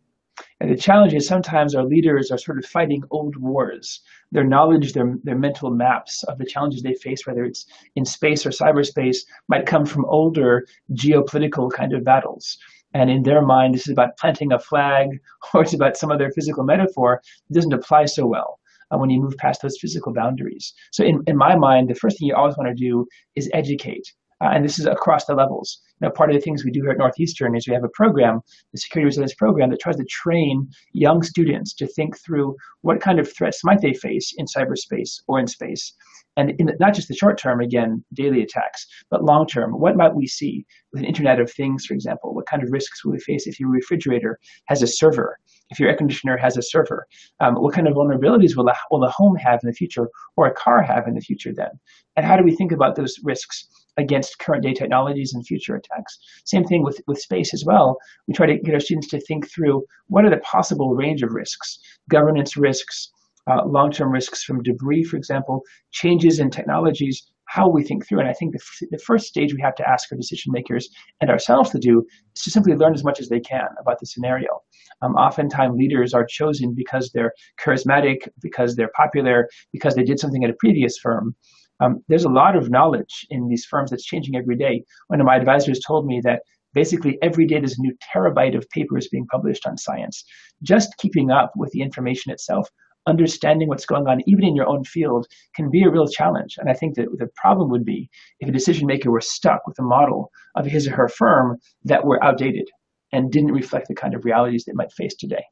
and 0.59 0.69
the 0.69 0.75
challenge 0.75 1.13
is 1.13 1.25
sometimes 1.25 1.73
our 1.73 1.85
leaders 1.85 2.31
are 2.31 2.37
sort 2.37 2.57
of 2.57 2.65
fighting 2.65 3.03
old 3.11 3.37
wars. 3.37 4.01
Their 4.31 4.43
knowledge, 4.43 4.91
their, 4.91 5.15
their 5.23 5.37
mental 5.37 5.69
maps 5.69 6.23
of 6.23 6.37
the 6.37 6.45
challenges 6.45 6.81
they 6.81 6.95
face, 6.95 7.25
whether 7.25 7.45
it's 7.45 7.65
in 7.95 8.03
space 8.03 8.45
or 8.45 8.49
cyberspace, 8.49 9.19
might 9.47 9.65
come 9.65 9.85
from 9.85 10.05
older 10.05 10.67
geopolitical 10.93 11.71
kind 11.71 11.93
of 11.93 12.03
battles. 12.03 12.57
And 12.93 13.09
in 13.09 13.23
their 13.23 13.41
mind, 13.41 13.73
this 13.73 13.87
is 13.87 13.93
about 13.93 14.17
planting 14.17 14.51
a 14.51 14.59
flag 14.59 15.07
or 15.53 15.61
it's 15.61 15.73
about 15.73 15.95
some 15.95 16.11
other 16.11 16.31
physical 16.31 16.63
metaphor. 16.63 17.21
It 17.49 17.53
doesn't 17.53 17.73
apply 17.73 18.05
so 18.05 18.25
well 18.25 18.59
uh, 18.91 18.97
when 18.97 19.09
you 19.09 19.21
move 19.21 19.37
past 19.37 19.61
those 19.61 19.77
physical 19.79 20.13
boundaries. 20.13 20.73
So 20.91 21.05
in, 21.05 21.23
in 21.27 21.37
my 21.37 21.55
mind, 21.55 21.89
the 21.89 21.95
first 21.95 22.19
thing 22.19 22.27
you 22.27 22.35
always 22.35 22.57
want 22.57 22.67
to 22.67 22.75
do 22.75 23.07
is 23.35 23.49
educate. 23.53 24.11
Uh, 24.41 24.49
and 24.53 24.63
this 24.63 24.79
is 24.79 24.85
across 24.85 25.25
the 25.25 25.33
levels. 25.33 25.81
Now, 26.01 26.09
part 26.09 26.29
of 26.29 26.35
the 26.35 26.41
things 26.41 26.63
we 26.63 26.71
do 26.71 26.81
here 26.81 26.91
at 26.91 26.97
Northeastern 26.97 27.55
is 27.55 27.67
we 27.67 27.73
have 27.73 27.83
a 27.83 27.89
program, 27.89 28.41
the 28.71 28.79
Security 28.79 29.05
Resilience 29.05 29.35
Program, 29.35 29.69
that 29.69 29.81
tries 29.81 29.97
to 29.97 30.05
train 30.05 30.69
young 30.93 31.23
students 31.23 31.73
to 31.75 31.87
think 31.87 32.17
through 32.19 32.55
what 32.81 33.01
kind 33.01 33.19
of 33.19 33.31
threats 33.31 33.63
might 33.63 33.81
they 33.81 33.93
face 33.93 34.33
in 34.37 34.45
cyberspace 34.45 35.21
or 35.27 35.39
in 35.39 35.47
space. 35.47 35.93
And 36.37 36.51
in 36.51 36.67
the, 36.67 36.75
not 36.79 36.93
just 36.93 37.09
the 37.09 37.15
short 37.15 37.37
term, 37.37 37.59
again, 37.59 38.03
daily 38.13 38.41
attacks, 38.41 38.87
but 39.09 39.25
long 39.25 39.45
term, 39.45 39.73
what 39.73 39.97
might 39.97 40.15
we 40.15 40.25
see 40.25 40.65
with 40.93 41.01
an 41.01 41.07
Internet 41.07 41.41
of 41.41 41.51
Things, 41.51 41.85
for 41.85 41.93
example? 41.93 42.33
What 42.33 42.45
kind 42.45 42.63
of 42.63 42.71
risks 42.71 43.03
will 43.03 43.11
we 43.11 43.19
face 43.19 43.45
if 43.45 43.59
your 43.59 43.69
refrigerator 43.69 44.39
has 44.67 44.81
a 44.81 44.87
server? 44.87 45.37
If 45.69 45.79
your 45.79 45.89
air 45.89 45.97
conditioner 45.97 46.37
has 46.37 46.55
a 46.55 46.61
server? 46.61 47.05
Um, 47.41 47.55
what 47.55 47.73
kind 47.73 47.87
of 47.87 47.93
vulnerabilities 47.93 48.55
will 48.55 48.69
a, 48.69 48.73
will 48.89 49.03
a 49.03 49.09
home 49.09 49.35
have 49.35 49.59
in 49.63 49.67
the 49.67 49.73
future 49.73 50.07
or 50.37 50.47
a 50.47 50.53
car 50.53 50.81
have 50.81 51.07
in 51.07 51.15
the 51.15 51.21
future 51.21 51.51
then? 51.53 51.71
And 52.15 52.25
how 52.25 52.37
do 52.37 52.43
we 52.43 52.55
think 52.55 52.71
about 52.71 52.95
those 52.95 53.19
risks 53.23 53.67
against 53.99 54.39
current 54.39 54.63
day 54.63 54.73
technologies 54.73 55.33
and 55.33 55.45
future 55.45 55.75
attacks. 55.75 56.17
Same 56.45 56.65
thing 56.65 56.83
with, 56.83 56.99
with 57.07 57.19
space 57.19 57.53
as 57.53 57.63
well. 57.65 57.97
We 58.27 58.33
try 58.33 58.47
to 58.47 58.57
get 58.57 58.73
our 58.73 58.79
students 58.79 59.09
to 59.09 59.19
think 59.21 59.51
through 59.51 59.83
what 60.07 60.25
are 60.25 60.29
the 60.31 60.37
possible 60.55 60.95
range 60.95 61.21
of 61.23 61.31
risks, 61.33 61.79
governance 62.09 62.57
risks, 62.57 63.11
uh, 63.49 63.65
long-term 63.65 64.11
risks 64.11 64.43
from 64.43 64.63
debris, 64.63 65.03
for 65.03 65.17
example, 65.17 65.61
changes 65.91 66.39
in 66.39 66.49
technologies, 66.49 67.31
how 67.45 67.67
we 67.67 67.83
think 67.83 68.05
through. 68.05 68.19
And 68.19 68.29
I 68.29 68.33
think 68.33 68.51
the, 68.51 68.61
f- 68.61 68.89
the 68.91 69.03
first 69.09 69.25
stage 69.25 69.53
we 69.53 69.61
have 69.61 69.75
to 69.75 69.89
ask 69.89 70.11
our 70.11 70.17
decision 70.17 70.51
makers 70.51 70.87
and 71.19 71.29
ourselves 71.31 71.71
to 71.71 71.79
do 71.79 72.05
is 72.35 72.43
to 72.43 72.51
simply 72.51 72.75
learn 72.75 72.93
as 72.93 73.03
much 73.03 73.19
as 73.19 73.27
they 73.27 73.39
can 73.39 73.67
about 73.81 73.99
the 73.99 74.05
scenario. 74.05 74.61
Um, 75.01 75.15
oftentimes, 75.15 75.75
leaders 75.75 76.13
are 76.13 76.25
chosen 76.25 76.75
because 76.75 77.09
they're 77.11 77.33
charismatic, 77.63 78.27
because 78.41 78.75
they're 78.75 78.91
popular, 78.95 79.49
because 79.71 79.95
they 79.95 80.03
did 80.03 80.19
something 80.19 80.43
at 80.43 80.51
a 80.51 80.59
previous 80.59 80.97
firm. 80.99 81.35
Um, 81.79 82.03
there's 82.07 82.25
a 82.25 82.29
lot 82.29 82.55
of 82.55 82.69
knowledge 82.69 83.25
in 83.29 83.47
these 83.47 83.65
firms 83.65 83.91
that's 83.91 84.05
changing 84.05 84.35
every 84.35 84.55
day. 84.55 84.83
One 85.07 85.21
of 85.21 85.25
my 85.25 85.35
advisors 85.35 85.79
told 85.79 86.05
me 86.05 86.21
that 86.23 86.41
basically 86.73 87.17
every 87.21 87.45
day 87.45 87.59
there's 87.59 87.77
a 87.77 87.81
new 87.81 87.95
terabyte 88.13 88.57
of 88.57 88.69
papers 88.69 89.07
being 89.07 89.27
published 89.27 89.65
on 89.65 89.77
science. 89.77 90.23
Just 90.61 90.97
keeping 90.97 91.31
up 91.31 91.51
with 91.55 91.71
the 91.71 91.81
information 91.81 92.31
itself, 92.31 92.69
understanding 93.07 93.67
what's 93.67 93.85
going 93.85 94.07
on, 94.07 94.21
even 94.27 94.43
in 94.43 94.55
your 94.55 94.67
own 94.67 94.83
field, 94.83 95.27
can 95.55 95.69
be 95.71 95.83
a 95.83 95.89
real 95.89 96.07
challenge. 96.07 96.55
And 96.57 96.69
I 96.69 96.73
think 96.73 96.95
that 96.95 97.07
the 97.17 97.29
problem 97.35 97.69
would 97.69 97.85
be 97.85 98.09
if 98.39 98.49
a 98.49 98.51
decision 98.51 98.87
maker 98.87 99.11
were 99.11 99.21
stuck 99.21 99.65
with 99.65 99.79
a 99.79 99.83
model 99.83 100.31
of 100.55 100.65
his 100.65 100.87
or 100.87 100.95
her 100.95 101.07
firm 101.07 101.57
that 101.85 102.05
were 102.05 102.23
outdated 102.23 102.67
and 103.11 103.31
didn't 103.31 103.53
reflect 103.53 103.87
the 103.87 103.95
kind 103.95 104.13
of 104.13 104.25
realities 104.25 104.65
they 104.65 104.73
might 104.73 104.91
face 104.91 105.15
today. 105.15 105.43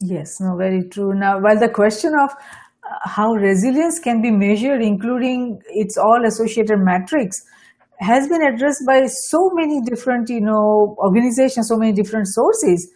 Yes, 0.00 0.40
no, 0.40 0.56
very 0.56 0.82
true. 0.88 1.14
Now, 1.14 1.38
while 1.38 1.58
the 1.58 1.68
question 1.68 2.14
of 2.14 2.30
how 3.02 3.32
resilience 3.32 3.98
can 3.98 4.22
be 4.22 4.30
measured, 4.30 4.82
including 4.82 5.60
its 5.68 5.96
all 5.96 6.24
associated 6.26 6.78
metrics, 6.78 7.42
has 7.98 8.28
been 8.28 8.42
addressed 8.42 8.84
by 8.86 9.06
so 9.06 9.50
many 9.54 9.80
different, 9.80 10.28
you 10.28 10.40
know, 10.40 10.96
organizations, 10.98 11.68
so 11.68 11.76
many 11.76 11.92
different 11.92 12.28
sources. 12.28 12.90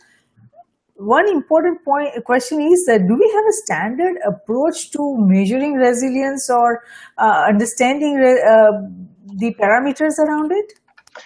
One 0.96 1.28
important 1.28 1.82
point 1.84 2.12
question 2.26 2.60
is 2.60 2.84
that 2.86 3.06
do 3.08 3.14
we 3.14 3.32
have 3.34 3.44
a 3.48 3.56
standard 3.64 4.16
approach 4.28 4.90
to 4.90 5.16
measuring 5.18 5.72
resilience 5.74 6.50
or 6.50 6.82
uh, 7.16 7.46
understanding 7.48 8.18
uh, 8.18 8.72
the 9.38 9.54
parameters 9.54 10.18
around 10.18 10.52
it? 10.52 10.79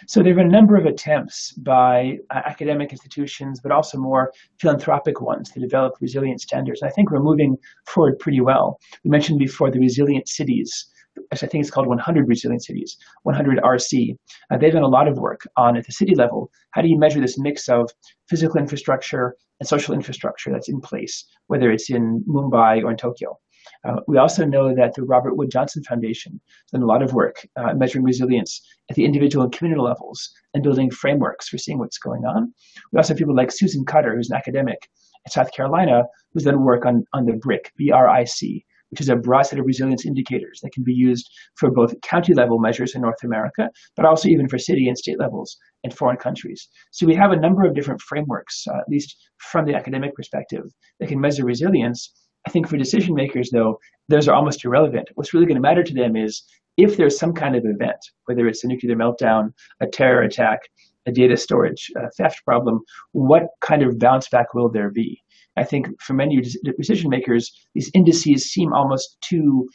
So 0.06 0.20
there 0.20 0.32
have 0.32 0.36
been 0.36 0.46
a 0.46 0.50
number 0.50 0.76
of 0.76 0.86
attempts 0.86 1.52
by 1.52 2.18
uh, 2.30 2.42
academic 2.44 2.92
institutions, 2.92 3.60
but 3.60 3.72
also 3.72 3.98
more 3.98 4.32
philanthropic 4.60 5.20
ones 5.20 5.50
to 5.50 5.60
develop 5.60 5.94
resilient 6.00 6.40
standards. 6.40 6.82
And 6.82 6.90
I 6.90 6.92
think 6.92 7.10
we're 7.10 7.22
moving 7.22 7.56
forward 7.86 8.18
pretty 8.18 8.40
well. 8.40 8.78
We 9.04 9.10
mentioned 9.10 9.38
before 9.38 9.70
the 9.70 9.78
resilient 9.78 10.28
cities. 10.28 10.86
I 11.32 11.36
think 11.36 11.62
it's 11.62 11.70
called 11.70 11.86
100 11.86 12.28
Resilient 12.28 12.64
Cities, 12.64 12.96
100 13.22 13.58
RC. 13.58 14.16
Uh, 14.50 14.56
they've 14.56 14.72
done 14.72 14.82
a 14.82 14.88
lot 14.88 15.06
of 15.06 15.18
work 15.18 15.42
on 15.56 15.76
at 15.76 15.86
the 15.86 15.92
city 15.92 16.14
level. 16.14 16.50
How 16.72 16.82
do 16.82 16.88
you 16.88 16.98
measure 16.98 17.20
this 17.20 17.38
mix 17.38 17.68
of 17.68 17.88
physical 18.28 18.58
infrastructure 18.58 19.36
and 19.60 19.68
social 19.68 19.94
infrastructure 19.94 20.50
that's 20.50 20.68
in 20.68 20.80
place, 20.80 21.24
whether 21.46 21.70
it's 21.70 21.88
in 21.88 22.24
Mumbai 22.28 22.82
or 22.82 22.90
in 22.90 22.96
Tokyo? 22.96 23.38
Uh, 23.84 24.00
we 24.06 24.18
also 24.18 24.44
know 24.44 24.74
that 24.74 24.94
the 24.94 25.02
Robert 25.02 25.36
Wood 25.36 25.50
Johnson 25.50 25.82
Foundation 25.84 26.32
has 26.32 26.70
done 26.72 26.82
a 26.82 26.86
lot 26.86 27.02
of 27.02 27.12
work 27.12 27.46
uh, 27.56 27.74
measuring 27.74 28.04
resilience 28.04 28.60
at 28.90 28.96
the 28.96 29.04
individual 29.04 29.44
and 29.44 29.52
communal 29.52 29.84
levels 29.84 30.30
and 30.52 30.62
building 30.62 30.90
frameworks 30.90 31.48
for 31.48 31.58
seeing 31.58 31.78
what's 31.78 31.98
going 31.98 32.24
on. 32.24 32.52
We 32.92 32.98
also 32.98 33.12
have 33.12 33.18
people 33.18 33.34
like 33.34 33.52
Susan 33.52 33.84
Cutter, 33.84 34.14
who's 34.14 34.30
an 34.30 34.36
academic 34.36 34.88
at 35.26 35.32
South 35.32 35.52
Carolina, 35.52 36.04
who's 36.32 36.44
done 36.44 36.64
work 36.64 36.84
on, 36.84 37.04
on 37.12 37.26
the 37.26 37.34
BRIC, 37.34 37.72
B-R-I-C, 37.76 38.64
which 38.90 39.00
is 39.00 39.08
a 39.08 39.16
broad 39.16 39.42
set 39.42 39.58
of 39.58 39.66
resilience 39.66 40.06
indicators 40.06 40.60
that 40.62 40.72
can 40.72 40.84
be 40.84 40.92
used 40.92 41.28
for 41.56 41.68
both 41.68 42.00
county 42.02 42.32
level 42.32 42.60
measures 42.60 42.94
in 42.94 43.02
North 43.02 43.24
America, 43.24 43.68
but 43.96 44.06
also 44.06 44.28
even 44.28 44.48
for 44.48 44.56
city 44.56 44.86
and 44.86 44.96
state 44.96 45.18
levels 45.18 45.56
in 45.82 45.90
foreign 45.90 46.16
countries. 46.16 46.68
So 46.92 47.04
we 47.04 47.16
have 47.16 47.32
a 47.32 47.36
number 47.36 47.64
of 47.64 47.74
different 47.74 48.00
frameworks, 48.00 48.64
uh, 48.68 48.78
at 48.78 48.88
least 48.88 49.16
from 49.38 49.64
the 49.64 49.74
academic 49.74 50.14
perspective, 50.14 50.64
that 51.00 51.08
can 51.08 51.20
measure 51.20 51.44
resilience 51.44 52.12
I 52.46 52.50
think 52.50 52.68
for 52.68 52.76
decision 52.76 53.14
makers, 53.14 53.50
though, 53.50 53.78
those 54.08 54.28
are 54.28 54.34
almost 54.34 54.64
irrelevant. 54.64 55.08
What's 55.14 55.32
really 55.32 55.46
going 55.46 55.56
to 55.56 55.62
matter 55.62 55.82
to 55.82 55.94
them 55.94 56.16
is 56.16 56.42
if 56.76 56.96
there's 56.96 57.18
some 57.18 57.32
kind 57.32 57.56
of 57.56 57.64
event, 57.64 57.98
whether 58.26 58.46
it's 58.46 58.64
a 58.64 58.68
nuclear 58.68 58.96
meltdown, 58.96 59.52
a 59.80 59.86
terror 59.86 60.22
attack, 60.22 60.60
a 61.06 61.12
data 61.12 61.36
storage 61.36 61.90
a 61.96 62.10
theft 62.12 62.42
problem, 62.44 62.80
what 63.12 63.44
kind 63.60 63.82
of 63.82 63.98
bounce 63.98 64.28
back 64.28 64.54
will 64.54 64.70
there 64.70 64.90
be? 64.90 65.20
I 65.56 65.64
think 65.64 65.86
for 66.02 66.14
many 66.14 66.40
decision 66.76 67.10
makers, 67.10 67.50
these 67.74 67.90
indices 67.94 68.52
seem 68.52 68.72
almost 68.72 69.18
too 69.20 69.68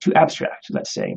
too 0.00 0.14
abstract, 0.14 0.66
let's 0.70 0.92
say, 0.92 1.16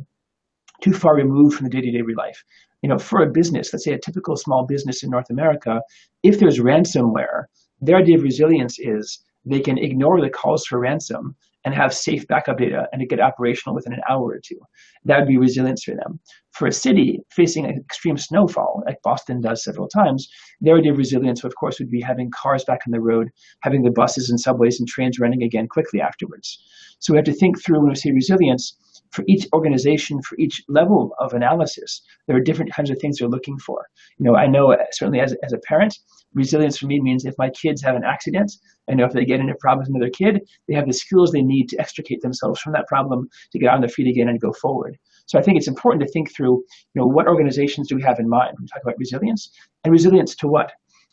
too 0.81 0.93
far 0.93 1.15
removed 1.15 1.55
from 1.55 1.65
the 1.65 1.69
day-to-day 1.69 2.01
life. 2.17 2.43
You 2.81 2.89
know, 2.89 2.97
for 2.97 3.21
a 3.21 3.31
business, 3.31 3.73
let's 3.73 3.83
say 3.83 3.93
a 3.93 3.99
typical 3.99 4.35
small 4.37 4.65
business 4.65 5.03
in 5.03 5.09
North 5.09 5.29
America, 5.29 5.81
if 6.23 6.39
there's 6.39 6.59
ransomware, 6.59 7.43
their 7.81 7.97
idea 7.97 8.17
of 8.17 8.23
resilience 8.23 8.79
is 8.79 9.23
they 9.49 9.59
can 9.59 9.77
ignore 9.77 10.21
the 10.21 10.29
calls 10.29 10.65
for 10.65 10.79
ransom 10.79 11.35
and 11.65 11.73
have 11.73 11.93
safe 11.93 12.25
backup 12.27 12.57
data 12.57 12.87
and 12.93 13.07
get 13.09 13.19
operational 13.19 13.75
within 13.75 13.93
an 13.93 14.01
hour 14.09 14.23
or 14.23 14.39
two. 14.39 14.59
That 15.03 15.19
would 15.19 15.27
be 15.27 15.37
resilience 15.37 15.83
for 15.83 15.95
them. 15.95 16.19
For 16.51 16.67
a 16.67 16.71
city 16.71 17.19
facing 17.31 17.65
extreme 17.65 18.17
snowfall, 18.17 18.83
like 18.85 19.01
Boston 19.03 19.41
does 19.41 19.63
several 19.63 19.87
times, 19.87 20.29
their 20.61 20.77
idea 20.77 20.91
of 20.91 20.97
resilience, 20.97 21.43
of 21.43 21.53
course, 21.55 21.79
would 21.79 21.91
be 21.91 22.01
having 22.01 22.31
cars 22.31 22.63
back 22.63 22.81
on 22.87 22.91
the 22.91 23.01
road, 23.01 23.29
having 23.61 23.83
the 23.83 23.91
buses 23.91 24.29
and 24.29 24.39
subways 24.39 24.79
and 24.79 24.87
trains 24.87 25.19
running 25.19 25.43
again 25.43 25.67
quickly 25.67 25.99
afterwards. 25.99 26.63
So 26.99 27.13
we 27.13 27.17
have 27.17 27.25
to 27.25 27.33
think 27.33 27.61
through 27.61 27.79
when 27.79 27.89
we 27.89 27.95
say 27.95 28.11
resilience, 28.11 28.77
for 29.11 29.23
each 29.27 29.47
organization, 29.53 30.21
for 30.21 30.35
each 30.37 30.63
level 30.67 31.15
of 31.19 31.33
analysis, 31.33 32.01
there 32.27 32.35
are 32.35 32.41
different 32.41 32.73
kinds 32.73 32.89
of 32.89 32.99
things 32.99 33.17
they're 33.17 33.27
looking 33.27 33.57
for. 33.57 33.87
You 34.17 34.25
know, 34.25 34.35
I 34.35 34.47
know 34.47 34.71
uh, 34.73 34.77
certainly 34.91 35.19
as, 35.19 35.35
as 35.43 35.53
a 35.53 35.57
parent, 35.59 35.97
resilience 36.33 36.77
for 36.77 36.85
me 36.85 36.99
means 36.99 37.25
if 37.25 37.35
my 37.37 37.49
kids 37.49 37.81
have 37.81 37.95
an 37.95 38.03
accident, 38.03 38.51
I 38.89 38.93
know 38.93 39.05
if 39.05 39.13
they 39.13 39.25
get 39.25 39.39
into 39.39 39.55
problems 39.55 39.89
with 39.89 40.01
their 40.01 40.11
kid, 40.11 40.47
they 40.67 40.75
have 40.75 40.87
the 40.87 40.93
skills 40.93 41.31
they 41.31 41.41
need 41.41 41.69
to 41.69 41.79
extricate 41.79 42.21
themselves 42.21 42.59
from 42.59 42.73
that 42.73 42.87
problem 42.87 43.29
to 43.51 43.59
get 43.59 43.73
on 43.73 43.81
their 43.81 43.89
feet 43.89 44.07
again 44.07 44.29
and 44.29 44.39
go 44.39 44.53
forward. 44.53 44.97
So 45.25 45.37
I 45.37 45.43
think 45.43 45.57
it's 45.57 45.67
important 45.67 46.01
to 46.03 46.11
think 46.11 46.33
through, 46.33 46.63
you 46.93 47.01
know, 47.01 47.05
what 47.05 47.27
organizations 47.27 47.87
do 47.87 47.95
we 47.95 48.01
have 48.03 48.19
in 48.19 48.27
mind 48.27 48.53
when 48.55 48.63
we 48.63 48.67
talk 48.67 48.81
about 48.83 48.97
resilience, 48.97 49.51
and 49.83 49.91
resilience 49.91 50.35
to 50.37 50.47
what? 50.47 50.71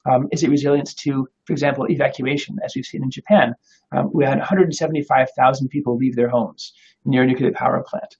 Um, 0.09 0.28
is 0.32 0.42
it 0.42 0.50
resilience 0.50 0.94
to, 0.94 1.28
for 1.44 1.52
example, 1.52 1.86
evacuation, 1.90 2.57
as 2.64 2.74
we've 2.74 2.84
seen 2.84 3.02
in 3.02 3.11
Japan? 3.11 3.54
Um, 3.92 4.11
we 4.12 4.24
had 4.24 4.38
175,000 4.38 5.68
people 5.68 5.96
leave 5.96 6.16
their 6.16 6.28
homes 6.28 6.72
near 7.04 7.22
a 7.22 7.26
nuclear 7.26 7.52
power 7.52 7.84
plant. 7.86 8.16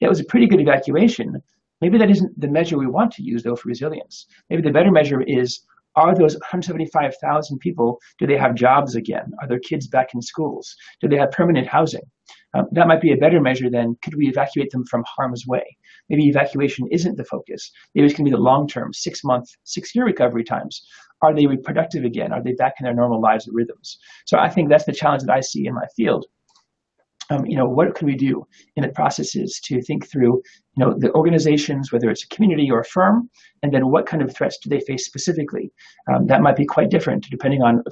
It 0.00 0.08
was 0.08 0.20
a 0.20 0.24
pretty 0.24 0.46
good 0.46 0.60
evacuation. 0.60 1.42
Maybe 1.80 1.98
that 1.98 2.10
isn't 2.10 2.38
the 2.40 2.48
measure 2.48 2.78
we 2.78 2.86
want 2.86 3.12
to 3.12 3.22
use, 3.22 3.42
though, 3.42 3.56
for 3.56 3.68
resilience. 3.68 4.26
Maybe 4.50 4.62
the 4.62 4.70
better 4.70 4.90
measure 4.90 5.22
is 5.22 5.60
are 5.96 6.14
those 6.14 6.34
175,000 6.34 7.58
people, 7.58 7.98
do 8.18 8.26
they 8.26 8.36
have 8.36 8.54
jobs 8.54 8.96
again? 8.96 9.32
Are 9.40 9.48
their 9.48 9.58
kids 9.58 9.86
back 9.88 10.08
in 10.12 10.20
schools? 10.20 10.76
Do 11.00 11.08
they 11.08 11.16
have 11.16 11.30
permanent 11.30 11.66
housing? 11.66 12.02
Um, 12.52 12.66
that 12.72 12.86
might 12.86 13.00
be 13.00 13.12
a 13.12 13.16
better 13.16 13.40
measure 13.40 13.70
than 13.70 13.96
could 14.02 14.14
we 14.14 14.28
evacuate 14.28 14.70
them 14.70 14.84
from 14.84 15.04
harm's 15.06 15.46
way? 15.46 15.64
Maybe 16.08 16.28
evacuation 16.28 16.86
isn't 16.90 17.16
the 17.16 17.24
focus. 17.24 17.70
Maybe 17.94 18.06
it's 18.06 18.14
going 18.14 18.26
to 18.26 18.30
be 18.30 18.36
the 18.36 18.42
long 18.42 18.68
term, 18.68 18.92
six 18.92 19.24
month, 19.24 19.48
six 19.64 19.94
year 19.94 20.04
recovery 20.04 20.44
times. 20.44 20.86
Are 21.22 21.34
they 21.34 21.46
reproductive 21.46 22.04
again? 22.04 22.32
Are 22.32 22.42
they 22.42 22.52
back 22.52 22.74
in 22.78 22.84
their 22.84 22.94
normal 22.94 23.20
lives 23.20 23.46
and 23.46 23.56
rhythms? 23.56 23.98
So 24.26 24.38
I 24.38 24.48
think 24.48 24.68
that's 24.68 24.84
the 24.84 24.92
challenge 24.92 25.22
that 25.22 25.32
I 25.32 25.40
see 25.40 25.66
in 25.66 25.74
my 25.74 25.86
field 25.96 26.26
um, 27.30 27.44
you 27.44 27.56
know, 27.56 27.66
what 27.66 27.94
can 27.94 28.06
we 28.06 28.14
do 28.14 28.46
in 28.76 28.82
the 28.82 28.88
processes 28.88 29.60
to 29.64 29.82
think 29.82 30.08
through, 30.08 30.42
you 30.76 30.84
know, 30.84 30.94
the 30.96 31.12
organizations, 31.12 31.92
whether 31.92 32.08
it's 32.08 32.24
a 32.24 32.28
community 32.28 32.70
or 32.70 32.80
a 32.80 32.84
firm, 32.84 33.28
and 33.62 33.72
then 33.72 33.90
what 33.90 34.06
kind 34.06 34.22
of 34.22 34.34
threats 34.34 34.58
do 34.58 34.70
they 34.70 34.80
face 34.80 35.04
specifically? 35.04 35.72
Um, 36.12 36.26
that 36.26 36.40
might 36.40 36.56
be 36.56 36.64
quite 36.64 36.90
different 36.90 37.26
depending 37.28 37.62
on 37.62 37.82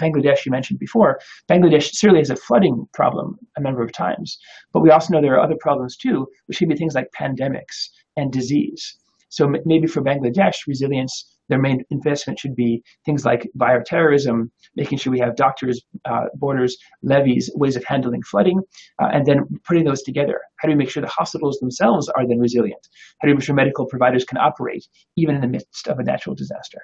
Bangladesh. 0.00 0.44
You 0.44 0.52
mentioned 0.52 0.78
before, 0.78 1.18
Bangladesh 1.50 1.94
certainly 1.94 2.20
has 2.20 2.30
a 2.30 2.36
flooding 2.36 2.86
problem 2.92 3.36
a 3.56 3.60
number 3.60 3.82
of 3.82 3.92
times, 3.92 4.38
but 4.72 4.80
we 4.80 4.90
also 4.90 5.12
know 5.12 5.20
there 5.20 5.34
are 5.34 5.44
other 5.44 5.58
problems 5.60 5.96
too, 5.96 6.26
which 6.46 6.58
can 6.58 6.68
be 6.68 6.76
things 6.76 6.94
like 6.94 7.08
pandemics 7.18 7.88
and 8.16 8.32
disease. 8.32 8.96
So 9.28 9.52
maybe 9.64 9.88
for 9.88 10.02
Bangladesh, 10.02 10.66
resilience 10.68 11.35
their 11.48 11.60
main 11.60 11.84
investment 11.90 12.38
should 12.38 12.56
be 12.56 12.82
things 13.04 13.24
like 13.24 13.48
bioterrorism, 13.58 14.50
making 14.74 14.98
sure 14.98 15.12
we 15.12 15.18
have 15.18 15.36
doctors, 15.36 15.82
uh, 16.04 16.24
borders, 16.34 16.76
levees, 17.02 17.50
ways 17.54 17.76
of 17.76 17.84
handling 17.84 18.22
flooding, 18.22 18.60
uh, 19.00 19.08
and 19.12 19.26
then 19.26 19.46
putting 19.66 19.84
those 19.84 20.02
together. 20.02 20.40
How 20.58 20.68
do 20.68 20.72
we 20.72 20.78
make 20.78 20.90
sure 20.90 21.02
the 21.02 21.08
hospitals 21.08 21.58
themselves 21.58 22.08
are 22.10 22.26
then 22.26 22.38
resilient? 22.38 22.88
How 23.20 23.26
do 23.26 23.32
we 23.32 23.36
make 23.36 23.44
sure 23.44 23.54
medical 23.54 23.86
providers 23.86 24.24
can 24.24 24.38
operate 24.38 24.86
even 25.16 25.34
in 25.34 25.40
the 25.40 25.48
midst 25.48 25.88
of 25.88 25.98
a 25.98 26.02
natural 26.02 26.34
disaster? 26.34 26.80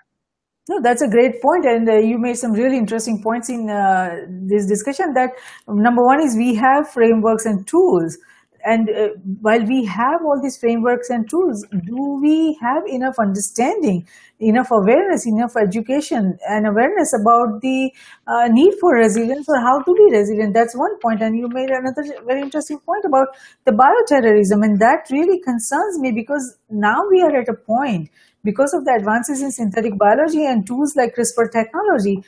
No, 0.69 0.81
that's 0.81 1.03
a 1.03 1.09
great 1.09 1.43
point, 1.43 1.67
and 1.67 1.89
uh, 1.89 1.97
you 1.97 2.19
made 2.19 2.37
some 2.37 2.53
really 2.53 2.77
interesting 2.77 3.21
points 3.21 3.49
in 3.49 3.69
uh, 3.69 4.15
this 4.47 4.65
discussion. 4.67 5.13
That 5.15 5.31
number 5.67 6.05
one 6.05 6.23
is 6.23 6.37
we 6.37 6.55
have 6.55 6.89
frameworks 6.89 7.47
and 7.47 7.67
tools 7.67 8.17
and 8.65 8.89
uh, 8.91 9.09
while 9.41 9.65
we 9.65 9.85
have 9.85 10.21
all 10.25 10.41
these 10.41 10.57
frameworks 10.57 11.11
and 11.11 11.29
tools, 11.29 11.65
do 11.85 12.21
we 12.21 12.59
have 12.61 12.83
enough 12.87 13.17
understanding, 13.19 14.07
enough 14.41 14.71
awareness, 14.71 15.27
enough 15.27 15.57
education 15.57 16.39
and 16.49 16.67
awareness 16.67 17.13
about 17.21 17.61
the 17.61 17.93
uh, 18.27 18.49
need 18.49 18.75
for 18.81 18.95
resilience 18.95 19.49
or 19.49 19.61
how 19.61 19.83
to 19.83 19.95
be 19.95 20.17
resilient? 20.17 20.55
That's 20.55 20.77
one 20.77 20.99
point. 21.01 21.23
And 21.23 21.37
you 21.37 21.49
made 21.49 21.71
another 21.71 22.05
very 22.27 22.43
interesting 22.43 22.79
point 22.79 23.05
about 23.05 23.29
the 23.65 23.73
bioterrorism. 23.73 24.65
And 24.65 24.81
that 24.81 25.09
really 25.11 25.41
concerns 25.41 25.99
me 25.99 26.13
because 26.13 26.57
now 26.71 27.03
we 27.11 27.23
are 27.23 27.37
at 27.37 27.49
a 27.49 27.55
point 27.55 28.11
because 28.45 28.75
of 28.75 28.85
the 28.85 28.93
advances 28.93 29.43
in 29.43 29.53
synthetic 29.53 29.97
biology 29.97 30.45
and 30.45 30.67
tools 30.67 30.97
like 30.97 31.15
CRISPR 31.15 31.53
technology, 31.53 32.25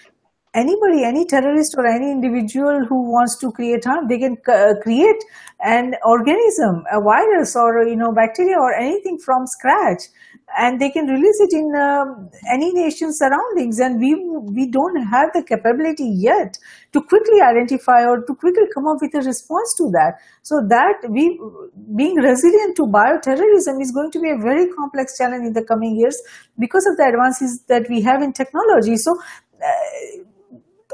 anybody, 0.55 1.05
any 1.05 1.27
terrorist 1.27 1.75
or 1.77 1.87
any 1.87 2.11
individual 2.11 2.85
who 2.89 3.11
wants 3.11 3.37
to 3.39 3.51
create 3.53 3.85
harm, 3.85 4.09
they 4.09 4.19
can 4.19 4.37
uh, 4.49 4.75
create 4.83 5.23
an 5.61 5.95
organism, 6.05 6.85
a 6.93 7.01
virus 7.01 7.57
or 7.57 7.85
you 7.85 7.97
know 7.97 8.13
bacteria 8.13 8.57
or 8.57 8.73
anything 8.73 9.19
from 9.19 9.47
scratch, 9.47 10.03
and 10.59 10.81
they 10.81 10.91
can 10.91 11.07
release 11.07 11.41
it 11.41 11.53
in 11.53 11.75
um, 11.75 12.31
any 12.53 12.73
nation's 12.73 13.19
surroundings. 13.19 13.81
And 13.81 14.01
we 14.01 14.15
we 14.59 14.71
don't 14.71 15.03
have 15.03 15.31
the 15.35 15.43
capability 15.43 16.09
yet 16.09 16.59
to 16.93 17.03
quickly 17.03 17.41
identify 17.41 18.05
or 18.05 18.23
to 18.25 18.35
quickly 18.35 18.65
come 18.73 18.87
up 18.87 18.99
with 19.01 19.15
a 19.15 19.23
response 19.27 19.75
to 19.79 19.91
that. 19.91 20.15
So 20.43 20.61
that 20.69 21.09
we 21.09 21.41
being 21.97 22.17
resilient 22.17 22.77
to 22.77 22.83
bioterrorism 22.87 23.81
is 23.81 23.91
going 23.93 24.13
to 24.13 24.21
be 24.21 24.31
a 24.31 24.39
very 24.39 24.71
complex 24.73 25.19
challenge 25.19 25.47
in 25.47 25.53
the 25.53 25.65
coming 25.65 25.97
years 25.97 26.21
because 26.59 26.87
of 26.87 26.97
the 26.97 27.07
advances 27.07 27.65
that 27.69 27.89
we 27.89 28.01
have 28.03 28.23
in 28.23 28.33
technology. 28.33 28.97
So. 28.97 29.19
Uh, 29.55 30.25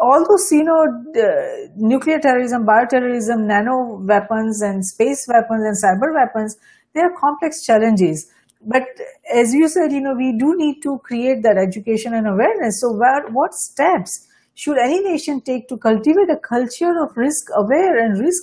all 0.01 0.25
those, 0.29 0.51
you 0.51 0.65
know, 0.65 0.83
uh, 1.23 1.69
nuclear 1.77 2.19
terrorism, 2.19 2.65
bioterrorism, 2.67 3.47
nano 3.47 3.99
weapons, 4.03 4.63
and 4.63 4.85
space 4.85 5.27
weapons 5.29 5.65
and 5.65 5.77
cyber 5.83 6.15
weapons, 6.15 6.57
they 6.95 7.01
are 7.01 7.13
complex 7.19 7.65
challenges. 7.65 8.31
But 8.63 8.85
as 9.33 9.55
you 9.55 9.69
said, 9.69 9.93
you 9.93 10.01
know, 10.01 10.15
we 10.15 10.37
do 10.39 10.57
need 10.57 10.83
to 10.83 10.99
create 10.99 11.43
that 11.43 11.57
education 11.57 12.15
and 12.15 12.27
awareness. 12.27 12.81
So, 12.81 12.93
where, 12.93 13.27
what 13.29 13.55
steps 13.55 14.27
should 14.55 14.79
any 14.79 15.01
nation 15.01 15.41
take 15.41 15.69
to 15.69 15.77
cultivate 15.79 16.31
a 16.31 16.37
culture 16.37 17.03
of 17.03 17.17
risk 17.17 17.47
aware 17.55 17.99
and 17.99 18.19
risk 18.21 18.43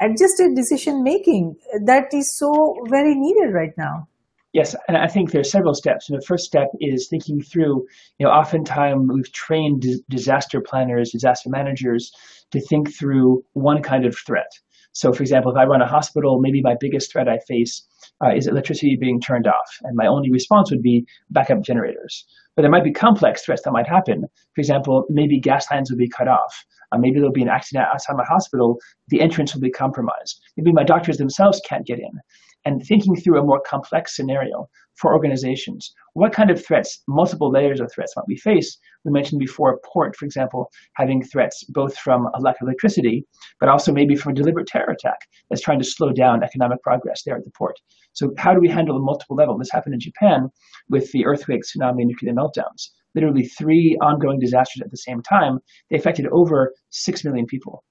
adjusted 0.00 0.56
decision 0.56 1.02
making 1.04 1.56
that 1.84 2.12
is 2.12 2.36
so 2.36 2.84
very 2.88 3.14
needed 3.14 3.52
right 3.52 3.76
now? 3.76 4.08
Yes, 4.52 4.76
and 4.86 4.98
I 4.98 5.08
think 5.08 5.30
there 5.30 5.40
are 5.40 5.44
several 5.44 5.74
steps. 5.74 6.10
And 6.10 6.20
the 6.20 6.26
first 6.26 6.44
step 6.44 6.68
is 6.78 7.08
thinking 7.08 7.40
through, 7.40 7.86
you 8.18 8.26
know, 8.26 8.32
oftentimes 8.32 9.10
we've 9.10 9.32
trained 9.32 9.86
disaster 10.10 10.60
planners, 10.60 11.10
disaster 11.10 11.48
managers 11.48 12.12
to 12.50 12.60
think 12.60 12.94
through 12.94 13.42
one 13.54 13.82
kind 13.82 14.04
of 14.04 14.14
threat. 14.26 14.50
So, 14.92 15.10
for 15.10 15.22
example, 15.22 15.52
if 15.52 15.56
I 15.56 15.64
run 15.64 15.80
a 15.80 15.86
hospital, 15.86 16.38
maybe 16.38 16.60
my 16.60 16.76
biggest 16.78 17.10
threat 17.10 17.28
I 17.28 17.38
face 17.48 17.82
uh, 18.22 18.34
is 18.34 18.46
electricity 18.46 18.94
being 18.94 19.22
turned 19.22 19.46
off. 19.46 19.78
And 19.84 19.96
my 19.96 20.06
only 20.06 20.30
response 20.30 20.70
would 20.70 20.82
be 20.82 21.06
backup 21.30 21.62
generators. 21.62 22.26
But 22.54 22.60
there 22.60 22.70
might 22.70 22.84
be 22.84 22.92
complex 22.92 23.42
threats 23.42 23.62
that 23.62 23.72
might 23.72 23.88
happen. 23.88 24.26
For 24.54 24.60
example, 24.60 25.06
maybe 25.08 25.40
gas 25.40 25.70
lines 25.70 25.90
will 25.90 25.96
be 25.96 26.10
cut 26.10 26.28
off. 26.28 26.66
Uh, 26.92 26.98
maybe 26.98 27.14
there'll 27.14 27.32
be 27.32 27.40
an 27.40 27.48
accident 27.48 27.86
outside 27.90 28.18
my 28.18 28.24
hospital. 28.24 28.78
The 29.08 29.22
entrance 29.22 29.54
will 29.54 29.62
be 29.62 29.70
compromised. 29.70 30.42
Maybe 30.58 30.72
my 30.72 30.84
doctors 30.84 31.16
themselves 31.16 31.62
can't 31.66 31.86
get 31.86 31.98
in 31.98 32.20
and 32.64 32.82
thinking 32.86 33.16
through 33.16 33.40
a 33.40 33.44
more 33.44 33.60
complex 33.66 34.16
scenario 34.16 34.68
for 34.96 35.14
organizations. 35.14 35.92
What 36.14 36.32
kind 36.32 36.50
of 36.50 36.64
threats, 36.64 37.02
multiple 37.08 37.50
layers 37.50 37.80
of 37.80 37.90
threats 37.92 38.12
might 38.16 38.28
we 38.28 38.36
face? 38.36 38.78
We 39.04 39.10
mentioned 39.10 39.40
before 39.40 39.72
a 39.72 39.78
port, 39.86 40.14
for 40.16 40.24
example, 40.24 40.70
having 40.94 41.22
threats 41.22 41.64
both 41.64 41.96
from 41.96 42.28
a 42.34 42.40
lack 42.40 42.56
of 42.60 42.66
electricity, 42.66 43.26
but 43.58 43.68
also 43.68 43.92
maybe 43.92 44.14
from 44.14 44.32
a 44.32 44.34
deliberate 44.34 44.66
terror 44.66 44.92
attack 44.92 45.18
that's 45.48 45.62
trying 45.62 45.78
to 45.78 45.84
slow 45.84 46.12
down 46.12 46.42
economic 46.42 46.82
progress 46.82 47.22
there 47.24 47.36
at 47.36 47.44
the 47.44 47.50
port. 47.56 47.76
So 48.12 48.32
how 48.36 48.54
do 48.54 48.60
we 48.60 48.68
handle 48.68 48.94
the 48.94 49.04
multiple 49.04 49.36
level? 49.36 49.56
This 49.56 49.72
happened 49.72 49.94
in 49.94 50.00
Japan 50.00 50.48
with 50.90 51.10
the 51.12 51.24
earthquake, 51.24 51.62
tsunami, 51.62 52.02
and 52.02 52.08
nuclear 52.08 52.34
meltdowns. 52.34 52.90
Literally 53.14 53.44
three 53.44 53.96
ongoing 54.00 54.38
disasters 54.38 54.82
at 54.82 54.90
the 54.90 54.96
same 54.96 55.22
time. 55.22 55.58
They 55.90 55.96
affected 55.96 56.26
over 56.28 56.74
6 56.90 57.24
million 57.24 57.46
people. 57.46 57.84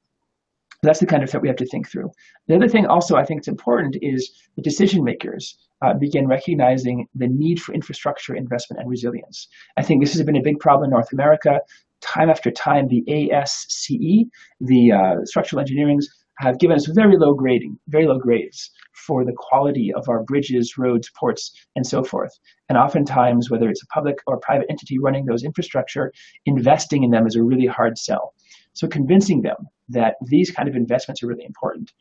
That's 0.83 0.99
the 0.99 1.05
kind 1.05 1.21
of 1.21 1.29
threat 1.29 1.43
we 1.43 1.47
have 1.47 1.57
to 1.57 1.65
think 1.67 1.89
through. 1.89 2.11
The 2.47 2.55
other 2.55 2.67
thing 2.67 2.87
also 2.87 3.15
I 3.15 3.23
think 3.23 3.39
it's 3.39 3.47
important 3.47 3.97
is 4.01 4.31
the 4.55 4.63
decision 4.63 5.03
makers 5.03 5.55
uh, 5.83 5.93
begin 5.93 6.27
recognizing 6.27 7.07
the 7.13 7.27
need 7.27 7.61
for 7.61 7.73
infrastructure 7.73 8.35
investment 8.35 8.81
and 8.81 8.89
resilience. 8.89 9.47
I 9.77 9.83
think 9.83 10.01
this 10.01 10.13
has 10.13 10.23
been 10.23 10.37
a 10.37 10.41
big 10.41 10.59
problem 10.59 10.85
in 10.85 10.91
North 10.91 11.13
America. 11.13 11.59
Time 12.01 12.31
after 12.31 12.49
time, 12.49 12.87
the 12.87 13.03
ASCE, 13.07 14.27
the 14.59 14.91
uh, 14.91 15.25
structural 15.25 15.63
engineerings, 15.63 16.05
have 16.39 16.57
given 16.57 16.75
us 16.75 16.87
very 16.87 17.17
low 17.17 17.35
grading, 17.35 17.77
very 17.87 18.07
low 18.07 18.17
grades 18.17 18.71
for 18.93 19.23
the 19.23 19.33
quality 19.35 19.93
of 19.93 20.09
our 20.09 20.23
bridges, 20.23 20.77
roads, 20.77 21.11
ports, 21.15 21.51
and 21.75 21.85
so 21.85 22.03
forth. 22.03 22.31
And 22.69 22.77
oftentimes, 22.77 23.51
whether 23.51 23.69
it's 23.69 23.83
a 23.83 23.87
public 23.87 24.17
or 24.25 24.39
private 24.39 24.65
entity 24.69 24.97
running 24.97 25.25
those 25.25 25.43
infrastructure, 25.43 26.11
investing 26.47 27.03
in 27.03 27.11
them 27.11 27.27
is 27.27 27.35
a 27.35 27.43
really 27.43 27.67
hard 27.67 27.99
sell. 27.99 28.33
So 28.73 28.87
convincing 28.87 29.41
them 29.41 29.67
that 29.89 30.15
these 30.25 30.51
kind 30.51 30.69
of 30.69 30.75
investments 30.75 31.21
are 31.21 31.27
really 31.27 31.45
important. 31.45 31.91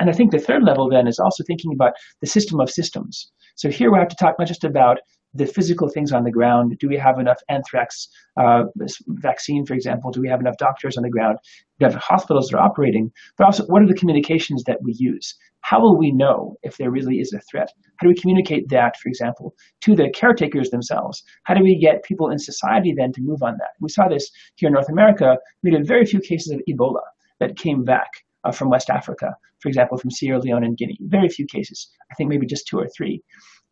and 0.00 0.10
I 0.10 0.12
think 0.12 0.32
the 0.32 0.40
third 0.40 0.64
level 0.64 0.88
then 0.88 1.06
is 1.06 1.20
also 1.20 1.44
thinking 1.44 1.72
about 1.72 1.92
the 2.20 2.26
system 2.26 2.58
of 2.60 2.68
systems. 2.68 3.30
So 3.54 3.70
here 3.70 3.92
we 3.92 3.98
have 3.98 4.08
to 4.08 4.16
talk 4.16 4.34
not 4.38 4.48
just 4.48 4.64
about 4.64 4.98
the 5.34 5.46
physical 5.46 5.88
things 5.88 6.12
on 6.12 6.24
the 6.24 6.30
ground. 6.30 6.76
Do 6.78 6.88
we 6.88 6.96
have 6.96 7.18
enough 7.18 7.38
anthrax 7.48 8.08
uh, 8.40 8.64
vaccine, 9.08 9.66
for 9.66 9.74
example? 9.74 10.10
Do 10.10 10.20
we 10.20 10.28
have 10.28 10.40
enough 10.40 10.56
doctors 10.58 10.96
on 10.96 11.02
the 11.02 11.10
ground? 11.10 11.38
Do 11.78 11.86
we 11.86 11.92
have 11.92 12.00
hospitals 12.00 12.48
that 12.48 12.58
are 12.58 12.64
operating? 12.64 13.10
But 13.36 13.44
also, 13.44 13.64
what 13.66 13.82
are 13.82 13.88
the 13.88 13.94
communications 13.94 14.62
that 14.64 14.78
we 14.82 14.94
use? 14.96 15.34
How 15.60 15.80
will 15.80 15.98
we 15.98 16.12
know 16.12 16.56
if 16.62 16.76
there 16.76 16.90
really 16.90 17.16
is 17.16 17.32
a 17.32 17.40
threat? 17.50 17.70
How 17.96 18.04
do 18.04 18.08
we 18.08 18.20
communicate 18.20 18.68
that, 18.68 18.98
for 18.98 19.08
example, 19.08 19.54
to 19.80 19.96
the 19.96 20.10
caretakers 20.10 20.70
themselves? 20.70 21.22
How 21.44 21.54
do 21.54 21.62
we 21.62 21.78
get 21.78 22.04
people 22.04 22.30
in 22.30 22.38
society 22.38 22.94
then 22.96 23.12
to 23.12 23.22
move 23.22 23.42
on 23.42 23.56
that? 23.58 23.70
We 23.80 23.88
saw 23.88 24.08
this 24.08 24.30
here 24.56 24.68
in 24.68 24.74
North 24.74 24.90
America. 24.90 25.36
We 25.62 25.72
had 25.72 25.86
very 25.86 26.04
few 26.04 26.20
cases 26.20 26.52
of 26.52 26.60
Ebola 26.68 27.00
that 27.40 27.56
came 27.56 27.82
back 27.82 28.08
uh, 28.44 28.52
from 28.52 28.70
West 28.70 28.90
Africa, 28.90 29.34
for 29.60 29.68
example, 29.68 29.98
from 29.98 30.10
Sierra 30.10 30.40
Leone 30.40 30.64
and 30.64 30.76
Guinea. 30.76 30.98
Very 31.00 31.28
few 31.28 31.46
cases. 31.46 31.88
I 32.10 32.14
think 32.14 32.28
maybe 32.28 32.46
just 32.46 32.66
two 32.66 32.78
or 32.78 32.88
three 32.88 33.22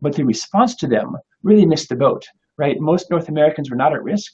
but 0.02 0.16
the 0.16 0.24
response 0.24 0.74
to 0.74 0.86
them 0.86 1.16
really 1.42 1.64
missed 1.64 1.88
the 1.88 1.96
boat, 1.96 2.26
right? 2.58 2.78
Most 2.80 3.10
North 3.10 3.28
Americans 3.28 3.70
were 3.70 3.76
not 3.76 3.94
at 3.94 4.02
risk. 4.02 4.32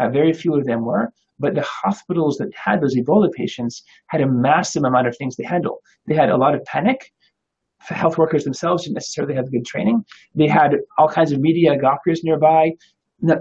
Uh, 0.00 0.08
very 0.08 0.32
few 0.32 0.56
of 0.56 0.64
them 0.64 0.84
were, 0.84 1.12
but 1.38 1.54
the 1.54 1.62
hospitals 1.62 2.38
that 2.38 2.50
had 2.54 2.80
those 2.80 2.96
Ebola 2.96 3.30
patients 3.32 3.82
had 4.06 4.22
a 4.22 4.26
massive 4.26 4.82
amount 4.82 5.06
of 5.06 5.16
things 5.16 5.36
to 5.36 5.44
handle. 5.44 5.80
They 6.06 6.14
had 6.14 6.30
a 6.30 6.38
lot 6.38 6.54
of 6.54 6.64
panic. 6.64 7.12
Health 7.80 8.18
workers 8.18 8.44
themselves 8.44 8.84
didn't 8.84 8.94
necessarily 8.94 9.34
have 9.34 9.50
good 9.50 9.66
training. 9.66 10.04
They 10.34 10.48
had 10.48 10.76
all 10.98 11.08
kinds 11.08 11.32
of 11.32 11.40
media 11.40 11.78
gawkers 11.78 12.24
nearby, 12.24 12.72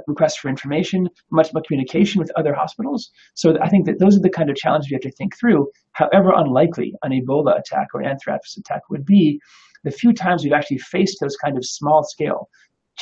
requests 0.08 0.38
for 0.38 0.50
information, 0.50 1.10
much 1.32 1.54
more 1.54 1.64
communication 1.68 2.20
with 2.20 2.32
other 2.36 2.54
hospitals. 2.54 3.12
So 3.36 3.58
I 3.62 3.70
think 3.70 3.86
that 3.86 4.00
those 4.00 4.18
are 4.18 4.22
the 4.22 4.30
kind 4.30 4.50
of 4.50 4.56
challenges 4.56 4.90
we 4.90 4.96
have 4.96 5.02
to 5.02 5.12
think 5.12 5.38
through. 5.38 5.70
However 5.94 6.32
unlikely 6.36 6.94
an 7.04 7.12
Ebola 7.12 7.58
attack 7.60 7.88
or 7.94 8.02
an 8.02 8.08
anthrax 8.08 8.58
attack 8.58 8.82
would 8.90 9.06
be, 9.06 9.40
the 9.84 9.92
few 9.92 10.14
times 10.14 10.44
we've 10.44 10.54
actually 10.54 10.80
faced 10.80 11.18
those 11.22 11.36
kind 11.38 11.58
of 11.58 11.66
small 11.66 12.04
scale 12.04 12.50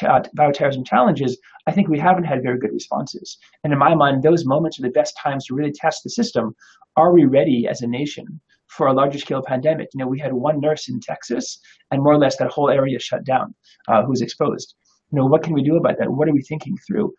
uh, 0.03 0.21
bioterrorism 0.38 0.86
challenges, 0.86 1.38
I 1.65 1.71
think 1.71 1.88
we 1.88 1.99
haven't 1.99 2.25
had 2.25 2.43
very 2.43 2.59
good 2.59 2.71
responses. 2.71 3.38
And 3.63 3.73
in 3.73 3.80
my 3.80 3.95
mind, 3.95 4.23
those 4.23 4.45
moments 4.45 4.80
are 4.80 4.84
the 4.84 4.89
best 4.89 5.15
times 5.21 5.45
to 5.45 5.55
really 5.55 5.71
test 5.71 6.03
the 6.03 6.09
system. 6.09 6.55
Are 6.95 7.13
we 7.13 7.25
ready 7.25 7.67
as 7.67 7.82
a 7.82 7.88
nation 7.88 8.39
for 8.67 8.88
a 8.88 8.93
larger 8.93 9.19
scale 9.19 9.41
pandemic? 9.41 9.89
You 9.93 9.99
know, 9.99 10.07
we 10.07 10.19
had 10.19 10.34
one 10.34 10.59
nurse 10.59 10.89
in 10.89 10.99
Texas, 10.99 11.59
and 11.91 12.03
more 12.03 12.13
or 12.13 12.19
less 12.19 12.38
that 12.38 12.51
whole 12.51 12.69
area 12.69 12.99
shut 12.99 13.23
down, 13.23 13.55
uh, 13.88 14.03
who 14.03 14.09
was 14.09 14.21
exposed. 14.21 14.75
You 15.12 15.20
know, 15.20 15.26
what 15.26 15.43
can 15.43 15.53
we 15.53 15.64
do 15.64 15.78
about 15.78 15.97
that? 15.99 16.12
What 16.12 16.28
are 16.28 16.34
we 16.34 16.41
thinking 16.41 16.78
through? 16.86 17.14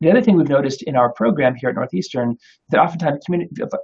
The 0.00 0.10
other 0.10 0.22
thing 0.22 0.36
we've 0.36 0.48
noticed 0.48 0.82
in 0.84 0.96
our 0.96 1.12
program 1.12 1.54
here 1.54 1.68
at 1.70 1.76
Northeastern 1.76 2.36
that 2.70 2.80
oftentimes 2.80 3.24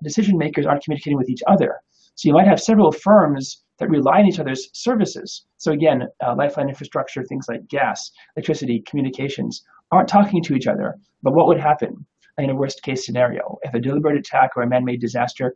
decision 0.03 0.39
makers 0.39 0.65
aren't 0.65 0.83
communicating 0.83 1.19
with 1.19 1.29
each 1.29 1.43
other. 1.47 1.77
So 2.15 2.29
you 2.29 2.33
might 2.33 2.47
have 2.47 2.61
several 2.61 2.91
firms 2.91 3.63
that 3.79 3.91
rely 3.91 4.21
on 4.21 4.27
each 4.27 4.39
other's 4.39 4.71
services. 4.73 5.45
So 5.59 5.73
again, 5.73 6.05
uh, 6.27 6.35
lifeline 6.35 6.71
infrastructure, 6.71 7.23
things 7.23 7.47
like 7.49 7.69
gas, 7.69 8.11
electricity, 8.35 8.83
communications, 8.87 9.63
aren't 9.93 10.09
talking 10.09 10.43
to 10.45 10.55
each 10.55 10.67
other. 10.67 10.97
But 11.23 11.35
what 11.35 11.47
would 11.47 11.61
happen 11.61 12.07
in 12.39 12.51
a 12.51 12.55
worst 12.55 12.83
case 12.83 13.05
scenario? 13.05 13.59
If 13.63 13.75
a 13.75 13.81
deliberate 13.81 14.19
attack 14.19 14.51
or 14.57 14.63
a 14.63 14.69
man-made 14.69 15.01
disaster, 15.01 15.55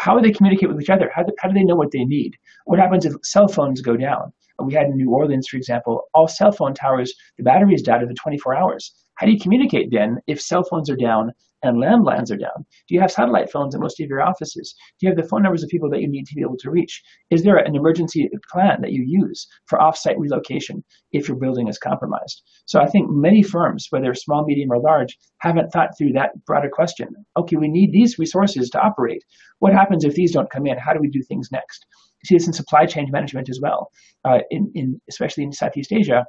how 0.00 0.14
would 0.14 0.24
they 0.24 0.32
communicate 0.32 0.68
with 0.68 0.80
each 0.80 0.90
other? 0.90 1.10
How 1.14 1.22
do, 1.22 1.32
how 1.38 1.48
do 1.48 1.54
they 1.54 1.64
know 1.64 1.76
what 1.76 1.90
they 1.90 2.04
need? 2.04 2.36
What 2.64 2.78
happens 2.78 3.04
if 3.04 3.14
cell 3.22 3.48
phones 3.48 3.80
go 3.80 3.96
down? 3.96 4.32
We 4.62 4.74
had 4.74 4.86
in 4.86 4.96
New 4.96 5.10
Orleans, 5.10 5.48
for 5.48 5.56
example, 5.56 6.04
all 6.14 6.28
cell 6.28 6.52
phone 6.52 6.74
towers, 6.74 7.14
the 7.36 7.42
batteries 7.42 7.82
died 7.82 8.00
within 8.00 8.16
24 8.16 8.56
hours. 8.56 8.94
How 9.14 9.26
do 9.26 9.32
you 9.32 9.40
communicate 9.40 9.90
then 9.90 10.18
if 10.26 10.40
cell 10.40 10.62
phones 10.62 10.88
are 10.88 10.96
down 10.96 11.32
and 11.62 11.76
landlines 11.78 12.30
are 12.30 12.36
down? 12.36 12.66
Do 12.88 12.94
you 12.94 13.00
have 13.00 13.10
satellite 13.10 13.50
phones 13.50 13.74
in 13.74 13.80
most 13.80 14.00
of 14.00 14.08
your 14.08 14.22
offices? 14.22 14.74
Do 14.98 15.06
you 15.06 15.10
have 15.10 15.16
the 15.16 15.28
phone 15.28 15.42
numbers 15.42 15.62
of 15.62 15.68
people 15.68 15.88
that 15.90 16.00
you 16.00 16.08
need 16.08 16.26
to 16.26 16.34
be 16.34 16.42
able 16.42 16.56
to 16.58 16.70
reach? 16.70 17.02
Is 17.30 17.42
there 17.42 17.56
an 17.56 17.76
emergency 17.76 18.28
plan 18.50 18.80
that 18.80 18.92
you 18.92 19.04
use 19.06 19.46
for 19.66 19.78
offsite 19.78 20.18
relocation 20.18 20.82
if 21.12 21.28
your 21.28 21.36
building 21.36 21.68
is 21.68 21.78
compromised? 21.78 22.42
So 22.66 22.80
I 22.80 22.86
think 22.86 23.10
many 23.10 23.42
firms, 23.42 23.86
whether 23.90 24.14
small, 24.14 24.44
medium, 24.44 24.72
or 24.72 24.80
large, 24.80 25.16
haven't 25.38 25.70
thought 25.72 25.96
through 25.96 26.12
that 26.12 26.44
broader 26.46 26.70
question. 26.72 27.08
Okay, 27.36 27.56
we 27.56 27.68
need 27.68 27.92
these 27.92 28.18
resources 28.18 28.70
to 28.70 28.80
operate. 28.80 29.22
What 29.58 29.72
happens 29.72 30.04
if 30.04 30.14
these 30.14 30.32
don't 30.32 30.50
come 30.50 30.66
in? 30.66 30.78
How 30.78 30.92
do 30.92 31.00
we 31.00 31.08
do 31.08 31.22
things 31.22 31.50
next? 31.52 31.86
You 32.22 32.28
see 32.28 32.34
this 32.36 32.46
in 32.46 32.52
supply 32.52 32.86
chain 32.86 33.08
management 33.10 33.48
as 33.48 33.60
well, 33.60 33.90
uh, 34.24 34.38
in, 34.50 34.70
in 34.74 35.00
especially 35.08 35.44
in 35.44 35.52
Southeast 35.52 35.92
Asia 35.92 36.24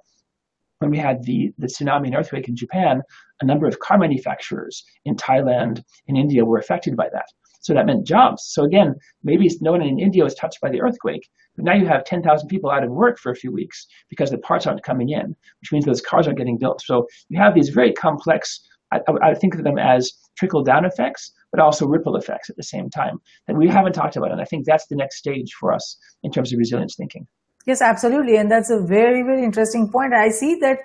when 0.84 0.92
we 0.92 0.98
had 0.98 1.24
the, 1.24 1.54
the 1.58 1.68
tsunami 1.68 2.08
and 2.08 2.16
earthquake 2.16 2.50
in 2.50 2.58
Japan, 2.58 3.02
a 3.42 3.46
number 3.46 3.66
of 3.66 3.80
car 3.80 3.98
manufacturers 3.98 4.84
in 5.06 5.16
Thailand 5.16 5.82
and 6.10 6.18
India 6.18 6.44
were 6.44 6.58
affected 6.58 6.98
by 6.98 7.08
that. 7.14 7.26
So 7.62 7.74
that 7.74 7.86
meant 7.86 8.06
jobs. 8.06 8.44
So 8.46 8.66
again, 8.66 8.96
maybe 9.24 9.50
no 9.62 9.72
one 9.72 9.82
in 9.82 9.98
India 9.98 10.26
was 10.26 10.36
touched 10.36 10.60
by 10.60 10.70
the 10.70 10.82
earthquake, 10.82 11.30
but 11.56 11.64
now 11.64 11.74
you 11.74 11.88
have 11.88 12.04
10,000 12.04 12.50
people 12.50 12.70
out 12.70 12.84
of 12.84 12.92
work 12.92 13.18
for 13.18 13.32
a 13.32 13.36
few 13.36 13.54
weeks 13.54 13.88
because 14.10 14.30
the 14.30 14.38
parts 14.40 14.68
aren't 14.68 14.84
coming 14.84 15.10
in, 15.10 15.34
which 15.62 15.72
means 15.72 15.86
those 15.86 16.02
cars 16.02 16.28
aren't 16.28 16.38
getting 16.38 16.58
built. 16.58 16.82
So 16.82 17.08
you 17.30 17.40
have 17.40 17.56
these 17.56 17.70
very 17.70 17.94
complex, 17.94 18.60
I, 18.92 19.00
I 19.22 19.34
think 19.34 19.56
of 19.56 19.64
them 19.64 19.78
as 19.78 20.12
trickle 20.38 20.64
down 20.64 20.84
effects, 20.84 21.32
but 21.54 21.62
also 21.62 21.88
ripple 21.88 22.18
effects 22.18 22.50
at 22.50 22.58
the 22.58 22.64
same 22.64 22.90
time 22.90 23.22
that 23.48 23.56
we 23.56 23.70
haven't 23.70 23.94
talked 23.94 24.18
about. 24.18 24.34
And 24.34 24.42
I 24.42 24.46
think 24.46 24.66
that's 24.66 24.88
the 24.88 24.98
next 24.98 25.16
stage 25.16 25.54
for 25.58 25.72
us 25.72 25.98
in 26.24 26.32
terms 26.32 26.52
of 26.52 26.60
resilience 26.60 26.96
thinking. 26.98 27.26
Yes, 27.66 27.82
absolutely. 27.82 28.36
And 28.36 28.52
that's 28.52 28.70
a 28.70 28.80
very, 28.80 29.24
very 29.24 29.44
interesting 29.44 29.90
point. 29.90 30.14
I 30.14 30.30
see 30.30 30.56
that 30.60 30.80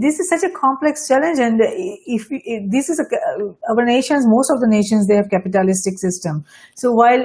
this 0.00 0.18
is 0.18 0.28
such 0.30 0.42
a 0.42 0.50
complex 0.50 1.06
challenge. 1.06 1.38
And 1.38 1.60
if, 1.62 2.28
if 2.30 2.70
this 2.70 2.88
is 2.88 2.98
a, 2.98 3.04
our 3.68 3.84
nations, 3.84 4.24
most 4.26 4.50
of 4.50 4.60
the 4.60 4.66
nations, 4.66 5.06
they 5.06 5.16
have 5.16 5.28
capitalistic 5.28 5.98
system. 5.98 6.44
So 6.74 6.92
while 6.92 7.22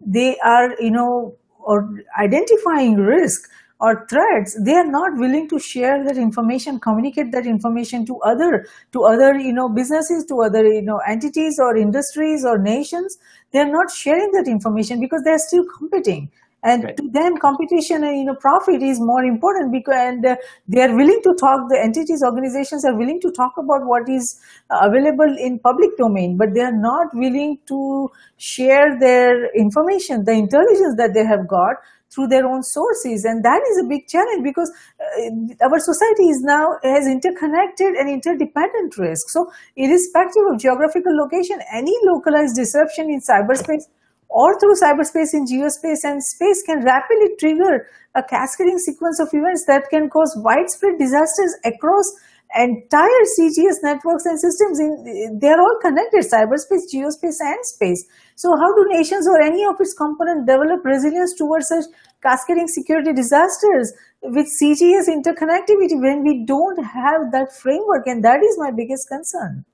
they 0.00 0.38
are, 0.38 0.74
you 0.80 0.90
know, 0.90 1.36
or 1.58 1.90
identifying 2.18 2.96
risk 2.96 3.48
or 3.80 4.06
threats, 4.08 4.58
they 4.64 4.74
are 4.74 4.90
not 4.90 5.10
willing 5.16 5.48
to 5.50 5.58
share 5.58 6.02
that 6.04 6.16
information, 6.16 6.80
communicate 6.80 7.32
that 7.32 7.46
information 7.46 8.06
to 8.06 8.18
other, 8.24 8.66
to 8.92 9.02
other, 9.02 9.38
you 9.38 9.52
know, 9.52 9.68
businesses, 9.68 10.24
to 10.26 10.40
other, 10.40 10.64
you 10.64 10.82
know, 10.82 11.00
entities 11.06 11.58
or 11.60 11.76
industries 11.76 12.44
or 12.46 12.58
nations. 12.58 13.18
They 13.52 13.58
are 13.58 13.70
not 13.70 13.90
sharing 13.90 14.30
that 14.32 14.48
information 14.48 15.00
because 15.00 15.22
they 15.24 15.32
are 15.32 15.38
still 15.38 15.64
competing 15.76 16.30
and 16.62 16.84
right. 16.84 16.96
to 16.96 17.08
them 17.10 17.36
competition 17.38 18.04
and 18.04 18.16
you 18.18 18.24
know 18.24 18.34
profit 18.34 18.82
is 18.82 19.00
more 19.00 19.24
important 19.24 19.72
because 19.72 19.94
and 19.96 20.24
uh, 20.24 20.36
they 20.68 20.82
are 20.82 20.94
willing 20.94 21.20
to 21.22 21.34
talk 21.40 21.68
the 21.68 21.78
entities 21.78 22.22
organizations 22.24 22.84
are 22.84 22.96
willing 22.96 23.20
to 23.20 23.30
talk 23.32 23.52
about 23.58 23.84
what 23.84 24.08
is 24.08 24.40
uh, 24.70 24.78
available 24.82 25.36
in 25.38 25.58
public 25.58 25.96
domain 25.96 26.36
but 26.36 26.54
they 26.54 26.60
are 26.60 26.76
not 26.76 27.14
willing 27.14 27.58
to 27.66 28.08
share 28.36 28.98
their 29.00 29.52
information 29.54 30.24
the 30.24 30.32
intelligence 30.32 30.94
that 30.96 31.12
they 31.14 31.24
have 31.24 31.46
got 31.48 31.76
through 32.14 32.26
their 32.28 32.46
own 32.46 32.62
sources 32.62 33.24
and 33.24 33.42
that 33.42 33.62
is 33.70 33.78
a 33.78 33.88
big 33.88 34.06
challenge 34.06 34.44
because 34.44 34.70
uh, 35.00 35.66
our 35.66 35.78
society 35.78 36.28
is 36.28 36.42
now 36.42 36.76
has 36.82 37.06
interconnected 37.06 37.94
and 37.94 38.08
interdependent 38.08 38.96
risk 38.98 39.30
so 39.30 39.50
irrespective 39.76 40.44
of 40.52 40.60
geographical 40.60 41.16
location 41.16 41.58
any 41.72 41.96
localized 42.04 42.54
disruption 42.54 43.10
in 43.10 43.20
cyberspace 43.20 43.88
or 44.32 44.58
through 44.58 44.74
cyberspace 44.82 45.34
in 45.34 45.44
geospace 45.44 46.04
and 46.04 46.24
space 46.24 46.62
can 46.62 46.84
rapidly 46.84 47.36
trigger 47.38 47.86
a 48.14 48.22
cascading 48.22 48.78
sequence 48.78 49.20
of 49.20 49.28
events 49.32 49.64
that 49.66 49.88
can 49.90 50.08
cause 50.08 50.34
widespread 50.36 50.98
disasters 50.98 51.54
across 51.64 52.12
entire 52.54 53.24
CGS 53.38 53.80
networks 53.82 54.26
and 54.26 54.38
systems. 54.38 54.78
In, 54.78 55.38
they're 55.40 55.60
all 55.60 55.78
connected, 55.80 56.24
cyberspace, 56.24 56.84
geospace, 56.92 57.40
and 57.40 57.64
space. 57.64 58.04
So 58.36 58.54
how 58.56 58.74
do 58.74 58.86
nations 58.88 59.26
or 59.26 59.40
any 59.40 59.64
of 59.64 59.76
its 59.80 59.94
components 59.94 60.46
develop 60.46 60.84
resilience 60.84 61.34
towards 61.34 61.68
such 61.68 61.84
cascading 62.22 62.68
security 62.68 63.12
disasters 63.12 63.92
with 64.22 64.46
CGS 64.46 65.08
interconnectivity 65.08 66.00
when 66.00 66.22
we 66.22 66.44
don't 66.46 66.82
have 66.84 67.32
that 67.32 67.54
framework? 67.54 68.06
And 68.06 68.22
that 68.24 68.42
is 68.42 68.58
my 68.58 68.70
biggest 68.70 69.08
concern. 69.08 69.64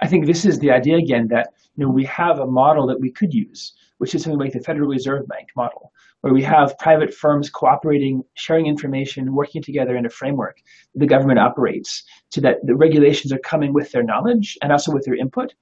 I 0.00 0.08
think 0.08 0.26
this 0.26 0.44
is 0.44 0.58
the 0.58 0.70
idea 0.70 0.96
again 0.96 1.28
that 1.28 1.52
you 1.76 1.84
know 1.84 1.90
we 1.90 2.04
have 2.04 2.38
a 2.38 2.46
model 2.46 2.86
that 2.86 3.00
we 3.00 3.10
could 3.10 3.32
use 3.32 3.72
which 3.98 4.14
is 4.14 4.22
something 4.22 4.38
like 4.38 4.52
the 4.52 4.60
Federal 4.60 4.88
Reserve 4.88 5.26
Bank 5.28 5.48
model, 5.56 5.92
where 6.20 6.32
we 6.32 6.42
have 6.42 6.78
private 6.78 7.14
firms 7.14 7.48
cooperating, 7.48 8.22
sharing 8.34 8.66
information, 8.66 9.34
working 9.34 9.62
together 9.62 9.96
in 9.96 10.06
a 10.06 10.10
framework 10.10 10.56
that 10.92 11.00
the 11.00 11.06
government 11.06 11.38
operates 11.38 12.04
so 12.30 12.40
that 12.40 12.56
the 12.64 12.74
regulations 12.74 13.32
are 13.32 13.38
coming 13.38 13.72
with 13.72 13.92
their 13.92 14.02
knowledge 14.02 14.58
and 14.62 14.72
also 14.72 14.92
with 14.92 15.04
their 15.04 15.14
input, 15.14 15.54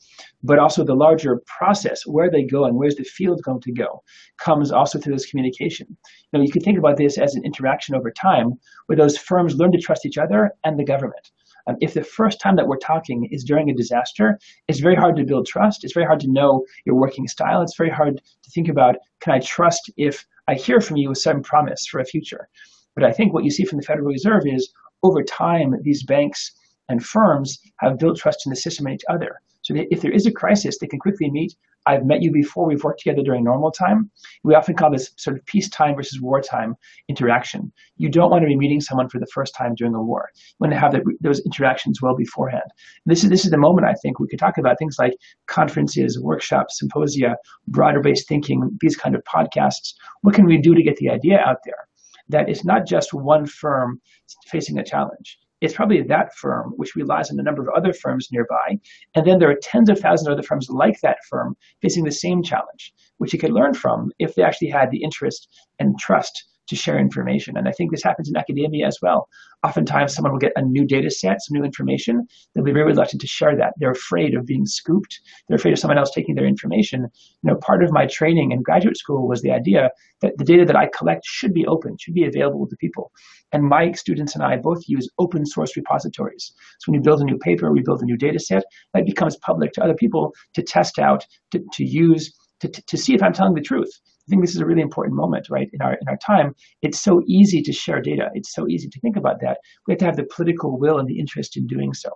but 0.42 0.58
also 0.58 0.84
the 0.84 0.94
larger 0.94 1.42
process, 1.46 2.06
where 2.06 2.30
they 2.30 2.42
go 2.42 2.64
and 2.64 2.76
where's 2.76 2.96
the 2.96 3.04
field 3.04 3.42
going 3.42 3.60
to 3.60 3.72
go, 3.72 4.02
comes 4.38 4.72
also 4.72 4.98
through 4.98 5.14
this 5.14 5.26
communication. 5.26 5.96
Now, 6.32 6.40
you 6.40 6.50
can 6.50 6.62
think 6.62 6.78
about 6.78 6.96
this 6.96 7.18
as 7.18 7.34
an 7.34 7.44
interaction 7.44 7.94
over 7.94 8.10
time 8.10 8.54
where 8.86 8.96
those 8.96 9.16
firms 9.16 9.56
learn 9.56 9.72
to 9.72 9.78
trust 9.78 10.06
each 10.06 10.18
other 10.18 10.50
and 10.64 10.78
the 10.78 10.84
government. 10.84 11.30
Um, 11.66 11.76
if 11.80 11.94
the 11.94 12.04
first 12.04 12.40
time 12.40 12.56
that 12.56 12.66
we're 12.66 12.76
talking 12.76 13.28
is 13.30 13.44
during 13.44 13.70
a 13.70 13.74
disaster, 13.74 14.38
it's 14.68 14.80
very 14.80 14.94
hard 14.94 15.16
to 15.16 15.24
build 15.24 15.46
trust. 15.46 15.84
It's 15.84 15.94
very 15.94 16.06
hard 16.06 16.20
to 16.20 16.30
know 16.30 16.64
your 16.84 16.96
working 16.96 17.26
style. 17.26 17.62
It's 17.62 17.76
very 17.76 17.90
hard 17.90 18.20
to 18.42 18.50
think 18.50 18.68
about, 18.68 18.96
can 19.20 19.32
I 19.32 19.40
trust 19.40 19.90
if 19.96 20.26
I 20.46 20.54
hear 20.54 20.80
from 20.80 20.96
you 20.96 21.08
with 21.08 21.18
some 21.18 21.42
promise 21.42 21.86
for 21.86 22.00
a 22.00 22.04
future? 22.04 22.48
But 22.94 23.04
I 23.04 23.12
think 23.12 23.32
what 23.32 23.44
you 23.44 23.50
see 23.50 23.64
from 23.64 23.78
the 23.78 23.84
Federal 23.84 24.08
Reserve 24.08 24.44
is 24.46 24.72
over 25.02 25.22
time, 25.22 25.74
these 25.82 26.02
banks 26.02 26.52
and 26.88 27.04
firms 27.04 27.58
have 27.78 27.98
built 27.98 28.18
trust 28.18 28.46
in 28.46 28.50
the 28.50 28.56
system 28.56 28.86
and 28.86 28.94
each 28.94 29.04
other. 29.08 29.40
So 29.64 29.74
if 29.74 30.02
there 30.02 30.12
is 30.12 30.26
a 30.26 30.30
crisis, 30.30 30.78
they 30.78 30.86
can 30.86 30.98
quickly 30.98 31.30
meet. 31.30 31.56
I've 31.86 32.04
met 32.04 32.20
you 32.20 32.30
before. 32.30 32.66
We've 32.66 32.84
worked 32.84 33.00
together 33.00 33.22
during 33.22 33.44
normal 33.44 33.70
time. 33.70 34.10
We 34.42 34.54
often 34.54 34.76
call 34.76 34.90
this 34.90 35.12
sort 35.16 35.38
of 35.38 35.44
peacetime 35.46 35.96
versus 35.96 36.20
wartime 36.20 36.76
interaction. 37.08 37.72
You 37.96 38.10
don't 38.10 38.30
want 38.30 38.42
to 38.42 38.46
be 38.46 38.56
meeting 38.56 38.82
someone 38.82 39.08
for 39.08 39.18
the 39.18 39.26
first 39.32 39.54
time 39.54 39.74
during 39.74 39.94
a 39.94 40.02
war. 40.02 40.28
You 40.34 40.56
want 40.60 40.72
to 40.74 40.78
have 40.78 40.94
those 41.22 41.40
interactions 41.40 42.02
well 42.02 42.14
beforehand. 42.14 42.64
This 43.06 43.24
is 43.24 43.30
this 43.30 43.46
is 43.46 43.50
the 43.50 43.58
moment 43.58 43.86
I 43.86 43.94
think 43.94 44.20
we 44.20 44.28
could 44.28 44.38
talk 44.38 44.58
about 44.58 44.78
things 44.78 44.96
like 44.98 45.14
conferences, 45.46 46.20
workshops, 46.20 46.78
symposia, 46.78 47.36
broader 47.68 48.00
based 48.00 48.28
thinking, 48.28 48.76
these 48.82 48.96
kind 48.96 49.14
of 49.14 49.24
podcasts. 49.24 49.94
What 50.20 50.34
can 50.34 50.44
we 50.44 50.58
do 50.58 50.74
to 50.74 50.82
get 50.82 50.96
the 50.96 51.08
idea 51.08 51.40
out 51.40 51.58
there? 51.64 51.88
That 52.28 52.50
it's 52.50 52.66
not 52.66 52.86
just 52.86 53.14
one 53.14 53.46
firm 53.46 54.00
facing 54.46 54.78
a 54.78 54.84
challenge 54.84 55.38
it's 55.64 55.74
probably 55.74 56.02
that 56.02 56.34
firm 56.36 56.72
which 56.76 56.94
relies 56.94 57.30
on 57.30 57.40
a 57.40 57.42
number 57.42 57.62
of 57.62 57.74
other 57.74 57.92
firms 57.92 58.28
nearby. 58.30 58.78
And 59.14 59.26
then 59.26 59.38
there 59.38 59.50
are 59.50 59.58
tens 59.62 59.88
of 59.88 59.98
thousands 59.98 60.28
of 60.28 60.32
other 60.32 60.42
firms 60.42 60.68
like 60.68 61.00
that 61.00 61.18
firm 61.28 61.56
facing 61.80 62.04
the 62.04 62.12
same 62.12 62.42
challenge, 62.42 62.92
which 63.18 63.32
you 63.32 63.38
could 63.38 63.52
learn 63.52 63.74
from 63.74 64.12
if 64.18 64.34
they 64.34 64.42
actually 64.42 64.68
had 64.68 64.90
the 64.90 65.02
interest 65.02 65.48
and 65.78 65.98
trust 65.98 66.44
to 66.68 66.76
share 66.76 66.98
information. 66.98 67.56
And 67.56 67.68
I 67.68 67.72
think 67.72 67.90
this 67.90 68.02
happens 68.02 68.28
in 68.28 68.36
academia 68.36 68.86
as 68.86 68.98
well. 69.02 69.28
Oftentimes, 69.64 70.14
someone 70.14 70.32
will 70.32 70.38
get 70.38 70.52
a 70.56 70.62
new 70.62 70.86
data 70.86 71.10
set, 71.10 71.40
some 71.40 71.58
new 71.58 71.64
information. 71.64 72.26
They'll 72.54 72.64
be 72.64 72.72
very 72.72 72.86
reluctant 72.86 73.20
to 73.22 73.26
share 73.26 73.56
that. 73.56 73.74
They're 73.78 73.90
afraid 73.90 74.34
of 74.34 74.46
being 74.46 74.66
scooped. 74.66 75.20
They're 75.48 75.56
afraid 75.56 75.72
of 75.72 75.78
someone 75.78 75.98
else 75.98 76.10
taking 76.14 76.34
their 76.34 76.46
information. 76.46 77.02
You 77.42 77.50
know, 77.50 77.56
part 77.56 77.82
of 77.82 77.92
my 77.92 78.06
training 78.06 78.52
in 78.52 78.62
graduate 78.62 78.96
school 78.96 79.26
was 79.28 79.42
the 79.42 79.50
idea 79.50 79.90
that 80.22 80.36
the 80.38 80.44
data 80.44 80.64
that 80.64 80.76
I 80.76 80.88
collect 80.96 81.24
should 81.24 81.54
be 81.54 81.66
open, 81.66 81.96
should 81.98 82.14
be 82.14 82.26
available 82.26 82.66
to 82.66 82.76
people. 82.76 83.10
And 83.52 83.62
my 83.62 83.92
students 83.92 84.34
and 84.34 84.42
I 84.42 84.56
both 84.56 84.82
use 84.86 85.08
open 85.18 85.46
source 85.46 85.76
repositories. 85.76 86.52
So 86.80 86.90
when 86.90 86.94
you 86.94 87.04
build 87.04 87.20
a 87.20 87.24
new 87.24 87.38
paper, 87.38 87.72
we 87.72 87.82
build 87.82 88.02
a 88.02 88.04
new 88.04 88.16
data 88.16 88.38
set, 88.38 88.64
that 88.94 89.06
becomes 89.06 89.36
public 89.36 89.72
to 89.72 89.82
other 89.82 89.94
people 89.94 90.32
to 90.54 90.62
test 90.62 90.98
out, 90.98 91.24
to, 91.52 91.60
to 91.72 91.84
use, 91.84 92.34
to, 92.60 92.68
to 92.68 92.96
see 92.96 93.14
if 93.14 93.22
I'm 93.22 93.32
telling 93.32 93.54
the 93.54 93.60
truth. 93.60 93.90
I 94.26 94.30
think 94.30 94.42
this 94.42 94.54
is 94.54 94.60
a 94.60 94.66
really 94.66 94.80
important 94.80 95.16
moment, 95.16 95.48
right? 95.50 95.68
In 95.72 95.82
our 95.82 95.94
in 95.94 96.08
our 96.08 96.16
time, 96.16 96.54
it's 96.82 97.00
so 97.00 97.22
easy 97.26 97.60
to 97.62 97.72
share 97.72 98.00
data. 98.00 98.30
It's 98.34 98.54
so 98.54 98.66
easy 98.68 98.88
to 98.88 99.00
think 99.00 99.16
about 99.16 99.40
that. 99.42 99.58
We 99.86 99.92
have 99.92 99.98
to 99.98 100.04
have 100.06 100.16
the 100.16 100.28
political 100.34 100.78
will 100.78 100.98
and 100.98 101.08
the 101.08 101.18
interest 101.18 101.56
in 101.56 101.66
doing 101.66 101.92
so. 101.92 102.10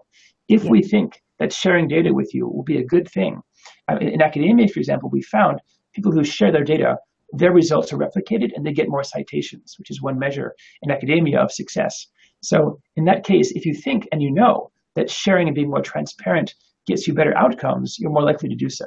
If 0.48 0.64
yeah. 0.64 0.70
we 0.70 0.82
think 0.82 1.22
that 1.38 1.52
sharing 1.52 1.86
data 1.86 2.14
with 2.14 2.34
you 2.34 2.48
will 2.48 2.62
be 2.62 2.78
a 2.78 2.84
good 2.84 3.08
thing, 3.10 3.42
uh, 3.90 3.96
in 4.00 4.22
academia, 4.22 4.68
for 4.68 4.80
example, 4.80 5.10
we 5.10 5.22
found 5.22 5.60
people 5.92 6.12
who 6.12 6.24
share 6.24 6.50
their 6.50 6.64
data, 6.64 6.96
their 7.32 7.52
results 7.52 7.92
are 7.92 7.98
replicated 7.98 8.50
and 8.54 8.64
they 8.64 8.72
get 8.72 8.88
more 8.88 9.04
citations, 9.04 9.74
which 9.78 9.90
is 9.90 10.00
one 10.00 10.18
measure 10.18 10.54
in 10.82 10.90
academia 10.90 11.38
of 11.40 11.52
success. 11.52 12.06
So 12.42 12.80
in 12.96 13.04
that 13.04 13.24
case, 13.24 13.50
if 13.52 13.66
you 13.66 13.74
think 13.74 14.08
and 14.12 14.22
you 14.22 14.30
know 14.30 14.70
that 14.94 15.10
sharing 15.10 15.48
and 15.48 15.54
being 15.54 15.70
more 15.70 15.82
transparent 15.82 16.54
gets 16.86 17.06
you 17.06 17.12
better 17.12 17.36
outcomes, 17.36 17.98
you're 17.98 18.10
more 18.10 18.22
likely 18.22 18.48
to 18.48 18.54
do 18.54 18.70
so. 18.70 18.86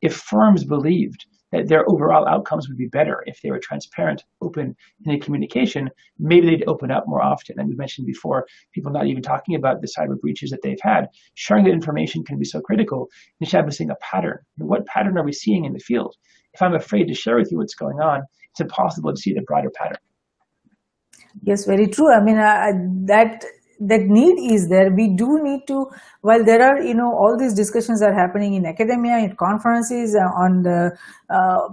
If 0.00 0.16
firms 0.16 0.64
believed 0.64 1.26
their 1.62 1.88
overall 1.88 2.26
outcomes 2.26 2.68
would 2.68 2.78
be 2.78 2.86
better 2.86 3.22
if 3.26 3.40
they 3.40 3.50
were 3.50 3.58
transparent, 3.58 4.24
open 4.40 4.76
in 5.04 5.04
their 5.04 5.18
communication, 5.18 5.90
maybe 6.18 6.46
they'd 6.46 6.68
open 6.68 6.90
up 6.90 7.04
more 7.06 7.22
often. 7.22 7.58
And 7.58 7.68
we 7.68 7.74
mentioned 7.74 8.06
before, 8.06 8.46
people 8.72 8.92
not 8.92 9.06
even 9.06 9.22
talking 9.22 9.54
about 9.54 9.80
the 9.80 9.88
cyber 9.96 10.18
breaches 10.20 10.50
that 10.50 10.62
they've 10.62 10.80
had. 10.82 11.08
Sharing 11.34 11.64
that 11.64 11.72
information 11.72 12.24
can 12.24 12.38
be 12.38 12.44
so 12.44 12.60
critical 12.60 13.08
in 13.40 13.46
establishing 13.46 13.90
a 13.90 13.96
pattern. 13.96 14.38
What 14.58 14.86
pattern 14.86 15.18
are 15.18 15.24
we 15.24 15.32
seeing 15.32 15.64
in 15.64 15.72
the 15.72 15.78
field? 15.78 16.14
If 16.52 16.62
I'm 16.62 16.74
afraid 16.74 17.08
to 17.08 17.14
share 17.14 17.36
with 17.36 17.50
you 17.50 17.58
what's 17.58 17.74
going 17.74 18.00
on, 18.00 18.22
it's 18.52 18.60
impossible 18.60 19.12
to 19.12 19.20
see 19.20 19.32
the 19.32 19.42
broader 19.42 19.70
pattern. 19.70 19.98
Yes, 21.42 21.64
very 21.64 21.88
true. 21.88 22.12
I 22.12 22.22
mean, 22.22 22.38
uh, 22.38 22.72
that 23.06 23.44
that 23.88 24.02
need 24.02 24.52
is 24.52 24.68
there 24.68 24.90
we 24.90 25.08
do 25.08 25.42
need 25.42 25.66
to 25.66 25.86
while 26.20 26.44
there 26.44 26.62
are 26.62 26.82
you 26.82 26.94
know 26.94 27.10
all 27.12 27.36
these 27.38 27.54
discussions 27.54 28.02
are 28.02 28.14
happening 28.14 28.54
in 28.54 28.66
academia 28.66 29.18
in 29.18 29.34
conferences 29.36 30.14
uh, 30.14 30.44
on 30.44 30.62
the 30.62 30.90
uh, 31.30 31.68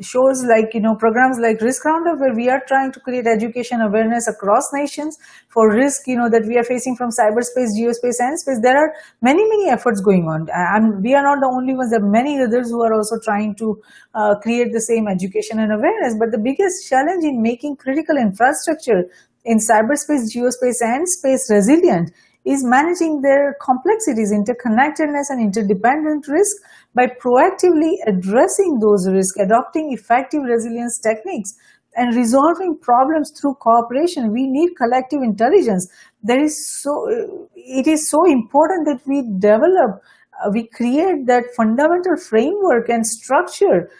shows 0.00 0.44
like 0.44 0.74
you 0.74 0.80
know 0.80 0.94
programs 0.94 1.38
like 1.40 1.60
risk 1.60 1.84
roundup 1.84 2.20
where 2.20 2.34
we 2.34 2.48
are 2.48 2.62
trying 2.68 2.92
to 2.92 3.00
create 3.00 3.26
education 3.26 3.80
awareness 3.80 4.28
across 4.28 4.68
nations 4.72 5.18
for 5.48 5.72
risk 5.74 6.06
you 6.06 6.16
know 6.16 6.28
that 6.30 6.46
we 6.46 6.56
are 6.56 6.62
facing 6.62 6.94
from 6.94 7.10
cyberspace 7.10 7.74
geospace 7.76 8.20
and 8.20 8.38
space. 8.38 8.60
There 8.62 8.76
are 8.76 8.92
many 9.22 9.42
many 9.42 9.70
efforts 9.70 10.00
going 10.00 10.28
on 10.28 10.46
and 10.52 11.02
we 11.02 11.14
are 11.14 11.22
not 11.22 11.40
the 11.40 11.48
only 11.48 11.74
ones. 11.74 11.90
There 11.90 12.00
are 12.00 12.10
many 12.10 12.40
others 12.40 12.70
who 12.70 12.82
are 12.82 12.94
also 12.94 13.18
trying 13.18 13.56
to 13.56 13.82
uh, 14.14 14.34
create 14.40 14.72
the 14.72 14.80
same 14.80 15.08
education 15.08 15.58
and 15.58 15.72
awareness. 15.72 16.14
But 16.16 16.30
the 16.30 16.38
biggest 16.38 16.88
challenge 16.88 17.24
in 17.24 17.42
making 17.42 17.76
critical 17.76 18.16
infrastructure 18.16 19.02
in 19.48 19.58
cyberspace, 19.58 20.28
geospace, 20.34 20.80
and 20.82 21.08
space 21.08 21.50
resilient 21.50 22.12
is 22.44 22.62
managing 22.64 23.22
their 23.22 23.56
complexities, 23.64 24.32
interconnectedness, 24.32 25.30
and 25.30 25.40
interdependent 25.40 26.28
risk 26.28 26.56
by 26.94 27.06
proactively 27.06 27.94
addressing 28.06 28.78
those 28.78 29.08
risks, 29.08 29.38
adopting 29.38 29.92
effective 29.92 30.42
resilience 30.42 30.98
techniques, 30.98 31.54
and 31.96 32.14
resolving 32.14 32.78
problems 32.78 33.30
through 33.30 33.54
cooperation. 33.54 34.32
We 34.32 34.46
need 34.46 34.76
collective 34.76 35.22
intelligence. 35.22 35.90
There 36.22 36.42
is 36.42 36.54
so 36.82 37.48
it 37.56 37.86
is 37.86 38.08
so 38.08 38.24
important 38.26 38.86
that 38.86 39.00
we 39.06 39.22
develop, 39.38 40.02
uh, 40.44 40.50
we 40.52 40.68
create 40.68 41.26
that 41.26 41.44
fundamental 41.56 42.16
framework 42.16 42.88
and 42.90 43.06
structure 43.06 43.90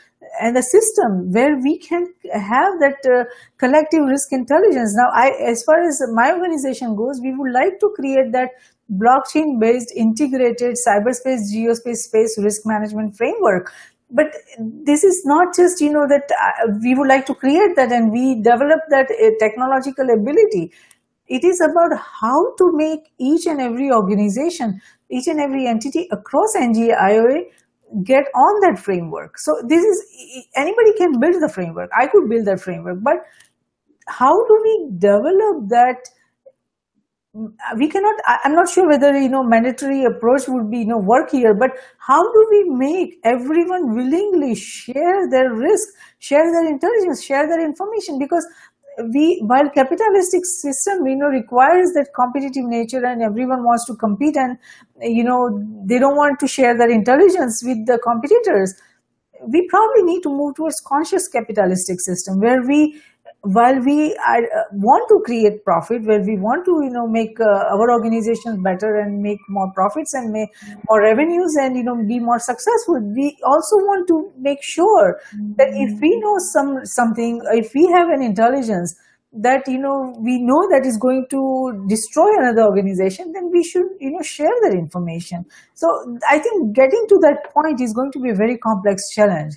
and 0.41 0.57
a 0.57 0.63
system 0.63 1.33
where 1.33 1.57
we 1.57 1.79
can 1.79 2.07
have 2.33 2.79
that 2.81 2.99
uh, 3.07 3.25
collective 3.59 4.05
risk 4.05 4.33
intelligence. 4.33 4.95
Now, 4.97 5.11
I, 5.15 5.31
as 5.47 5.63
far 5.63 5.83
as 5.83 6.01
my 6.13 6.33
organization 6.33 6.97
goes, 6.97 7.21
we 7.23 7.35
would 7.35 7.53
like 7.53 7.79
to 7.81 7.93
create 7.97 8.33
that 8.33 8.51
blockchain-based 8.93 9.93
integrated 9.97 10.77
cyberspace, 10.87 11.53
geospace, 11.55 12.09
space 12.09 12.39
risk 12.39 12.63
management 12.65 13.17
framework. 13.17 13.73
But 14.11 14.35
this 14.59 15.05
is 15.05 15.23
not 15.27 15.55
just, 15.55 15.81
you 15.81 15.93
know, 15.93 16.07
that 16.09 16.31
uh, 16.31 16.73
we 16.83 16.95
would 16.95 17.09
like 17.09 17.27
to 17.27 17.35
create 17.35 17.77
that 17.77 17.93
and 17.93 18.11
we 18.11 18.41
develop 18.41 18.81
that 18.89 19.11
uh, 19.11 19.31
technological 19.39 20.07
ability. 20.11 20.73
It 21.27 21.45
is 21.45 21.61
about 21.61 21.99
how 22.21 22.55
to 22.57 22.73
make 22.73 23.01
each 23.19 23.47
and 23.47 23.61
every 23.61 23.93
organization, 23.93 24.81
each 25.11 25.27
and 25.27 25.39
every 25.39 25.67
entity 25.67 26.09
across 26.11 26.57
NGA 26.57 26.97
IOA 26.97 27.43
get 28.05 28.25
on 28.35 28.61
that 28.61 28.79
framework. 28.79 29.39
So 29.39 29.63
this 29.67 29.85
is, 29.85 30.47
anybody 30.55 30.93
can 30.97 31.19
build 31.21 31.43
the 31.43 31.49
framework. 31.49 31.91
I 31.97 32.07
could 32.07 32.29
build 32.29 32.47
that 32.47 32.61
framework, 32.61 32.99
but 33.03 33.17
how 34.07 34.33
do 34.47 34.61
we 34.63 34.91
develop 34.99 35.69
that? 35.69 35.97
We 37.77 37.89
cannot, 37.89 38.15
I'm 38.45 38.55
not 38.55 38.69
sure 38.69 38.89
whether, 38.89 39.17
you 39.17 39.29
know, 39.29 39.45
mandatory 39.45 40.05
approach 40.05 40.49
would 40.49 40.71
be, 40.71 40.79
you 40.79 40.87
know, 40.87 40.99
work 40.99 41.31
here, 41.31 41.55
but 41.55 41.71
how 41.99 42.21
do 42.21 42.47
we 42.51 42.71
make 42.71 43.21
everyone 43.23 43.95
willingly 43.95 44.55
share 44.55 45.31
their 45.31 45.53
risk, 45.55 45.89
share 46.19 46.51
their 46.51 46.67
intelligence, 46.67 47.23
share 47.23 47.47
their 47.47 47.65
information? 47.65 48.19
Because 48.19 48.47
we 49.13 49.41
while 49.47 49.69
capitalistic 49.71 50.45
system 50.45 51.07
you 51.07 51.17
know 51.17 51.27
requires 51.27 51.93
that 51.95 52.09
competitive 52.15 52.65
nature 52.65 53.05
and 53.05 53.23
everyone 53.23 53.65
wants 53.65 53.87
to 53.87 53.95
compete 53.95 54.37
and 54.37 54.59
you 55.01 55.23
know 55.23 55.65
they 55.85 55.99
don't 55.99 56.17
want 56.17 56.39
to 56.41 56.49
share 56.49 56.77
their 56.77 56.91
intelligence 56.91 57.63
with 57.65 57.87
the 57.87 57.99
competitors. 57.99 58.75
We 59.47 59.69
probably 59.69 60.03
need 60.03 60.23
to 60.23 60.31
move 60.31 60.57
towards 60.57 60.81
conscious 60.81 61.29
capitalistic 61.29 62.01
system 62.01 62.41
where 62.41 62.61
we 62.63 63.01
while 63.43 63.79
we 63.85 64.17
uh, 64.29 64.41
want 64.73 65.09
to 65.09 65.23
create 65.25 65.65
profit, 65.65 66.03
where 66.03 66.21
we 66.21 66.37
want 66.37 66.65
to, 66.65 66.73
you 66.83 66.91
know, 66.91 67.07
make 67.07 67.39
uh, 67.41 67.73
our 67.73 67.91
organizations 67.91 68.59
better 68.63 68.97
and 68.97 69.23
make 69.23 69.39
more 69.49 69.73
profits 69.75 70.13
and 70.15 70.33
make 70.33 70.49
more 70.89 71.01
revenues 71.01 71.55
and, 71.61 71.77
you 71.77 71.85
know, 71.85 71.95
be 72.07 72.19
more 72.19 72.39
successful, 72.39 73.01
we 73.15 73.37
also 73.45 73.77
want 73.77 74.09
to 74.09 74.33
make 74.39 74.63
sure 74.63 75.21
that 75.57 75.69
if 75.71 76.01
we 76.01 76.19
know 76.19 76.35
some 76.53 76.85
something, 76.85 77.41
if 77.53 77.73
we 77.75 77.87
have 77.87 78.09
an 78.09 78.23
intelligence 78.23 78.97
that, 79.33 79.69
you 79.69 79.79
know, 79.79 80.15
we 80.19 80.43
know 80.43 80.69
that 80.71 80.85
is 80.85 80.97
going 80.97 81.27
to 81.31 81.85
destroy 81.89 82.27
another 82.39 82.65
organization, 82.65 83.31
then 83.33 83.51
we 83.53 83.63
should, 83.63 83.87
you 84.01 84.11
know, 84.11 84.23
share 84.23 84.55
that 84.63 84.73
information. 84.73 85.45
So 85.75 85.87
I 86.29 86.39
think 86.41 86.75
getting 86.75 87.07
to 87.09 87.19
that 87.23 87.53
point 87.55 87.81
is 87.81 87.93
going 87.93 88.11
to 88.13 88.21
be 88.21 88.31
a 88.31 88.35
very 88.35 88.59
complex 88.59 89.11
challenge. 89.11 89.55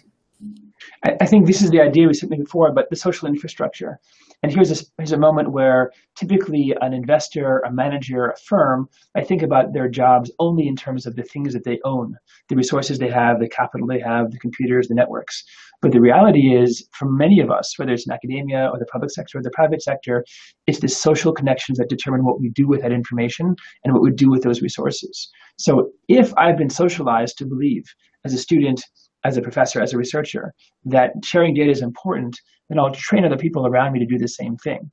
I, 1.06 1.12
I 1.22 1.26
think 1.26 1.46
this 1.46 1.62
is 1.62 1.70
the 1.70 1.82
idea 1.82 2.08
we 2.08 2.14
said 2.14 2.30
before, 2.30 2.72
but 2.74 2.90
the 2.90 2.96
social 2.96 3.28
infrastructure. 3.28 4.00
And 4.44 4.52
here's 4.52 4.72
a, 4.72 4.84
here's 4.98 5.12
a 5.12 5.20
moment 5.20 5.52
where 5.52 5.92
typically 6.16 6.74
an 6.82 6.94
investor, 6.94 7.60
a 7.60 7.72
manager, 7.72 8.26
a 8.26 8.38
firm, 8.38 8.90
I 9.16 9.24
think 9.24 9.44
about 9.44 9.74
their 9.74 9.88
jobs 9.88 10.32
only 10.40 10.68
in 10.68 10.76
terms 10.76 11.06
of 11.06 11.16
the 11.16 11.24
things 11.24 11.54
that 11.54 11.64
they 11.64 11.80
own, 11.86 12.16
the 12.50 12.56
resources 12.56 12.98
they 12.98 13.10
have, 13.10 13.40
the 13.40 13.50
capital 13.50 13.86
they 13.86 14.00
have, 14.00 14.32
the 14.32 14.40
computers, 14.40 14.88
the 14.88 14.96
networks. 14.96 15.44
But 15.82 15.92
the 15.92 16.02
reality 16.02 16.56
is, 16.56 16.88
for 16.92 17.10
many 17.10 17.40
of 17.40 17.52
us, 17.52 17.78
whether 17.78 17.92
it's 17.92 18.06
in 18.06 18.14
academia 18.14 18.70
or 18.72 18.80
the 18.80 18.86
public 18.86 19.12
sector 19.12 19.40
or 19.40 19.44
the 19.44 19.52
private 19.52 19.82
sector, 19.82 20.24
it's 20.68 20.80
the 20.80 20.88
social 20.88 21.34
connections 21.34 21.78
that 21.78 21.90
determine 21.90 22.24
what 22.24 22.40
we 22.40 22.50
do 22.50 22.68
with 22.68 22.82
that 22.82 22.92
information 22.92 23.56
and 23.84 23.94
what 23.94 24.04
we 24.04 24.12
do 24.12 24.30
with 24.30 24.44
those 24.44 24.62
resources. 24.62 25.30
So 25.58 25.92
if 26.08 26.34
I've 26.38 26.58
been 26.58 26.70
socialized 26.70 27.38
to 27.40 27.46
believe 27.46 27.84
as 28.26 28.34
a 28.34 28.38
student 28.38 28.84
as 29.24 29.38
a 29.38 29.42
professor, 29.42 29.82
as 29.82 29.94
a 29.94 29.98
researcher, 29.98 30.54
that 30.86 31.12
sharing 31.24 31.54
data 31.54 31.72
is 31.72 31.82
important, 31.82 32.40
then 32.70 32.80
I'll 32.80 32.92
train 32.92 33.26
other 33.26 33.38
people 33.38 33.68
around 33.68 33.94
me 33.94 34.00
to 34.00 34.06
do 34.06 34.18
the 34.18 34.28
same 34.28 34.58
thing. 34.58 34.92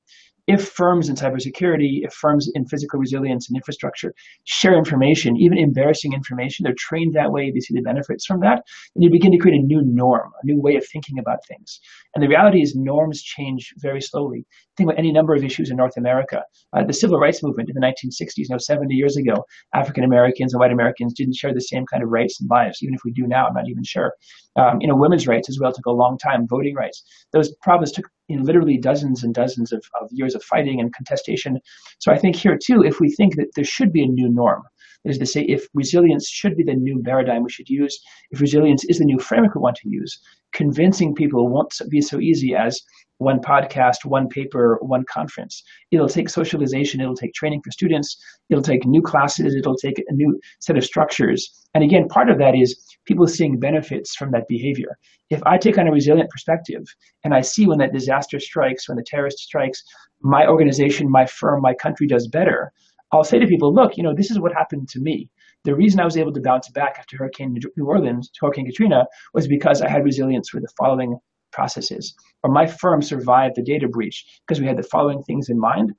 If 0.49 0.67
firms 0.67 1.11
in 1.11 1.15
cybersecurity, 1.15 2.01
if 2.03 2.13
firms 2.15 2.51
in 2.55 2.65
physical 2.65 2.99
resilience 2.99 3.49
and 3.49 3.57
infrastructure 3.57 4.15
share 4.45 4.77
information, 4.77 5.37
even 5.37 5.59
embarrassing 5.59 6.15
information, 6.15 6.65
they're 6.65 6.75
trained 6.79 7.13
that 7.15 7.31
way, 7.31 7.51
they 7.51 7.61
see 7.61 7.75
the 7.75 7.83
benefits 7.83 8.25
from 8.25 8.41
that, 8.41 8.63
and 8.95 9.05
you 9.05 9.11
begin 9.11 9.31
to 9.31 9.37
create 9.37 9.61
a 9.61 9.63
new 9.63 9.83
norm, 9.85 10.33
a 10.43 10.47
new 10.47 10.59
way 10.59 10.75
of 10.77 10.87
thinking 10.91 11.19
about 11.19 11.39
things. 11.47 11.79
And 12.15 12.25
the 12.25 12.29
reality 12.29 12.63
is 12.63 12.75
norms 12.75 13.23
change 13.23 13.75
very 13.77 14.01
slowly. 14.01 14.47
Think 14.79 14.89
about 14.89 14.99
any 14.99 15.13
number 15.13 15.35
of 15.35 15.45
issues 15.45 15.71
in 15.71 15.77
North 15.77 15.99
America. 15.99 16.43
Uh, 16.73 16.83
the 16.83 16.95
civil 16.95 17.19
rights 17.19 17.43
movement 17.43 17.69
in 17.69 17.75
the 17.75 17.87
1960s, 17.87 18.33
you 18.37 18.47
know, 18.49 18.57
70 18.59 18.95
years 18.95 19.19
ago, 19.19 19.45
African 19.75 20.03
Americans 20.03 20.55
and 20.55 20.61
white 20.61 20.73
Americans 20.73 21.13
didn't 21.13 21.37
share 21.37 21.53
the 21.53 21.61
same 21.61 21.85
kind 21.93 22.03
of 22.03 22.09
rights 22.09 22.41
and 22.41 22.49
lives. 22.49 22.79
Even 22.83 22.95
if 22.95 23.01
we 23.05 23.13
do 23.13 23.27
now, 23.27 23.47
I'm 23.47 23.55
not 23.55 23.69
even 23.69 23.85
sure. 23.85 24.15
Um, 24.57 24.79
you 24.81 24.89
know, 24.89 24.97
women's 24.97 25.29
rights 25.29 25.51
as 25.51 25.59
well 25.61 25.73
took 25.73 25.87
a 25.87 25.91
long 25.91 26.17
time, 26.17 26.47
voting 26.49 26.75
rights. 26.75 27.03
Those 27.33 27.55
problems 27.63 27.93
took 27.93 28.07
know, 28.37 28.43
literally 28.43 28.79
dozens 28.79 29.25
and 29.25 29.35
dozens 29.35 29.73
of, 29.73 29.83
of 30.01 30.09
years 30.11 30.35
of 30.35 30.43
fighting 30.43 30.81
and 30.81 30.95
contestation. 30.95 31.59
So 31.99 32.13
I 32.13 32.19
think 32.19 32.37
here 32.37 32.59
too, 32.63 32.83
if 32.83 33.01
we 33.01 33.11
think 33.11 33.37
that 33.37 33.55
there 33.55 33.65
should 33.65 33.93
be 33.93 34.03
a 34.03 34.07
new 34.07 34.29
norm, 34.29 34.63
that 35.05 35.11
is 35.11 35.19
to 35.19 35.27
say, 35.27 35.43
if 35.43 35.67
resilience 35.75 36.29
should 36.29 36.57
be 36.57 36.65
the 36.65 36.75
new 36.75 37.03
paradigm 37.03 37.45
we 37.45 37.51
should 37.51 37.69
use, 37.69 37.99
if 38.31 38.41
resilience 38.41 38.85
is 38.85 38.99
the 38.99 39.05
new 39.05 39.19
framework 39.19 39.55
we 39.55 39.61
want 39.61 39.77
to 39.77 39.89
use, 39.89 40.21
convincing 40.53 41.15
people 41.15 41.49
won't 41.49 41.75
be 41.91 42.01
so 42.01 42.19
easy 42.21 42.55
as 42.55 42.81
one 43.19 43.41
podcast, 43.41 44.05
one 44.05 44.29
paper, 44.29 44.79
one 44.81 45.05
conference. 45.13 45.63
It'll 45.91 46.09
take 46.09 46.29
socialization, 46.29 47.01
it'll 47.01 47.17
take 47.17 47.35
training 47.35 47.63
for 47.65 47.71
students, 47.73 48.17
it'll 48.49 48.63
take 48.63 48.87
new 48.87 49.03
classes, 49.03 49.55
it'll 49.55 49.77
take 49.77 50.03
a 50.09 50.13
new 50.13 50.41
set 50.61 50.77
of 50.77 50.85
structures. 50.85 51.67
And 51.75 51.83
again, 51.83 52.09
part 52.09 52.31
of 52.31 52.39
that 52.39 52.55
is 52.55 52.81
people 53.07 53.27
seeing 53.27 53.59
benefits 53.59 54.15
from 54.15 54.31
that 54.33 54.49
behavior. 54.49 54.97
If 55.31 55.43
I 55.45 55.59
take 55.59 55.79
on 55.79 55.89
a 55.89 55.93
resilient 55.93 56.31
perspective 56.31 56.85
and 57.25 57.35
I 57.35 57.41
see 57.41 57.67
when 57.67 57.79
that 57.79 57.93
disaster 57.93 58.39
strikes, 58.41 58.89
when 58.89 58.97
the 58.97 59.05
terrorist 59.05 59.39
strikes, 59.39 59.83
my 60.23 60.47
organization, 60.47 61.11
my 61.11 61.27
firm, 61.27 61.61
my 61.61 61.75
country 61.75 62.07
does 62.07 62.29
better, 62.29 62.73
I'll 63.13 63.25
say 63.25 63.39
to 63.39 63.47
people, 63.47 63.75
look, 63.75 63.97
you 63.97 64.03
know, 64.03 64.15
this 64.15 64.31
is 64.31 64.39
what 64.39 64.53
happened 64.53 64.89
to 64.91 65.01
me. 65.01 65.29
The 65.65 65.75
reason 65.75 66.01
I 66.01 66.05
was 66.05 66.17
able 66.17 66.33
to 66.33 66.41
bounce 66.41 66.69
back 66.71 66.97
after 66.99 67.17
Hurricane 67.17 67.59
New 67.77 67.87
Orleans, 67.87 68.31
Hurricane 68.41 68.67
Katrina, 68.67 69.07
was 69.35 69.49
because 69.49 69.83
I 69.83 69.89
had 69.89 70.05
resilience 70.05 70.49
for 70.49 70.61
the 70.61 70.69
following 70.79 71.19
processes. 71.53 72.15
Or 72.43 72.51
my 72.51 72.67
firm 72.67 73.03
survived 73.03 73.57
the 73.57 73.63
data 73.63 73.89
breach 73.89 74.25
because 74.47 74.61
we 74.61 74.67
had 74.67 74.77
the 74.77 74.83
following 74.85 75.23
things 75.23 75.49
in 75.49 75.59
mind. 75.59 75.93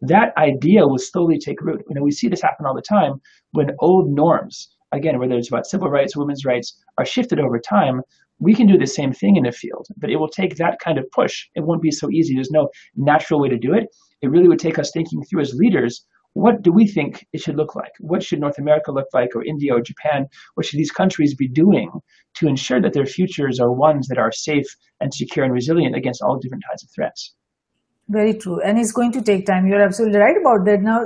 That 0.00 0.36
idea 0.36 0.86
will 0.86 0.98
slowly 0.98 1.38
take 1.38 1.60
root. 1.60 1.84
You 1.88 1.94
know, 1.94 2.02
we 2.02 2.10
see 2.10 2.28
this 2.28 2.42
happen 2.42 2.66
all 2.66 2.74
the 2.74 2.82
time 2.82 3.20
when 3.52 3.70
old 3.78 4.10
norms, 4.10 4.74
again, 4.92 5.18
whether 5.18 5.36
it's 5.36 5.48
about 5.48 5.66
civil 5.66 5.88
rights, 5.88 6.16
women's 6.16 6.44
rights, 6.44 6.82
are 6.98 7.06
shifted 7.06 7.38
over 7.38 7.58
time. 7.58 8.02
We 8.40 8.54
can 8.54 8.66
do 8.66 8.78
the 8.78 8.86
same 8.86 9.12
thing 9.12 9.36
in 9.36 9.44
the 9.44 9.52
field, 9.52 9.86
but 9.98 10.10
it 10.10 10.16
will 10.16 10.28
take 10.28 10.56
that 10.56 10.80
kind 10.80 10.98
of 10.98 11.08
push. 11.12 11.46
It 11.54 11.60
won't 11.60 11.82
be 11.82 11.92
so 11.92 12.10
easy. 12.10 12.34
There's 12.34 12.50
no 12.50 12.68
natural 12.96 13.40
way 13.40 13.48
to 13.50 13.58
do 13.58 13.74
it. 13.74 13.86
It 14.22 14.30
really 14.30 14.48
would 14.48 14.58
take 14.58 14.78
us 14.78 14.90
thinking 14.90 15.22
through 15.22 15.42
as 15.42 15.54
leaders 15.54 16.04
what 16.34 16.62
do 16.62 16.72
we 16.72 16.86
think 16.86 17.26
it 17.32 17.40
should 17.40 17.56
look 17.56 17.74
like? 17.74 17.92
What 18.00 18.22
should 18.22 18.40
North 18.40 18.58
America 18.58 18.90
look 18.90 19.08
like, 19.12 19.34
or 19.34 19.44
India, 19.44 19.74
or 19.74 19.80
Japan? 19.80 20.26
What 20.54 20.66
should 20.66 20.78
these 20.78 20.90
countries 20.90 21.34
be 21.34 21.48
doing 21.48 21.90
to 22.36 22.48
ensure 22.48 22.80
that 22.80 22.94
their 22.94 23.06
futures 23.06 23.60
are 23.60 23.72
ones 23.72 24.08
that 24.08 24.18
are 24.18 24.32
safe 24.32 24.66
and 25.00 25.12
secure 25.12 25.44
and 25.44 25.54
resilient 25.54 25.96
against 25.96 26.22
all 26.22 26.38
different 26.38 26.64
kinds 26.68 26.82
of 26.82 26.90
threats? 26.94 27.34
Very 28.08 28.34
true. 28.34 28.60
And 28.62 28.78
it's 28.78 28.92
going 28.92 29.12
to 29.12 29.22
take 29.22 29.46
time. 29.46 29.66
You're 29.66 29.82
absolutely 29.82 30.18
right 30.18 30.36
about 30.36 30.66
that. 30.66 30.82
Now, 30.82 31.00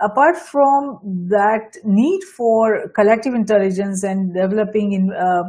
apart 0.00 0.36
from 0.36 1.00
that 1.28 1.76
need 1.84 2.22
for 2.36 2.88
collective 2.94 3.34
intelligence 3.34 4.04
and 4.04 4.34
developing 4.34 4.92
in 4.92 5.10
uh, 5.12 5.44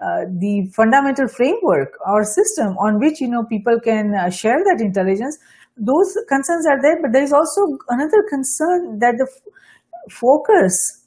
uh, 0.00 0.26
the 0.38 0.70
fundamental 0.74 1.28
framework 1.28 1.94
or 2.06 2.24
system 2.24 2.76
on 2.78 2.98
which 2.98 3.20
you 3.20 3.28
know 3.28 3.44
people 3.44 3.80
can 3.80 4.12
uh, 4.14 4.28
share 4.28 4.58
that 4.64 4.80
intelligence 4.80 5.38
those 5.76 6.16
concerns 6.28 6.66
are 6.66 6.80
there, 6.80 7.00
but 7.00 7.12
there 7.12 7.22
is 7.22 7.32
also 7.32 7.78
another 7.88 8.22
concern 8.28 8.98
that 9.00 9.16
the 9.18 9.28
f- 9.30 10.12
focus 10.12 11.04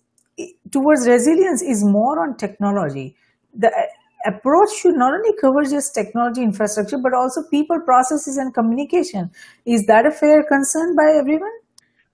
towards 0.72 1.07
resilience 1.07 1.61
is 1.61 1.84
more 1.84 2.22
on 2.22 2.38
technology. 2.38 3.15
The 3.53 3.70
uh, 3.70 3.82
approach 4.26 4.70
should 4.74 4.95
not 4.95 5.13
only 5.13 5.32
cover 5.39 5.63
just 5.63 5.95
technology 5.95 6.43
infrastructure, 6.43 6.97
but 6.97 7.13
also 7.13 7.43
people, 7.49 7.80
processes, 7.82 8.38
and 8.38 8.53
communication. 8.53 9.32
Is 9.65 9.86
that 9.88 10.05
a 10.05 10.11
fair 10.11 10.43
concern 10.43 10.95
by 10.95 11.13
everyone? 11.18 11.51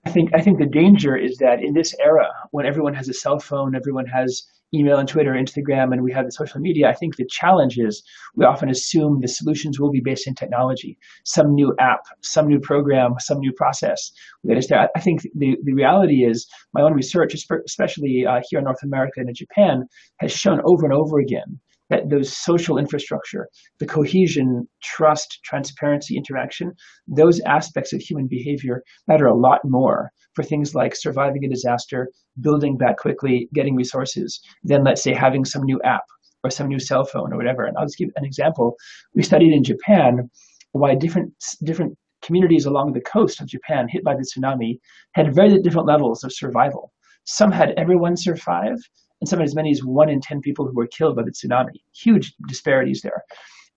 I 0.06 0.12
think 0.12 0.32
I 0.36 0.42
think 0.42 0.60
the 0.60 0.66
danger 0.66 1.16
is 1.16 1.38
that 1.38 1.64
in 1.64 1.74
this 1.74 1.96
era, 2.00 2.28
when 2.52 2.66
everyone 2.66 2.94
has 2.94 3.08
a 3.10 3.14
cell 3.14 3.40
phone, 3.40 3.74
everyone 3.76 4.06
has 4.08 4.44
email 4.74 4.98
and 4.98 5.08
Twitter, 5.08 5.34
Instagram, 5.34 5.94
and 5.94 6.04
we 6.04 6.12
have 6.12 6.26
the 6.26 6.32
social 6.32 6.60
media, 6.60 6.90
I 6.90 6.94
think 6.94 7.16
the 7.16 7.26
challenge 7.26 7.78
is 7.78 8.04
we 8.36 8.46
often 8.46 8.70
assume 8.70 9.22
the 9.22 9.28
solutions 9.28 9.80
will 9.80 9.92
be 9.92 10.02
based 10.02 10.28
in 10.28 10.36
technology, 10.36 10.98
some 11.26 11.54
new 11.54 11.76
app, 11.80 12.02
some 12.22 12.48
new 12.48 12.60
program, 12.60 13.16
some 13.20 13.40
new 13.40 13.54
process. 13.54 14.12
I 14.50 15.00
think 15.00 15.22
the, 15.36 15.58
the 15.64 15.74
reality 15.74 16.26
is 16.26 16.48
my 16.74 16.82
own 16.82 16.94
research, 16.94 17.34
especially 17.34 18.26
uh, 18.26 18.42
here 18.50 18.60
in 18.60 18.66
North 18.66 18.84
America 18.84 19.20
and 19.20 19.30
in 19.30 19.36
Japan, 19.36 19.86
has 20.18 20.32
shown 20.32 20.62
over 20.66 20.86
and 20.86 20.94
over 20.94 21.20
again 21.20 21.60
that 21.94 22.10
those 22.10 22.36
social 22.36 22.80
infrastructure, 22.80 23.48
the 23.80 23.86
cohesion, 23.86 24.68
trust, 24.82 25.40
transparency, 25.44 26.18
interaction, 26.18 26.72
those 27.08 27.40
aspects 27.42 27.94
of 27.94 28.02
human 28.02 28.28
behavior 28.28 28.84
matter 29.08 29.28
a 29.28 29.36
lot 29.36 29.60
more 29.64 30.10
for 30.34 30.44
things 30.44 30.74
like 30.74 30.96
surviving 30.96 31.46
a 31.46 31.50
disaster, 31.50 32.10
building 32.42 32.78
back 32.78 32.98
quickly, 32.98 33.48
getting 33.54 33.76
resources, 33.76 34.42
than 34.64 34.84
let's 34.84 35.04
say 35.04 35.14
having 35.14 35.46
some 35.46 35.64
new 35.64 35.80
app 35.84 36.06
or 36.44 36.50
some 36.50 36.68
new 36.68 36.80
cell 36.80 37.06
phone 37.06 37.32
or 37.32 37.38
whatever. 37.38 37.66
And 37.66 37.78
I'll 37.78 37.86
just 37.86 38.00
give 38.00 38.10
an 38.16 38.26
example. 38.26 38.76
We 39.14 39.22
studied 39.22 39.54
in 39.54 39.64
Japan 39.64 40.30
why 40.72 40.96
different 40.96 41.32
different 41.64 41.96
communities 42.24 42.66
along 42.66 42.94
the 42.94 43.02
coast 43.02 43.40
of 43.40 43.48
Japan 43.48 43.88
hit 43.88 44.04
by 44.04 44.16
the 44.16 44.26
tsunami 44.26 44.80
had 45.14 45.36
very 45.36 45.62
different 45.62 45.88
levels 45.88 46.24
of 46.24 46.34
survival. 46.34 46.92
Some 47.26 47.52
had 47.52 47.74
everyone 47.78 48.18
survive, 48.18 48.80
and 49.24 49.30
some 49.30 49.42
as 49.42 49.56
many 49.56 49.72
as 49.72 49.82
one 49.86 50.10
in 50.10 50.20
10 50.20 50.42
people 50.42 50.68
who 50.68 50.76
were 50.76 50.86
killed 50.86 51.16
by 51.16 51.24
the 51.24 51.32
tsunami. 51.32 51.80
Huge 51.96 52.34
disparities 52.46 53.00
there. 53.02 53.24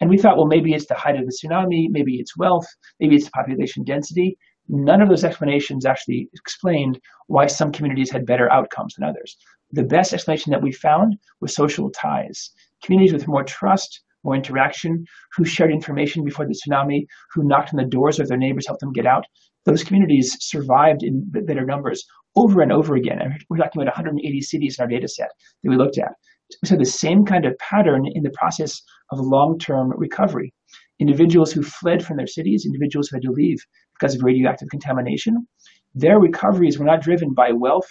And 0.01 0.11
we 0.11 0.19
thought, 0.19 0.37
well, 0.37 0.47
maybe 0.47 0.75
it's 0.75 0.87
the 0.87 0.95
height 0.95 1.15
of 1.15 1.25
the 1.25 1.33
tsunami, 1.33 1.87
maybe 1.89 2.17
it's 2.17 2.37
wealth, 2.37 2.67
maybe 2.99 3.15
it's 3.15 3.29
population 3.29 3.85
density. 3.85 4.37
None 4.69 5.01
of 5.01 5.09
those 5.09 5.23
explanations 5.23 5.87
actually 5.87 6.29
explained 6.35 6.99
why 7.29 7.47
some 7.47 7.71
communities 7.71 8.11
had 8.11 8.27
better 8.27 8.51
outcomes 8.51 8.97
than 8.97 9.09
others. 9.09 9.37
The 9.71 9.85
best 9.85 10.13
explanation 10.13 10.51
that 10.51 10.63
we 10.63 10.73
found 10.73 11.17
was 11.41 11.55
social 11.55 11.91
ties. 11.91 12.51
Communities 12.83 13.13
with 13.13 13.29
more 13.29 13.45
trust, 13.45 14.03
more 14.25 14.35
interaction, 14.35 15.05
who 15.37 15.45
shared 15.45 15.71
information 15.71 16.25
before 16.25 16.47
the 16.47 16.59
tsunami, 16.59 17.07
who 17.33 17.45
knocked 17.45 17.73
on 17.73 17.77
the 17.77 17.85
doors 17.85 18.19
of 18.19 18.27
their 18.27 18.37
neighbors, 18.37 18.67
helped 18.67 18.81
them 18.81 18.93
get 18.93 19.07
out. 19.07 19.25
Those 19.67 19.83
communities 19.83 20.37
survived 20.41 21.03
in 21.03 21.29
better 21.29 21.65
numbers 21.65 22.07
over 22.37 22.61
and 22.61 22.73
over 22.73 22.95
again. 22.95 23.21
And 23.21 23.35
we're 23.51 23.57
talking 23.57 23.83
about 23.83 23.91
180 23.91 24.41
cities 24.41 24.77
in 24.79 24.83
our 24.83 24.89
data 24.89 25.09
set 25.09 25.29
that 25.63 25.71
we 25.71 25.77
looked 25.77 25.99
at. 25.99 26.13
Saw 26.65 26.77
the 26.77 26.85
same 26.85 27.25
kind 27.25 27.45
of 27.45 27.59
pattern 27.59 28.07
in 28.07 28.23
the 28.23 28.31
process 28.31 28.81
of 29.11 29.19
long-term 29.19 29.93
recovery. 29.97 30.55
Individuals 31.01 31.53
who 31.53 31.63
fled 31.63 32.05
from 32.05 32.17
their 32.17 32.29
cities, 32.29 32.65
individuals 32.65 33.09
who 33.09 33.17
had 33.17 33.23
to 33.25 33.33
leave 33.33 33.59
because 33.99 34.15
of 34.15 34.23
radioactive 34.23 34.69
contamination, 34.71 35.47
their 35.95 36.21
recoveries 36.21 36.79
were 36.79 36.85
not 36.85 37.03
driven 37.03 37.35
by 37.35 37.51
wealth 37.51 37.91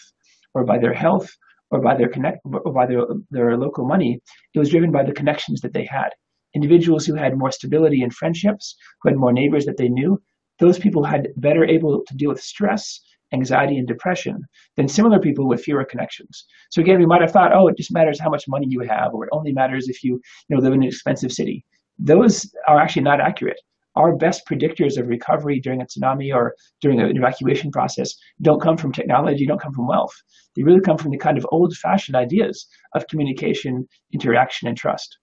or 0.54 0.64
by 0.64 0.78
their 0.78 0.94
health 0.94 1.30
or 1.72 1.82
by 1.82 1.98
their 1.98 2.08
connect 2.08 2.40
or 2.46 2.72
by 2.72 2.86
their, 2.86 3.02
their 3.32 3.58
local 3.58 3.86
money. 3.86 4.22
It 4.54 4.60
was 4.60 4.70
driven 4.70 4.92
by 4.92 5.04
the 5.04 5.12
connections 5.12 5.60
that 5.62 5.74
they 5.74 5.86
had. 5.86 6.10
Individuals 6.54 7.06
who 7.06 7.16
had 7.16 7.38
more 7.38 7.52
stability 7.52 8.02
in 8.02 8.12
friendships, 8.12 8.78
who 9.02 9.10
had 9.10 9.18
more 9.18 9.34
neighbors 9.34 9.66
that 9.66 9.76
they 9.76 9.90
knew, 9.90 10.22
those 10.60 10.80
people 10.80 11.04
had 11.04 11.30
better 11.38 11.66
able 11.66 12.04
to 12.08 12.16
deal 12.16 12.30
with 12.30 12.42
stress 12.42 13.02
anxiety 13.34 13.78
and 13.78 13.88
depression 13.88 14.42
than 14.78 14.88
similar 14.88 15.20
people 15.20 15.48
with 15.48 15.64
fewer 15.64 15.84
connections. 15.84 16.46
So 16.70 16.82
again, 16.82 17.00
we 17.00 17.06
might 17.06 17.22
have 17.22 17.32
thought, 17.32 17.54
oh, 17.54 17.68
it 17.68 17.78
just 17.78 17.94
matters 17.94 18.20
how 18.20 18.30
much 18.30 18.48
money 18.48 18.68
you 18.70 18.82
have, 18.82 19.14
or 19.14 19.26
it 19.26 19.30
only 19.32 19.52
matters 19.52 19.88
if 19.88 20.04
you, 20.04 20.22
you 20.48 20.56
know, 20.56 20.62
live 20.62 20.74
in 20.74 20.84
an 20.84 20.88
expensive 20.88 21.32
city. 21.32 21.66
Those 21.98 22.52
are 22.68 22.80
actually 22.80 23.04
not 23.04 23.22
accurate. 23.22 23.60
Our 23.96 24.16
best 24.16 24.46
predictors 24.46 24.98
of 24.98 25.08
recovery 25.08 25.60
during 25.62 25.82
a 25.82 25.86
tsunami 25.86 26.34
or 26.34 26.56
during 26.82 27.00
an 27.00 27.16
evacuation 27.16 27.72
process 27.72 28.14
don't 28.42 28.62
come 28.62 28.78
from 28.78 28.92
technology, 28.92 29.46
don't 29.46 29.62
come 29.62 29.74
from 29.74 29.88
wealth. 29.88 30.14
They 30.56 30.64
really 30.64 30.82
come 30.82 30.98
from 30.98 31.12
the 31.12 31.18
kind 31.18 31.38
of 31.38 31.48
old 31.50 31.76
fashioned 31.78 32.16
ideas 32.16 32.68
of 32.94 33.08
communication, 33.08 33.88
interaction, 34.12 34.68
and 34.68 34.78
trust. 34.78 35.18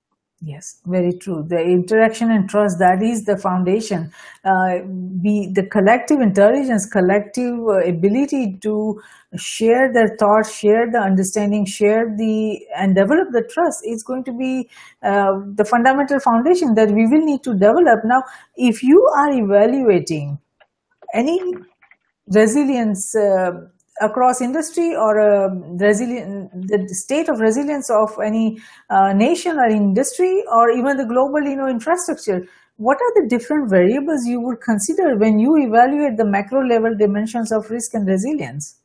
Yes, 0.45 0.81
very 0.87 1.13
true. 1.13 1.45
The 1.47 1.61
interaction 1.61 2.33
and 2.33 2.49
trust, 2.51 2.81
that 2.81 3.01
is 3.01 3.25
the 3.25 3.37
foundation. 3.37 4.11
Uh, 4.45 4.81
be 5.23 5.49
the 5.55 5.65
collective 5.71 6.21
intelligence, 6.21 6.85
collective 6.85 7.61
uh, 7.61 7.79
ability 7.87 8.59
to 8.63 9.01
share 9.37 9.93
their 9.93 10.17
thoughts, 10.19 10.53
share 10.53 10.91
the 10.91 10.99
understanding, 10.99 11.65
share 11.65 12.13
the, 12.19 12.59
and 12.77 12.97
develop 12.97 13.29
the 13.31 13.49
trust 13.53 13.87
is 13.87 14.03
going 14.03 14.25
to 14.25 14.33
be 14.33 14.69
uh, 15.05 15.31
the 15.55 15.65
fundamental 15.65 16.19
foundation 16.19 16.75
that 16.75 16.91
we 16.91 17.07
will 17.07 17.25
need 17.25 17.45
to 17.45 17.53
develop. 17.53 18.01
Now, 18.05 18.25
if 18.57 18.83
you 18.83 19.01
are 19.17 19.31
evaluating 19.31 20.41
any 21.15 21.39
resilience 22.29 23.15
uh, 23.15 23.53
across 24.01 24.41
industry 24.41 24.97
or 24.97 25.15
the 25.77 26.89
state 26.93 27.29
of 27.29 27.41
resilience 27.41 27.91
of 27.91 28.11
any 28.25 28.59
uh, 28.91 29.13
nation 29.13 29.59
or 29.59 29.67
industry 29.67 30.43
or 30.51 30.71
even 30.71 30.97
the 30.97 31.05
global 31.05 31.43
you 31.43 31.57
know 31.57 31.69
infrastructure 31.69 32.43
what 32.77 32.97
are 32.97 33.23
the 33.23 33.29
different 33.29 33.71
variables 33.71 34.27
you 34.27 34.41
would 34.41 34.61
consider 34.61 35.17
when 35.17 35.39
you 35.39 35.57
evaluate 35.57 36.17
the 36.17 36.25
macro 36.25 36.67
level 36.67 36.95
dimensions 36.99 37.53
of 37.53 37.71
risk 37.71 37.95
and 37.95 38.07
resilience? 38.09 38.81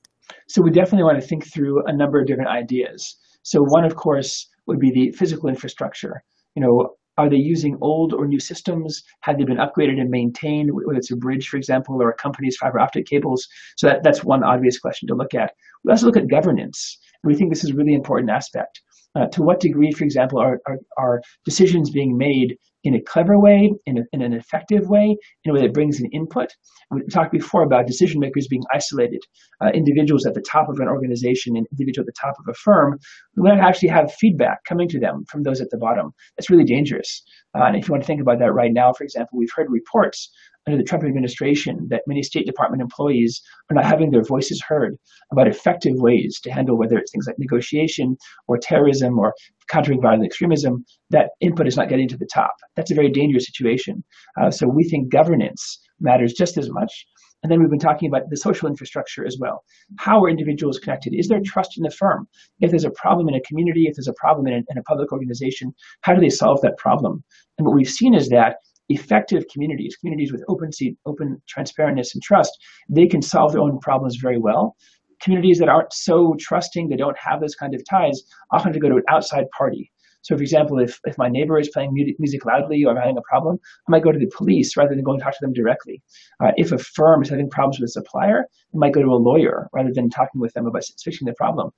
So 0.47 0.61
we 0.61 0.71
definitely 0.71 1.03
want 1.03 1.21
to 1.21 1.27
think 1.27 1.51
through 1.51 1.83
a 1.87 1.93
number 1.95 2.19
of 2.19 2.27
different 2.27 2.49
ideas. 2.49 3.17
So 3.43 3.61
one, 3.61 3.85
of 3.85 3.95
course, 3.95 4.47
would 4.67 4.79
be 4.79 4.91
the 4.91 5.11
physical 5.17 5.49
infrastructure. 5.49 6.23
You 6.55 6.61
know, 6.61 6.95
are 7.17 7.29
they 7.29 7.37
using 7.37 7.77
old 7.81 8.13
or 8.13 8.27
new 8.27 8.39
systems? 8.39 9.03
Have 9.21 9.37
they 9.37 9.43
been 9.43 9.57
upgraded 9.57 9.99
and 9.99 10.09
maintained, 10.09 10.71
whether 10.71 10.97
it's 10.97 11.11
a 11.11 11.15
bridge, 11.15 11.49
for 11.49 11.57
example, 11.57 12.01
or 12.01 12.09
a 12.09 12.15
company's 12.15 12.57
fiber 12.57 12.79
optic 12.79 13.07
cables? 13.07 13.47
So 13.75 13.87
that, 13.87 14.03
that's 14.03 14.23
one 14.23 14.43
obvious 14.43 14.79
question 14.79 15.07
to 15.07 15.15
look 15.15 15.33
at. 15.33 15.53
We 15.83 15.91
also 15.91 16.05
look 16.05 16.17
at 16.17 16.29
governance, 16.29 16.97
and 17.23 17.31
we 17.31 17.35
think 17.35 17.49
this 17.49 17.63
is 17.63 17.71
a 17.71 17.75
really 17.75 17.93
important 17.93 18.29
aspect. 18.29 18.81
Uh, 19.15 19.25
to 19.27 19.41
what 19.41 19.59
degree, 19.59 19.91
for 19.91 20.03
example, 20.03 20.37
are, 20.37 20.59
are, 20.67 20.77
are, 20.97 21.21
decisions 21.43 21.89
being 21.89 22.17
made 22.17 22.55
in 22.87 22.95
a 22.95 23.01
clever 23.01 23.37
way, 23.37 23.69
in, 23.85 23.97
a, 23.97 24.01
in, 24.13 24.21
an 24.21 24.31
effective 24.31 24.87
way, 24.87 25.17
in 25.43 25.51
a 25.51 25.53
way 25.53 25.61
that 25.61 25.73
brings 25.73 25.99
an 25.99 26.09
input? 26.13 26.49
we 26.89 27.01
talked 27.11 27.33
before 27.33 27.63
about 27.63 27.85
decision 27.85 28.21
makers 28.21 28.47
being 28.47 28.63
isolated, 28.73 29.19
uh, 29.61 29.67
individuals 29.73 30.25
at 30.25 30.33
the 30.33 30.41
top 30.41 30.69
of 30.69 30.79
an 30.79 30.87
organization, 30.87 31.57
an 31.57 31.65
individual 31.73 32.03
at 32.03 32.05
the 32.05 32.19
top 32.19 32.35
of 32.39 32.45
a 32.49 32.53
firm, 32.53 32.97
who 33.35 33.43
might 33.43 33.59
actually 33.59 33.89
have 33.89 34.13
feedback 34.13 34.63
coming 34.63 34.87
to 34.87 34.99
them 34.99 35.25
from 35.29 35.43
those 35.43 35.59
at 35.59 35.69
the 35.69 35.77
bottom. 35.77 36.11
That's 36.37 36.49
really 36.49 36.63
dangerous. 36.63 37.23
Uh, 37.53 37.65
and 37.65 37.75
if 37.75 37.87
you 37.87 37.91
want 37.91 38.03
to 38.03 38.07
think 38.07 38.21
about 38.21 38.39
that 38.39 38.53
right 38.53 38.71
now, 38.71 38.93
for 38.93 39.03
example, 39.03 39.37
we've 39.37 39.51
heard 39.53 39.67
reports 39.69 40.31
under 40.65 40.77
the 40.77 40.83
Trump 40.83 41.03
administration 41.03 41.87
that 41.89 42.03
many 42.07 42.21
State 42.21 42.45
Department 42.45 42.81
employees 42.81 43.41
are 43.69 43.75
not 43.75 43.85
having 43.85 44.11
their 44.11 44.23
voices 44.23 44.63
heard 44.65 44.95
about 45.31 45.47
effective 45.47 45.93
ways 45.95 46.39
to 46.41 46.51
handle 46.51 46.77
whether 46.77 46.97
it's 46.97 47.11
things 47.11 47.25
like 47.27 47.39
negotiation 47.39 48.17
or 48.47 48.57
terrorism 48.57 49.17
or 49.17 49.33
countering 49.69 50.01
violent 50.01 50.25
extremism. 50.25 50.85
That 51.09 51.29
input 51.41 51.67
is 51.67 51.77
not 51.77 51.89
getting 51.89 52.07
to 52.09 52.17
the 52.17 52.27
top. 52.33 52.53
That's 52.75 52.91
a 52.91 52.95
very 52.95 53.09
dangerous 53.09 53.45
situation. 53.45 54.03
Uh, 54.41 54.51
so 54.51 54.67
we 54.67 54.83
think 54.83 55.11
governance 55.11 55.79
matters 55.99 56.33
just 56.33 56.57
as 56.57 56.69
much. 56.69 57.05
And 57.43 57.51
then 57.51 57.59
we've 57.59 57.69
been 57.69 57.79
talking 57.79 58.09
about 58.09 58.29
the 58.29 58.37
social 58.37 58.67
infrastructure 58.67 59.25
as 59.25 59.37
well. 59.39 59.63
How 59.97 60.23
are 60.23 60.29
individuals 60.29 60.79
connected? 60.79 61.13
Is 61.13 61.27
there 61.27 61.39
trust 61.45 61.77
in 61.77 61.83
the 61.83 61.91
firm? 61.91 62.27
If 62.61 62.71
there's 62.71 62.83
a 62.83 62.91
problem 62.91 63.29
in 63.29 63.35
a 63.35 63.41
community, 63.41 63.85
if 63.87 63.95
there's 63.95 64.07
a 64.07 64.13
problem 64.13 64.47
in 64.47 64.53
a, 64.53 64.57
in 64.69 64.77
a 64.77 64.83
public 64.83 65.11
organization, 65.11 65.73
how 66.01 66.13
do 66.13 66.21
they 66.21 66.29
solve 66.29 66.61
that 66.61 66.77
problem? 66.77 67.23
And 67.57 67.67
what 67.67 67.75
we've 67.75 67.89
seen 67.89 68.15
is 68.15 68.29
that 68.29 68.57
effective 68.89 69.43
communities, 69.51 69.95
communities 69.97 70.31
with 70.31 70.43
open, 70.47 70.71
seat, 70.71 70.97
open 71.05 71.41
transparentness 71.53 72.13
and 72.13 72.23
trust, 72.23 72.57
they 72.89 73.05
can 73.05 73.21
solve 73.21 73.51
their 73.51 73.61
own 73.61 73.79
problems 73.79 74.15
very 74.15 74.37
well. 74.37 74.75
Communities 75.21 75.59
that 75.59 75.69
aren't 75.69 75.93
so 75.93 76.35
trusting, 76.39 76.89
they 76.89 76.95
don't 76.95 77.17
have 77.17 77.41
those 77.41 77.55
kind 77.55 77.73
of 77.73 77.81
ties, 77.89 78.21
often 78.51 78.73
to 78.73 78.79
go 78.79 78.89
to 78.89 78.95
an 78.95 79.03
outside 79.09 79.45
party. 79.57 79.91
So, 80.23 80.35
for 80.35 80.41
example, 80.41 80.79
if, 80.79 80.99
if 81.05 81.17
my 81.17 81.29
neighbor 81.29 81.57
is 81.57 81.69
playing 81.69 81.93
music 82.19 82.45
loudly 82.45 82.83
or 82.83 82.91
I'm 82.91 82.97
having 82.97 83.17
a 83.17 83.21
problem, 83.29 83.59
I 83.87 83.91
might 83.91 84.03
go 84.03 84.11
to 84.11 84.19
the 84.19 84.29
police 84.35 84.75
rather 84.75 84.93
than 84.93 85.03
going 85.03 85.19
to 85.19 85.23
talk 85.23 85.33
to 85.33 85.39
them 85.41 85.53
directly. 85.53 86.01
Uh, 86.43 86.51
if 86.57 86.73
a 86.73 86.77
firm 86.77 87.21
is 87.21 87.29
having 87.29 87.49
problems 87.49 87.79
with 87.79 87.87
a 87.87 87.91
supplier, 87.91 88.41
I 88.73 88.77
might 88.77 88.93
go 88.93 89.01
to 89.01 89.09
a 89.09 89.15
lawyer 89.15 89.69
rather 89.73 89.91
than 89.93 90.09
talking 90.09 90.41
with 90.41 90.53
them 90.53 90.67
about 90.67 90.83
fixing 91.01 91.27
the 91.27 91.33
problem. 91.35 91.69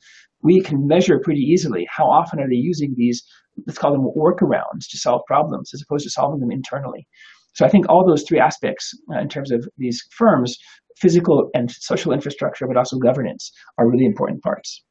We 0.41 0.61
can 0.61 0.87
measure 0.87 1.19
pretty 1.19 1.41
easily 1.41 1.87
how 1.91 2.05
often 2.09 2.39
are 2.39 2.49
they 2.49 2.55
using 2.55 2.95
these 2.97 3.23
let's 3.67 3.79
call 3.79 3.91
them 3.91 4.09
workarounds 4.15 4.87
to 4.89 4.97
solve 4.97 5.21
problems 5.27 5.71
as 5.73 5.81
opposed 5.81 6.03
to 6.05 6.09
solving 6.09 6.39
them 6.39 6.51
internally. 6.51 7.07
So 7.53 7.65
I 7.65 7.69
think 7.69 7.87
all 7.89 8.05
those 8.05 8.23
three 8.23 8.39
aspects 8.39 8.93
uh, 9.13 9.19
in 9.19 9.27
terms 9.27 9.51
of 9.51 9.67
these 9.77 10.01
firms, 10.11 10.57
physical 10.99 11.49
and 11.53 11.71
social 11.71 12.11
infrastructure, 12.11 12.67
but 12.67 12.77
also 12.77 12.97
governance, 12.97 13.51
are 13.77 13.89
really 13.89 14.05
important 14.05 14.41
parts. 14.43 14.83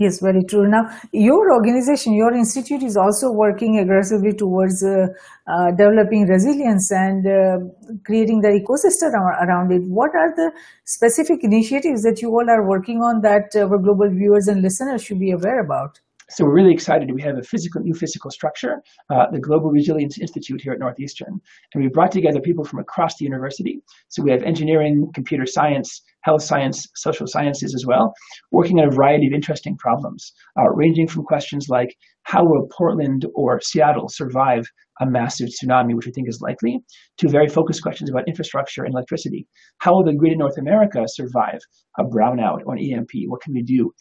Yes, 0.00 0.18
very 0.20 0.42
true. 0.44 0.66
Now, 0.66 0.88
your 1.12 1.52
organization, 1.52 2.14
your 2.14 2.32
institute 2.32 2.82
is 2.82 2.96
also 2.96 3.30
working 3.30 3.78
aggressively 3.78 4.32
towards 4.32 4.82
uh, 4.82 5.08
uh, 5.46 5.72
developing 5.72 6.26
resilience 6.26 6.90
and 6.90 7.26
uh, 7.26 7.58
creating 8.06 8.40
the 8.40 8.48
ecosystem 8.48 9.12
around 9.12 9.72
it. 9.72 9.82
What 9.82 10.14
are 10.14 10.34
the 10.34 10.52
specific 10.86 11.44
initiatives 11.44 12.02
that 12.04 12.22
you 12.22 12.30
all 12.30 12.48
are 12.48 12.66
working 12.66 13.02
on 13.02 13.20
that 13.20 13.54
our 13.54 13.76
global 13.76 14.08
viewers 14.08 14.48
and 14.48 14.62
listeners 14.62 15.04
should 15.04 15.20
be 15.20 15.32
aware 15.32 15.60
about? 15.60 16.00
So 16.30 16.44
we're 16.44 16.54
really 16.54 16.72
excited. 16.72 17.10
We 17.12 17.22
have 17.22 17.38
a 17.38 17.42
physical, 17.42 17.80
new 17.80 17.92
physical 17.92 18.30
structure, 18.30 18.82
uh, 19.10 19.26
the 19.32 19.40
Global 19.40 19.70
Resilience 19.70 20.18
Institute 20.18 20.60
here 20.62 20.72
at 20.72 20.78
Northeastern, 20.78 21.40
and 21.74 21.82
we 21.82 21.88
brought 21.88 22.12
together 22.12 22.40
people 22.40 22.64
from 22.64 22.78
across 22.78 23.16
the 23.16 23.24
university. 23.24 23.82
So 24.08 24.22
we 24.22 24.30
have 24.30 24.44
engineering, 24.44 25.10
computer 25.12 25.44
science, 25.44 26.02
health 26.22 26.42
science, 26.42 26.86
social 26.94 27.26
sciences 27.26 27.74
as 27.74 27.84
well, 27.84 28.14
working 28.52 28.78
on 28.78 28.86
a 28.86 28.92
variety 28.92 29.26
of 29.26 29.32
interesting 29.32 29.76
problems, 29.76 30.32
uh, 30.56 30.70
ranging 30.70 31.08
from 31.08 31.24
questions 31.24 31.68
like 31.68 31.96
how 32.22 32.44
will 32.44 32.68
Portland 32.76 33.26
or 33.34 33.60
Seattle 33.60 34.08
survive 34.08 34.64
a 35.00 35.06
massive 35.06 35.48
tsunami, 35.48 35.94
which 35.94 36.06
we 36.06 36.12
think 36.12 36.28
is 36.28 36.40
likely, 36.40 36.78
to 37.18 37.28
very 37.28 37.48
focused 37.48 37.82
questions 37.82 38.10
about 38.10 38.28
infrastructure 38.28 38.84
and 38.84 38.94
electricity. 38.94 39.46
How 39.78 39.94
will 39.94 40.04
the 40.04 40.12
grid 40.12 40.32
in 40.32 40.38
North 40.38 40.58
America 40.58 41.04
survive 41.06 41.58
a 41.98 42.04
brownout 42.04 42.60
or 42.66 42.74
an 42.74 42.80
EMP? 42.80 43.10
What 43.26 43.40
can 43.40 43.54
we 43.54 43.62
do 43.62 43.92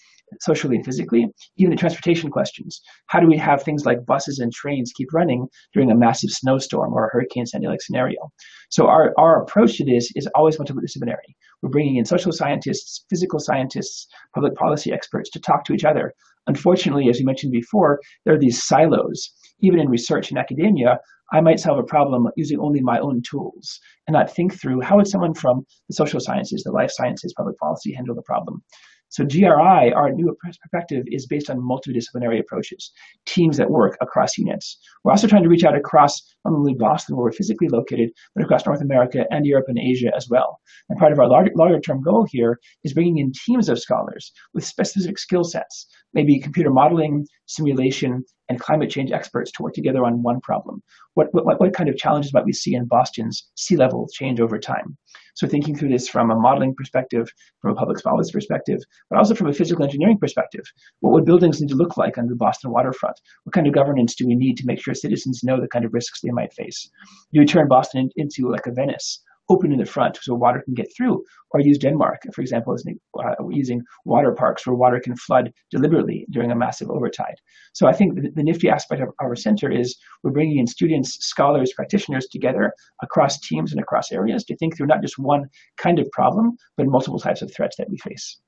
socially 0.41 0.75
and 0.75 0.85
physically? 0.85 1.27
Even 1.57 1.71
the 1.71 1.77
transportation 1.77 2.29
questions. 2.29 2.81
How 3.07 3.19
do 3.19 3.27
we 3.27 3.37
have 3.37 3.63
things 3.63 3.85
like 3.85 4.05
buses 4.05 4.39
and 4.39 4.51
trains 4.51 4.93
keep 4.95 5.13
running 5.13 5.47
during 5.73 5.91
a 5.91 5.95
massive 5.95 6.29
snowstorm 6.29 6.93
or 6.93 7.07
a 7.07 7.09
Hurricane 7.11 7.45
Sandy-like 7.45 7.81
scenario? 7.81 8.31
So 8.69 8.87
our, 8.87 9.13
our 9.17 9.41
approach 9.41 9.77
to 9.77 9.85
this 9.85 10.11
is 10.15 10.27
always 10.35 10.57
multidisciplinary. 10.57 11.35
We're 11.61 11.69
bringing 11.69 11.97
in 11.97 12.05
social 12.05 12.31
scientists, 12.31 13.05
physical 13.09 13.39
scientists, 13.39 14.07
public 14.33 14.55
policy 14.55 14.91
experts 14.91 15.29
to 15.31 15.39
talk 15.39 15.65
to 15.65 15.73
each 15.73 15.85
other. 15.85 16.13
Unfortunately, 16.47 17.09
as 17.09 17.19
you 17.19 17.25
mentioned 17.25 17.51
before, 17.51 17.99
there 18.25 18.33
are 18.33 18.39
these 18.39 18.63
silos. 18.63 19.29
Even 19.61 19.79
in 19.79 19.89
research 19.89 20.29
and 20.29 20.39
academia, 20.39 20.99
I 21.31 21.41
might 21.41 21.59
solve 21.59 21.77
a 21.77 21.83
problem 21.83 22.27
using 22.35 22.59
only 22.59 22.81
my 22.81 22.99
own 22.99 23.21
tools 23.21 23.79
and 24.07 24.13
not 24.13 24.33
think 24.33 24.59
through 24.59 24.81
how 24.81 24.97
would 24.97 25.07
someone 25.07 25.33
from 25.33 25.65
the 25.87 25.93
social 25.93 26.19
sciences, 26.19 26.63
the 26.63 26.71
life 26.71 26.89
sciences, 26.91 27.33
public 27.37 27.57
policy 27.59 27.93
handle 27.93 28.15
the 28.15 28.23
problem. 28.23 28.63
So 29.09 29.25
GRI, 29.25 29.91
our 29.93 30.11
new 30.11 30.35
perspective, 30.41 31.03
is 31.07 31.25
based 31.25 31.49
on 31.49 31.57
multidisciplinary 31.57 32.39
approaches, 32.39 32.91
teams 33.25 33.57
that 33.57 33.69
work 33.69 33.97
across 34.01 34.37
units. 34.37 34.77
We're 35.03 35.11
also 35.11 35.27
trying 35.27 35.43
to 35.43 35.49
reach 35.49 35.63
out 35.63 35.75
across 35.75 36.21
not 36.45 36.53
only 36.53 36.73
Boston, 36.73 37.15
where 37.15 37.25
we're 37.25 37.31
physically 37.31 37.67
located, 37.67 38.11
but 38.35 38.43
across 38.43 38.65
North 38.65 38.81
America 38.81 39.25
and 39.31 39.45
Europe 39.45 39.65
and 39.67 39.79
Asia 39.79 40.11
as 40.15 40.27
well. 40.29 40.59
And 40.89 40.99
part 40.99 41.11
of 41.11 41.19
our 41.19 41.27
larger, 41.27 41.51
larger 41.55 41.79
term 41.79 42.01
goal 42.01 42.27
here 42.29 42.59
is 42.83 42.93
bringing 42.93 43.17
in 43.17 43.31
teams 43.45 43.69
of 43.69 43.79
scholars 43.79 44.31
with 44.53 44.65
specific 44.65 45.19
skill 45.19 45.43
sets, 45.43 45.87
maybe 46.13 46.39
computer 46.39 46.69
modeling, 46.69 47.27
simulation, 47.45 48.23
and 48.49 48.59
climate 48.59 48.89
change 48.89 49.11
experts 49.11 49.51
to 49.51 49.63
work 49.63 49.73
together 49.73 50.03
on 50.03 50.23
one 50.23 50.41
problem. 50.41 50.81
What, 51.13 51.27
what, 51.31 51.59
what 51.59 51.73
kind 51.73 51.87
of 51.87 51.97
challenges 51.97 52.33
might 52.33 52.45
we 52.45 52.53
see 52.53 52.73
in 52.73 52.85
Boston's 52.85 53.47
sea 53.55 53.75
level 53.75 54.07
change 54.11 54.39
over 54.39 54.57
time? 54.57 54.97
So 55.35 55.47
thinking 55.47 55.75
through 55.75 55.89
this 55.89 56.09
from 56.09 56.31
a 56.31 56.35
modeling 56.35 56.73
perspective, 56.75 57.31
from 57.61 57.71
a 57.71 57.75
public 57.75 58.03
policy 58.03 58.31
perspective, 58.31 58.79
but 59.09 59.17
also 59.17 59.35
from 59.35 59.47
a 59.47 59.53
physical 59.53 59.85
engineering 59.85 60.17
perspective. 60.17 60.63
What 60.99 61.13
would 61.13 61.25
buildings 61.25 61.61
need 61.61 61.69
to 61.69 61.75
look 61.75 61.95
like 61.95 62.17
on 62.17 62.27
the 62.27 62.35
Boston 62.35 62.71
waterfront? 62.71 63.15
What 63.43 63.53
kind 63.53 63.67
of 63.67 63.73
governance 63.73 64.15
do 64.15 64.27
we 64.27 64.35
need 64.35 64.57
to 64.57 64.65
make 64.65 64.81
sure 64.81 64.93
citizens 64.93 65.43
know 65.43 65.61
the 65.61 65.67
kind 65.67 65.85
of 65.85 65.93
risks 65.93 66.21
they 66.21 66.28
might 66.31 66.53
face? 66.53 66.89
You 67.31 67.41
we 67.41 67.45
turn 67.45 67.67
Boston 67.67 68.09
into 68.15 68.51
like 68.51 68.67
a 68.67 68.71
Venice? 68.71 69.21
open 69.49 69.71
in 69.71 69.79
the 69.79 69.85
front 69.85 70.17
so 70.21 70.33
water 70.33 70.61
can 70.61 70.73
get 70.73 70.87
through, 70.95 71.23
or 71.51 71.59
use 71.59 71.77
Denmark, 71.77 72.21
for 72.33 72.41
example, 72.41 72.73
as 72.73 72.85
uh, 73.19 73.47
using 73.49 73.81
water 74.05 74.31
parks 74.31 74.65
where 74.65 74.75
water 74.75 74.99
can 74.99 75.15
flood 75.15 75.51
deliberately 75.71 76.25
during 76.29 76.51
a 76.51 76.55
massive 76.55 76.87
overtide. 76.89 77.35
So 77.73 77.87
I 77.87 77.93
think 77.93 78.15
the, 78.15 78.29
the 78.29 78.43
nifty 78.43 78.69
aspect 78.69 79.01
of 79.01 79.09
our 79.19 79.35
center 79.35 79.71
is 79.71 79.97
we're 80.23 80.31
bringing 80.31 80.59
in 80.59 80.67
students, 80.67 81.17
scholars, 81.25 81.73
practitioners 81.73 82.27
together 82.27 82.71
across 83.01 83.39
teams 83.39 83.71
and 83.71 83.81
across 83.81 84.11
areas 84.11 84.43
to 84.45 84.55
think 84.57 84.77
through 84.77 84.87
not 84.87 85.01
just 85.01 85.17
one 85.17 85.45
kind 85.77 85.99
of 85.99 86.09
problem, 86.11 86.55
but 86.77 86.85
multiple 86.85 87.19
types 87.19 87.41
of 87.41 87.51
threats 87.53 87.75
that 87.77 87.89
we 87.89 87.97
face. 87.97 88.39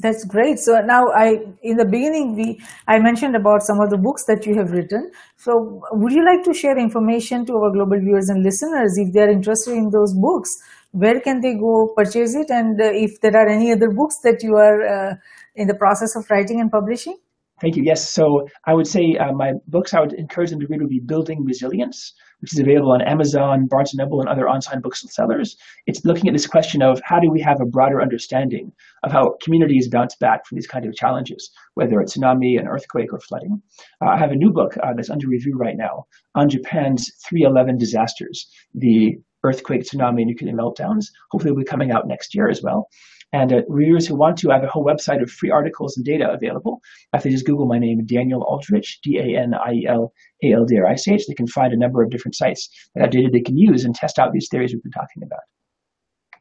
That's 0.00 0.24
great. 0.24 0.58
So 0.58 0.80
now 0.80 1.06
I, 1.14 1.38
in 1.62 1.76
the 1.76 1.84
beginning, 1.84 2.34
we, 2.34 2.60
I 2.88 2.98
mentioned 2.98 3.36
about 3.36 3.62
some 3.62 3.80
of 3.80 3.90
the 3.90 3.96
books 3.96 4.24
that 4.26 4.44
you 4.44 4.54
have 4.56 4.72
written. 4.72 5.10
So 5.36 5.82
would 5.92 6.12
you 6.12 6.24
like 6.24 6.44
to 6.44 6.52
share 6.52 6.76
information 6.76 7.46
to 7.46 7.54
our 7.54 7.70
global 7.72 8.00
viewers 8.00 8.28
and 8.28 8.42
listeners 8.42 8.98
if 8.98 9.12
they're 9.12 9.30
interested 9.30 9.72
in 9.72 9.90
those 9.90 10.12
books? 10.14 10.50
Where 10.90 11.20
can 11.20 11.40
they 11.40 11.54
go 11.54 11.92
purchase 11.96 12.34
it? 12.34 12.50
And 12.50 12.80
uh, 12.80 12.90
if 12.92 13.20
there 13.20 13.36
are 13.36 13.48
any 13.48 13.72
other 13.72 13.90
books 13.90 14.18
that 14.24 14.42
you 14.42 14.56
are 14.56 14.82
uh, 14.82 15.14
in 15.54 15.68
the 15.68 15.74
process 15.74 16.16
of 16.16 16.28
writing 16.28 16.60
and 16.60 16.70
publishing? 16.70 17.16
Thank 17.60 17.76
you. 17.76 17.84
Yes. 17.84 18.10
So 18.10 18.48
I 18.66 18.74
would 18.74 18.86
say 18.86 19.16
uh, 19.16 19.32
my 19.32 19.52
books 19.68 19.94
I 19.94 20.00
would 20.00 20.12
encourage 20.14 20.50
them 20.50 20.58
to 20.60 20.66
read 20.68 20.80
would 20.80 20.90
be 20.90 21.00
Building 21.00 21.44
Resilience, 21.44 22.12
which 22.40 22.52
is 22.52 22.58
available 22.58 22.90
on 22.90 23.00
Amazon, 23.00 23.68
Barnes 23.70 23.94
& 23.94 23.96
Noble, 23.96 24.20
and 24.20 24.28
other 24.28 24.48
on-site 24.48 24.82
booksellers. 24.82 25.56
It's 25.86 26.04
looking 26.04 26.28
at 26.28 26.32
this 26.32 26.48
question 26.48 26.82
of 26.82 27.00
how 27.04 27.20
do 27.20 27.30
we 27.30 27.40
have 27.42 27.60
a 27.60 27.66
broader 27.66 28.02
understanding 28.02 28.72
of 29.04 29.12
how 29.12 29.36
communities 29.42 29.88
bounce 29.88 30.16
back 30.16 30.44
from 30.46 30.56
these 30.56 30.66
kind 30.66 30.84
of 30.84 30.94
challenges, 30.94 31.48
whether 31.74 32.00
it's 32.00 32.16
tsunami, 32.16 32.58
an 32.58 32.66
earthquake, 32.66 33.12
or 33.12 33.20
flooding. 33.20 33.62
Uh, 34.04 34.08
I 34.08 34.18
have 34.18 34.32
a 34.32 34.36
new 34.36 34.50
book 34.50 34.76
uh, 34.82 34.92
that's 34.96 35.10
under 35.10 35.28
review 35.28 35.56
right 35.56 35.76
now 35.76 36.06
on 36.34 36.48
Japan's 36.48 37.08
311 37.28 37.78
disasters, 37.78 38.50
the 38.74 39.16
earthquake, 39.44 39.82
tsunami, 39.82 40.22
and 40.22 40.26
nuclear 40.26 40.52
meltdowns. 40.52 41.06
Hopefully, 41.30 41.50
it 41.50 41.54
will 41.54 41.62
be 41.62 41.64
coming 41.64 41.92
out 41.92 42.08
next 42.08 42.34
year 42.34 42.48
as 42.48 42.62
well. 42.62 42.88
And 43.34 43.52
uh, 43.52 43.62
readers 43.68 44.06
who 44.06 44.14
want 44.14 44.38
to, 44.38 44.52
I 44.52 44.54
have 44.54 44.62
a 44.62 44.68
whole 44.68 44.84
website 44.84 45.20
of 45.20 45.28
free 45.28 45.50
articles 45.50 45.96
and 45.96 46.06
data 46.06 46.30
available. 46.30 46.80
If 47.12 47.24
they 47.24 47.30
just 47.30 47.44
Google 47.44 47.66
my 47.66 47.80
name, 47.80 48.06
Daniel 48.06 48.44
Aldrich, 48.44 49.00
D-A-N-I-E-L-A-L-D-R-I-C-H, 49.02 51.26
they 51.26 51.34
can 51.34 51.48
find 51.48 51.72
a 51.72 51.76
number 51.76 52.04
of 52.04 52.10
different 52.10 52.36
sites 52.36 52.70
that 52.94 53.02
have 53.02 53.10
data 53.10 53.30
they 53.32 53.40
can 53.40 53.58
use 53.58 53.84
and 53.84 53.92
test 53.92 54.20
out 54.20 54.30
these 54.32 54.46
theories 54.48 54.72
we've 54.72 54.84
been 54.84 54.92
talking 54.92 55.24
about. 55.24 55.40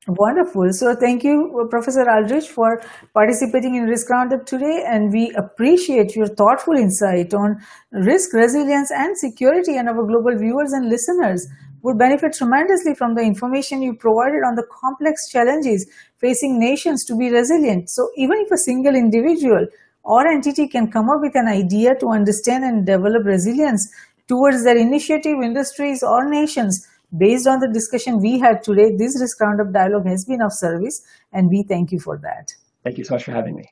Wonderful. 0.06 0.72
So 0.74 0.96
thank 0.96 1.24
you, 1.24 1.66
Professor 1.72 2.08
Aldrich, 2.08 2.48
for 2.48 2.84
participating 3.16 3.74
in 3.74 3.86
Risk 3.86 4.12
Roundup 4.12 4.46
today. 4.46 4.84
And 4.86 5.12
we 5.12 5.34
appreciate 5.36 6.16
your 6.16 6.28
thoughtful 6.28 6.76
insight 6.76 7.34
on 7.34 7.60
risk, 7.92 8.34
resilience, 8.34 8.92
and 8.92 9.18
security. 9.18 9.78
And 9.78 9.90
our 9.90 10.06
global 10.06 10.38
viewers 10.38 10.74
and 10.74 10.90
listeners 10.90 11.48
would 11.84 12.00
benefit 12.00 12.34
tremendously 12.34 12.96
from 12.96 13.14
the 13.14 13.22
information 13.22 13.84
you 13.84 13.94
provided 13.94 14.42
on 14.48 14.56
the 14.56 14.66
complex 14.82 15.30
challenges 15.30 15.86
facing 16.18 16.60
nations 16.60 17.06
to 17.06 17.16
be 17.16 17.30
resilient. 17.30 17.90
So 17.90 18.10
even 18.18 18.40
if 18.40 18.52
a 18.52 18.58
single 18.58 18.96
individual 18.96 19.68
or 20.04 20.28
entity 20.28 20.68
can 20.68 20.92
come 20.92 21.10
up 21.10 21.22
with 21.22 21.36
an 21.36 21.48
idea 21.48 21.96
to 22.00 22.08
understand 22.08 22.64
and 22.64 22.86
develop 22.86 23.26
resilience 23.26 23.88
towards 24.28 24.64
their 24.64 24.78
initiative, 24.78 25.38
industries, 25.44 26.02
or 26.02 26.28
nations, 26.28 26.88
Based 27.16 27.46
on 27.46 27.60
the 27.60 27.68
discussion 27.68 28.20
we 28.20 28.40
had 28.40 28.64
today, 28.64 28.96
this 28.98 29.22
Risk 29.22 29.40
Roundup 29.40 29.72
dialogue 29.72 30.08
has 30.08 30.26
been 30.26 30.42
of 30.42 30.52
service, 30.52 31.06
and 31.32 31.48
we 31.48 31.62
thank 31.62 31.92
you 31.92 32.00
for 32.00 32.18
that. 32.18 32.52
Thank 32.84 32.98
you 32.98 33.04
so 33.04 33.14
much 33.14 33.26
for 33.26 33.32
having 33.32 33.56
me. 33.56 33.66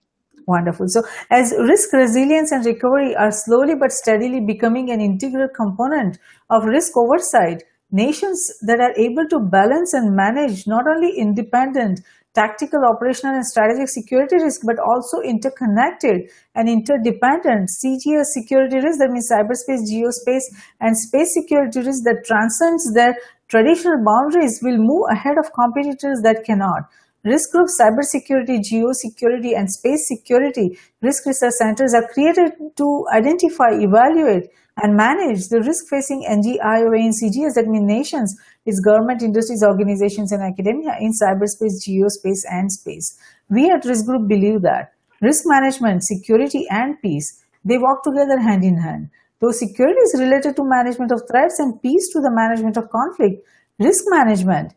Wonderful. 0.46 0.88
So, 0.90 1.02
as 1.32 1.52
risk 1.58 1.92
resilience 1.92 2.52
and 2.52 2.64
recovery 2.64 3.16
are 3.16 3.32
slowly 3.32 3.74
but 3.74 3.92
steadily 3.92 4.42
becoming 4.42 4.92
an 4.92 5.02
integral 5.02 5.48
component 5.56 6.20
of 6.52 6.66
risk 6.66 6.96
oversight, 6.96 7.64
nations 7.92 8.40
that 8.62 8.80
are 8.80 8.94
able 8.98 9.28
to 9.28 9.40
balance 9.40 9.94
and 9.94 10.16
manage 10.16 10.66
not 10.68 10.86
only 10.88 11.18
independent 11.18 12.02
tactical, 12.34 12.80
operational, 12.86 13.36
and 13.36 13.46
strategic 13.46 13.90
security 13.90 14.38
risk, 14.38 14.62
but 14.66 14.80
also 14.80 15.20
interconnected 15.20 16.30
and 16.56 16.70
interdependent 16.70 17.68
CGS 17.68 18.32
security 18.32 18.78
risk, 18.78 19.00
that 19.00 19.12
means 19.12 19.30
cyberspace, 19.30 19.84
geospace, 19.92 20.48
and 20.80 20.98
space 20.98 21.34
security 21.34 21.80
risk 21.80 22.04
that 22.04 22.24
transcends 22.26 22.94
their 22.94 23.16
traditional 23.50 24.00
boundaries 24.06 24.60
will 24.64 24.78
move 24.78 25.04
ahead 25.12 25.38
of 25.38 25.52
competitors 25.54 26.22
that 26.24 26.46
cannot. 26.46 26.88
Risk 27.24 27.52
groups, 27.52 27.78
cybersecurity, 27.80 28.62
geosecurity, 28.64 29.56
and 29.56 29.70
space 29.70 30.08
security 30.08 30.80
risk 31.02 31.26
research 31.26 31.54
centers 31.54 31.94
are 31.94 32.08
created 32.14 32.54
to 32.78 33.06
identify, 33.14 33.70
evaluate, 33.74 34.50
and 34.78 34.96
manage 34.96 35.50
the 35.50 35.62
risk 35.62 35.86
facing 35.90 36.24
NGIOA 36.24 37.00
and 37.00 37.14
CGS, 37.14 37.56
that 37.56 37.68
means 37.68 37.86
nations, 37.86 38.36
its 38.66 38.80
government, 38.80 39.22
industries, 39.22 39.64
organizations, 39.64 40.32
and 40.32 40.42
academia 40.42 40.96
in 41.00 41.12
cyberspace, 41.12 41.84
geospace, 41.86 42.44
and 42.50 42.72
space. 42.72 43.18
We 43.50 43.70
at 43.70 43.86
Risk 43.86 44.06
Group 44.06 44.28
believe 44.28 44.62
that 44.62 44.94
risk 45.22 45.44
management, 45.46 46.04
security, 46.04 46.66
and 46.70 47.00
peace, 47.02 47.44
they 47.66 47.78
walk 47.78 48.04
together 48.04 48.40
hand 48.40 48.64
in 48.64 48.78
hand. 48.78 49.10
Though 49.40 49.52
security 49.52 50.00
is 50.00 50.20
related 50.20 50.56
to 50.56 50.64
management 50.64 51.12
of 51.12 51.24
threats 51.30 51.60
and 51.60 51.82
peace 51.82 52.10
to 52.14 52.22
the 52.22 52.32
management 52.32 52.78
of 52.78 52.90
conflict, 52.90 53.46
risk 53.80 54.04
management 54.08 54.74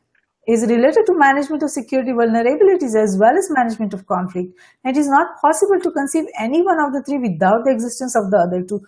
is 0.46 0.66
related 0.68 1.06
to 1.06 1.16
management 1.16 1.62
of 1.62 1.70
security 1.70 2.12
vulnerabilities 2.12 2.94
as 2.96 3.16
well 3.18 3.36
as 3.36 3.48
management 3.50 3.94
of 3.94 4.06
conflict. 4.06 4.52
It 4.84 4.96
is 4.96 5.08
not 5.08 5.40
possible 5.40 5.80
to 5.80 5.90
conceive 5.90 6.24
any 6.38 6.62
one 6.62 6.80
of 6.80 6.92
the 6.92 7.02
three 7.02 7.18
without 7.18 7.64
the 7.64 7.72
existence 7.72 8.14
of 8.16 8.30
the 8.30 8.38
other 8.38 8.62
two. 8.62 8.80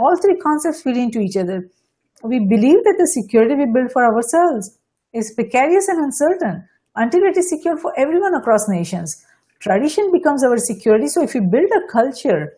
All 0.00 0.16
three 0.16 0.36
concepts 0.36 0.80
feed 0.80 0.96
into 0.96 1.20
each 1.20 1.36
other. 1.36 1.68
We 2.22 2.38
believe 2.38 2.84
that 2.84 2.96
the 2.98 3.06
security 3.06 3.54
we 3.54 3.66
build 3.66 3.92
for 3.92 4.02
ourselves 4.02 4.78
is 5.12 5.34
precarious 5.34 5.88
and 5.88 6.02
uncertain 6.02 6.66
until 6.96 7.24
it 7.24 7.36
is 7.36 7.50
secure 7.50 7.76
for 7.76 7.92
everyone 7.98 8.34
across 8.34 8.66
nations. 8.66 9.26
Tradition 9.58 10.10
becomes 10.10 10.42
our 10.42 10.56
security. 10.56 11.06
So 11.08 11.22
if 11.22 11.34
we 11.34 11.40
build 11.40 11.70
a 11.76 11.86
culture 11.92 12.54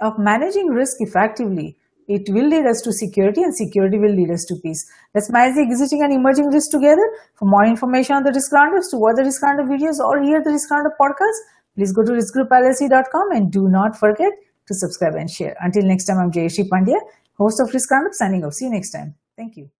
of 0.00 0.20
managing 0.20 0.68
risk 0.68 0.98
effectively, 1.00 1.76
it 2.06 2.28
will 2.28 2.46
lead 2.46 2.64
us 2.66 2.80
to 2.82 2.92
security 2.92 3.42
and 3.42 3.56
security 3.56 3.98
will 3.98 4.14
lead 4.14 4.30
us 4.30 4.44
to 4.44 4.54
peace. 4.62 4.88
Let's 5.16 5.30
manage 5.30 5.56
the 5.56 5.62
existing 5.62 6.04
and 6.04 6.12
emerging 6.12 6.46
risks 6.52 6.70
together. 6.70 7.10
For 7.34 7.46
more 7.46 7.64
information 7.64 8.14
on 8.14 8.22
the 8.22 8.30
risk 8.32 8.52
roundups, 8.52 8.90
to 8.92 8.98
watch 8.98 9.16
the 9.16 9.24
risk 9.24 9.42
roundup 9.42 9.66
videos 9.66 9.98
or 9.98 10.22
hear 10.22 10.44
the 10.44 10.52
risk 10.52 10.70
roundup 10.70 10.92
podcast, 11.00 11.42
please 11.74 11.92
go 11.92 12.04
to 12.04 12.12
riskgroupllc.com 12.12 13.32
and 13.32 13.50
do 13.50 13.68
not 13.68 13.98
forget 13.98 14.30
to 14.66 14.74
subscribe 14.74 15.14
and 15.14 15.30
share. 15.30 15.56
Until 15.60 15.84
next 15.84 16.04
time, 16.04 16.18
I'm 16.18 16.30
Jayashree 16.30 16.68
Pandya, 16.68 17.00
host 17.36 17.60
of 17.60 17.72
Risk 17.72 17.90
Roundup, 17.90 18.14
signing 18.14 18.44
off. 18.44 18.54
See 18.54 18.66
you 18.66 18.70
next 18.70 18.90
time. 18.90 19.14
Thank 19.36 19.56
you. 19.56 19.73